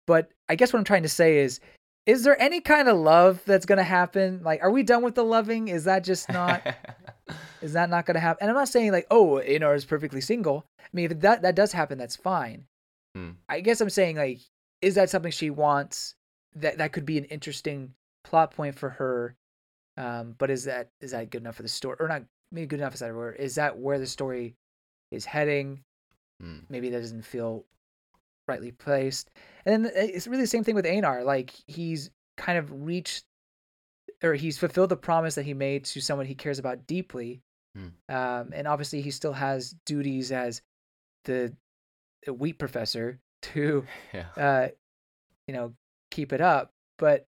[0.06, 1.60] but I guess what I'm trying to say is
[2.06, 4.40] is there any kind of love that's going to happen?
[4.42, 5.68] Like, are we done with the loving?
[5.68, 6.62] Is that just not,
[7.62, 8.38] is that not going to happen?
[8.42, 10.66] And I'm not saying like, oh, Einar is perfectly single.
[10.78, 12.66] I mean, if that, that does happen, that's fine.
[13.14, 13.30] Hmm.
[13.48, 14.40] I guess I'm saying like,
[14.82, 16.14] is that something she wants?
[16.56, 19.34] That, that could be an interesting plot point for her.
[19.96, 22.22] Um, but is that, is that good enough for the story or not?
[22.52, 24.54] Maybe good enough is that where is that where the story
[25.10, 25.80] is heading?
[26.40, 26.58] Hmm.
[26.68, 27.64] Maybe that doesn't feel
[28.48, 29.30] rightly placed.
[29.64, 31.24] And then uh, it's really the same thing with Einar.
[31.24, 33.24] Like he's kind of reached
[34.22, 37.42] or he's fulfilled the promise that he made to someone he cares about deeply.
[37.76, 38.14] Hmm.
[38.14, 40.62] Um, and obviously he still has duties as
[41.24, 41.54] the,
[42.24, 43.84] the wheat professor to,
[44.14, 44.26] yeah.
[44.36, 44.68] uh,
[45.46, 45.74] you know,
[46.10, 46.70] keep it up.
[46.98, 47.26] But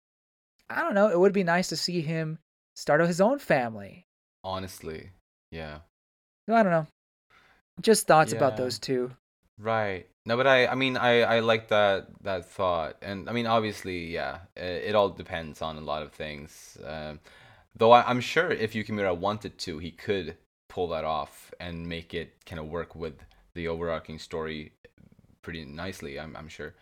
[0.69, 1.09] I don't know.
[1.09, 2.39] It would be nice to see him
[2.75, 4.05] start his own family.
[4.43, 5.11] Honestly,
[5.51, 5.79] yeah.
[6.47, 6.87] I don't know.
[7.81, 8.37] Just thoughts yeah.
[8.37, 9.11] about those two.
[9.57, 10.08] Right.
[10.29, 14.13] No, but I, I mean, I, I like that that thought, and I mean, obviously,
[14.13, 16.77] yeah, it, it all depends on a lot of things.
[16.85, 17.19] Um,
[17.75, 20.37] though I, I'm sure if Yukimura wanted to, he could
[20.67, 23.15] pull that off and make it kind of work with
[23.55, 24.73] the overarching story
[25.41, 26.19] pretty nicely.
[26.19, 26.75] I'm, I'm sure.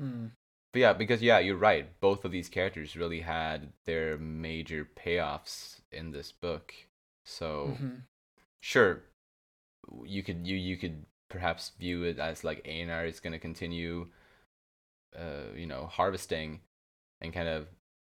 [0.00, 0.30] Mm.
[0.72, 1.88] But yeah, because yeah, you're right.
[1.98, 6.72] Both of these characters really had their major payoffs in this book.
[7.24, 7.96] So, mm-hmm.
[8.60, 9.02] sure,
[10.04, 14.06] you could you you could perhaps view it as like Einar is going to continue,
[15.18, 16.60] uh, you know, harvesting,
[17.20, 17.66] and kind of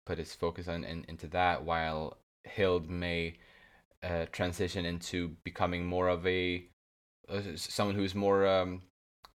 [0.05, 3.37] put his focus on in, into that, while Hild may
[4.03, 6.65] uh, transition into becoming more of a
[7.29, 8.81] uh, someone who's more um,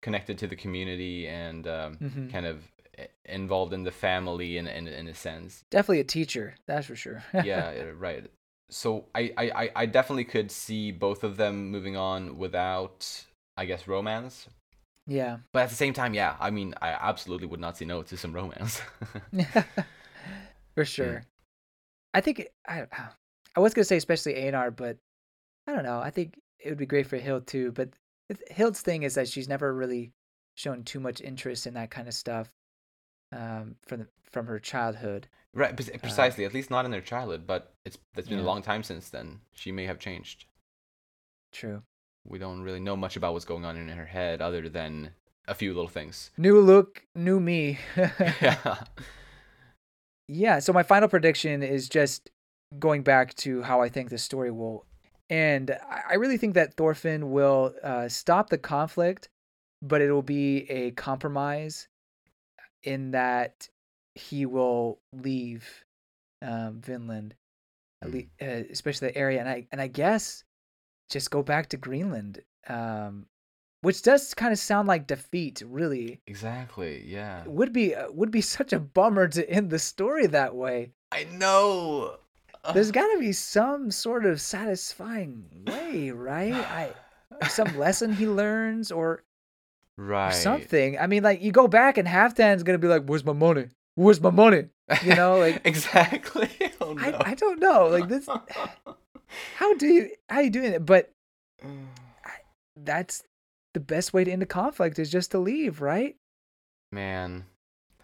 [0.03, 2.29] connected to the community and um, mm-hmm.
[2.29, 2.63] kind of
[2.99, 5.65] eh, involved in the family in, in in a sense.
[5.71, 7.23] Definitely a teacher, that's for sure.
[7.45, 8.27] yeah, right.
[8.71, 13.25] So I, I, I definitely could see both of them moving on without
[13.59, 14.49] I guess, romance.
[15.09, 15.39] Yeah.
[15.53, 18.17] But at the same time, yeah, I mean, I absolutely would not say no to
[18.17, 18.81] some romance.
[20.77, 21.15] For sure.
[21.15, 21.21] Yeah.
[22.15, 22.87] I think I
[23.57, 24.97] I was gonna say especially Einar, but
[25.67, 25.99] I don't know.
[25.99, 27.73] I think it would be great for Hild too.
[27.73, 27.91] But
[28.49, 30.13] Hild's thing is that she's never really
[30.55, 32.51] shown too much interest in that kind of stuff
[33.33, 35.27] um, from the, from her childhood.
[35.53, 36.45] Right, uh, precisely.
[36.45, 38.45] Uh, At least not in her childhood, but it's it's been yeah.
[38.45, 39.41] a long time since then.
[39.53, 40.45] She may have changed.
[41.53, 41.83] True
[42.27, 45.11] we don't really know much about what's going on in her head other than
[45.47, 46.31] a few little things.
[46.39, 47.79] New look, new me.
[47.97, 48.85] yeah.
[50.29, 52.31] Yeah, so my final prediction is just
[52.79, 54.85] going back to how I think the story will
[55.31, 55.75] end.
[56.09, 59.31] I really think that Thorfinn will uh, stop the conflict,
[59.81, 61.89] but it will be a compromise
[62.83, 63.69] in that
[64.15, 65.85] he will leave
[66.43, 67.35] um, Vinland,
[68.05, 68.29] mm.
[68.71, 69.41] especially the area.
[69.41, 70.45] And I and I guess
[71.09, 72.43] just go back to Greenland.
[72.69, 73.27] Um,
[73.81, 76.21] which does kind of sound like defeat, really.
[76.27, 77.05] Exactly.
[77.07, 77.43] Yeah.
[77.43, 80.93] It would be uh, would be such a bummer to end the story that way.
[81.13, 82.17] I know.
[82.75, 86.53] There's got to be some sort of satisfying way, right?
[86.53, 86.93] I
[87.49, 89.23] some lesson he learns or
[89.97, 90.99] right something.
[90.99, 93.69] I mean, like you go back and Halfdan's gonna be like, "Where's my money?
[93.95, 94.65] Where's my money?"
[95.03, 96.51] You know, like exactly.
[96.81, 97.03] Oh, no.
[97.03, 97.89] I I don't know.
[97.89, 98.27] Like this.
[99.57, 100.85] how do you how you doing it?
[100.85, 101.13] But
[102.77, 103.23] that's
[103.75, 106.17] the best way to end a conflict is just to leave, right?
[106.91, 107.45] Man,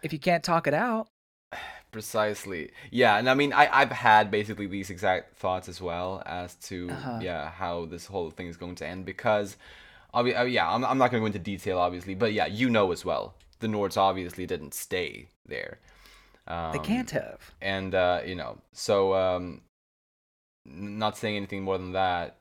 [0.03, 1.07] if you can't talk it out.
[1.91, 2.71] Precisely.
[2.91, 6.89] Yeah, and I mean, I I've had basically these exact thoughts as well as to
[6.89, 7.19] uh-huh.
[7.21, 9.55] yeah how this whole thing is going to end because,
[10.13, 12.69] obvi- uh, yeah, I'm I'm not going to go into detail obviously, but yeah, you
[12.69, 15.79] know as well, the Nords obviously didn't stay there.
[16.47, 17.53] Um, they can't have.
[17.61, 19.61] And uh, you know, so um,
[20.65, 22.37] not saying anything more than that,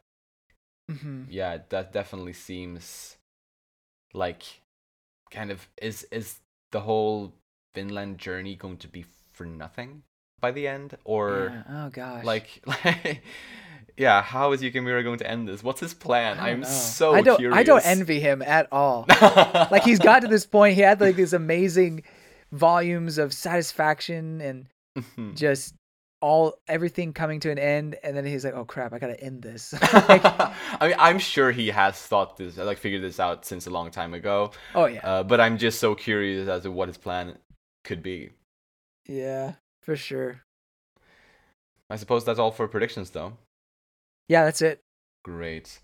[0.91, 1.25] mm-hmm.
[1.29, 3.17] yeah, that definitely seems
[4.13, 4.43] like
[5.31, 6.39] kind of is is
[6.73, 7.33] the whole
[7.75, 10.03] Vinland journey going to be for nothing
[10.41, 11.85] by the end, or yeah.
[11.85, 13.23] oh gosh, like like.
[13.97, 15.63] Yeah, how is Yukimura going to end this?
[15.63, 16.41] What's his plan?
[16.41, 16.67] I'm know.
[16.67, 17.57] so I don't, curious.
[17.57, 19.07] I don't envy him at all.
[19.71, 22.03] like he's got to this point, he had like these amazing
[22.51, 24.67] volumes of satisfaction and
[24.99, 25.35] mm-hmm.
[25.35, 25.75] just
[26.21, 29.43] all everything coming to an end and then he's like oh crap i gotta end
[29.43, 29.73] this
[30.09, 33.71] like, i mean i'm sure he has thought this like figured this out since a
[33.71, 36.97] long time ago oh yeah uh, but i'm just so curious as to what his
[36.97, 37.37] plan
[37.85, 38.31] could be
[39.07, 40.45] yeah for sure
[41.91, 43.35] I suppose that's all for predictions, though.
[44.29, 44.81] Yeah, that's it.
[45.23, 45.81] Great.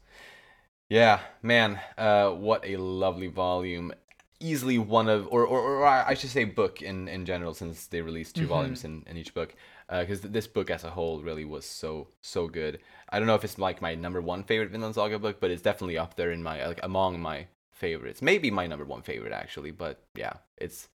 [0.89, 3.93] Yeah, man, uh, what a lovely volume.
[4.41, 8.01] Easily one of, or, or, or I should say, book in, in general, since they
[8.01, 8.49] released 2 mm-hmm.
[8.49, 9.55] volumes in, in each book.
[9.91, 12.79] Because uh, this book as a whole really was so so good.
[13.09, 15.63] I don't know if it's like my number one favorite Vinland Saga book, but it's
[15.63, 18.23] definitely up there in my like among my favorites.
[18.23, 20.89] Maybe my number one favorite actually, but yeah, it's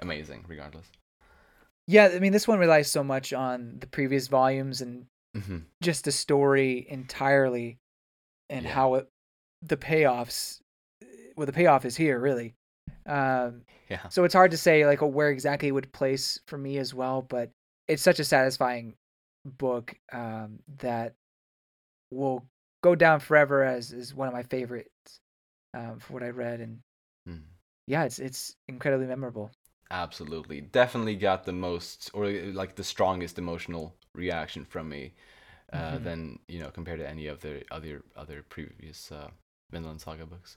[0.00, 0.86] amazing regardless.
[1.86, 5.06] Yeah, I mean this one relies so much on the previous volumes and
[5.36, 5.58] mm-hmm.
[5.80, 7.78] just the story entirely,
[8.50, 8.72] and yeah.
[8.72, 9.08] how it
[9.62, 10.60] the payoffs
[11.36, 12.54] well the payoff is here really
[13.06, 16.78] um, yeah so it's hard to say like where exactly it would place for me
[16.78, 17.50] as well but
[17.88, 18.94] it's such a satisfying
[19.44, 21.14] book um, that
[22.10, 22.44] will
[22.82, 25.20] go down forever as is one of my favorites
[25.74, 26.78] um, for what I read and
[27.28, 27.42] mm.
[27.86, 29.50] yeah it's it's incredibly memorable
[29.90, 35.14] absolutely definitely got the most or like the strongest emotional reaction from me
[35.72, 36.04] uh, mm-hmm.
[36.04, 39.28] than you know compared to any of the other other previous uh,
[39.70, 40.56] Vinland Saga books.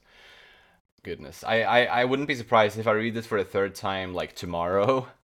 [1.04, 4.14] Goodness, I, I, I wouldn't be surprised if I read this for a third time
[4.14, 5.08] like tomorrow.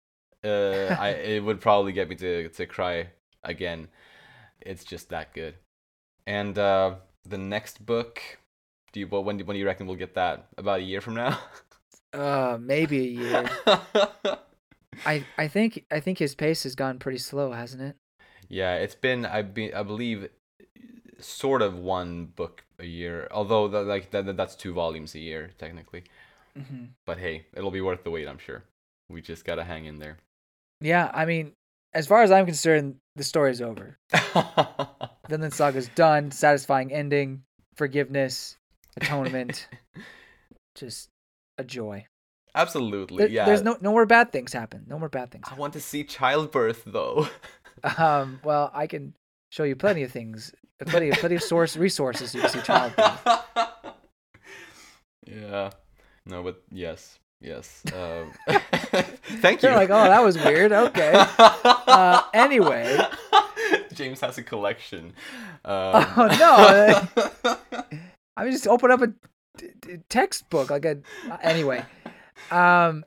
[0.43, 3.07] Uh, I it would probably get me to to cry
[3.43, 3.87] again.
[4.61, 5.55] It's just that good.
[6.25, 6.95] And uh,
[7.25, 8.21] the next book,
[8.91, 10.47] do you well, when when do you reckon we'll get that?
[10.57, 11.39] About a year from now?
[12.13, 13.49] Uh, maybe a year.
[15.05, 17.95] I I think I think his pace has gone pretty slow, hasn't it?
[18.49, 20.29] Yeah, it's been I be I believe
[21.19, 23.27] sort of one book a year.
[23.31, 26.03] Although the, like that, that's two volumes a year technically.
[26.57, 26.85] Mm-hmm.
[27.05, 28.63] But hey, it'll be worth the wait, I'm sure.
[29.09, 30.17] We just gotta hang in there.
[30.81, 31.53] Yeah, I mean,
[31.93, 33.97] as far as I'm concerned, the story's over.
[34.11, 34.45] then
[35.29, 36.31] Vinland Saga's done.
[36.31, 37.43] Satisfying ending,
[37.75, 38.57] forgiveness,
[38.97, 39.67] atonement,
[40.75, 41.09] just
[41.57, 42.05] a joy.
[42.55, 43.45] Absolutely, there, yeah.
[43.45, 44.85] There's no no more bad things happen.
[44.87, 45.47] No more bad things.
[45.47, 45.57] Happen.
[45.57, 47.27] I want to see childbirth though.
[47.97, 48.39] um.
[48.43, 49.15] Well, I can
[49.49, 50.53] show you plenty of things
[50.85, 53.19] plenty of plenty of source resources you can see childbirth.
[55.25, 55.69] Yeah.
[56.25, 57.83] No, but yes, yes.
[57.93, 58.31] Um,
[59.41, 59.69] thank you.
[59.69, 60.71] You're like, oh, that was weird.
[60.71, 61.13] Okay.
[61.15, 62.99] Uh, anyway.
[63.93, 65.13] James has a collection.
[65.65, 66.05] Um...
[66.17, 67.23] Oh no!
[68.35, 69.07] I mean just open up a
[69.57, 70.97] t- t- textbook like a.
[71.43, 71.85] Anyway,
[72.49, 73.05] um,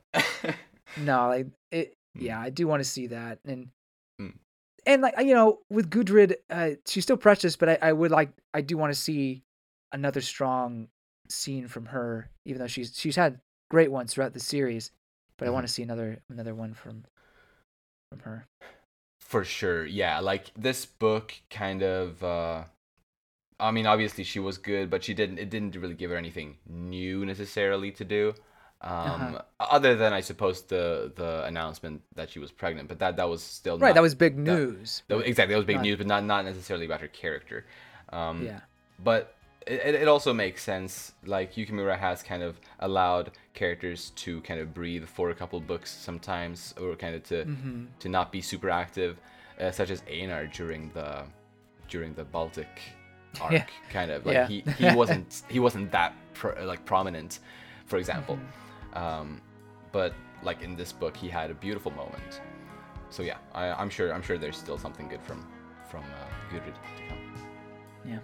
[0.97, 1.95] no, like it.
[2.15, 3.71] Yeah, I do want to see that, and
[4.87, 8.31] and like you know, with Gudrid, uh, she's still precious, but I, I would like
[8.55, 9.43] I do want to see
[9.93, 10.89] another strong
[11.29, 13.41] scene from her, even though she's she's had
[13.71, 14.91] great ones throughout the series.
[15.37, 15.51] But mm-hmm.
[15.51, 17.05] I want to see another another one from
[18.11, 18.47] from her.
[19.21, 20.21] For sure, yeah.
[20.21, 22.23] Like this book, kind of.
[22.23, 22.65] uh
[23.59, 25.39] I mean, obviously she was good, but she didn't.
[25.39, 28.35] It didn't really give her anything new necessarily to do.
[28.83, 29.43] Um, uh-huh.
[29.59, 33.43] Other than I suppose the the announcement that she was pregnant, but that that was
[33.43, 33.89] still right.
[33.89, 35.03] Not, that was big news.
[35.09, 37.65] That, that, exactly, that was big not, news, but not not necessarily about her character.
[38.11, 38.61] Um, yeah.
[39.03, 39.36] But
[39.67, 41.13] it, it also makes sense.
[41.25, 45.91] Like Yukimura has kind of allowed characters to kind of breathe for a couple books
[45.91, 47.85] sometimes, or kind of to mm-hmm.
[48.01, 49.19] to not be super active,
[49.61, 51.25] uh, such as Einar during the
[51.89, 52.69] during the Baltic
[53.41, 53.53] arc.
[53.53, 53.67] Yeah.
[53.91, 54.47] Kind of like yeah.
[54.47, 57.41] he he wasn't he wasn't that pro, like prominent,
[57.87, 58.37] for example.
[58.37, 58.63] Mm-hmm
[58.97, 59.41] um,
[59.93, 62.41] but like in this book, he had a beautiful moment.
[63.11, 65.47] So yeah, I, am sure I'm sure there's still something good from
[65.89, 67.19] from uh, Gudrid to come.
[68.05, 68.19] Yeah.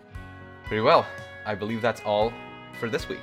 [0.65, 1.07] Pretty well.
[1.47, 2.33] I believe that's all
[2.79, 3.21] for this week.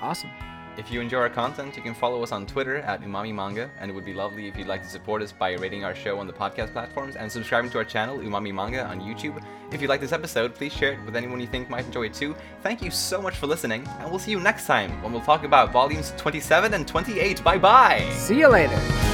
[0.00, 0.30] Awesome.
[0.76, 3.88] If you enjoy our content, you can follow us on Twitter at Umami Manga, and
[3.90, 6.26] it would be lovely if you'd like to support us by rating our show on
[6.26, 9.40] the podcast platforms and subscribing to our channel, Umami Manga, on YouTube.
[9.70, 12.14] If you like this episode, please share it with anyone you think might enjoy it
[12.14, 12.34] too.
[12.62, 15.44] Thank you so much for listening, and we'll see you next time when we'll talk
[15.44, 17.44] about volumes 27 and 28.
[17.44, 18.10] Bye bye!
[18.14, 19.13] See you later!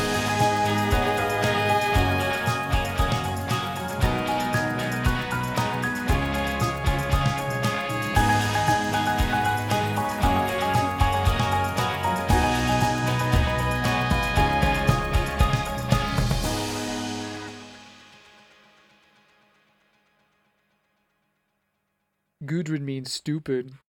[22.61, 23.73] Gudrun means stupid.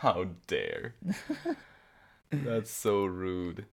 [0.00, 0.96] How dare.
[2.32, 3.64] That's so rude.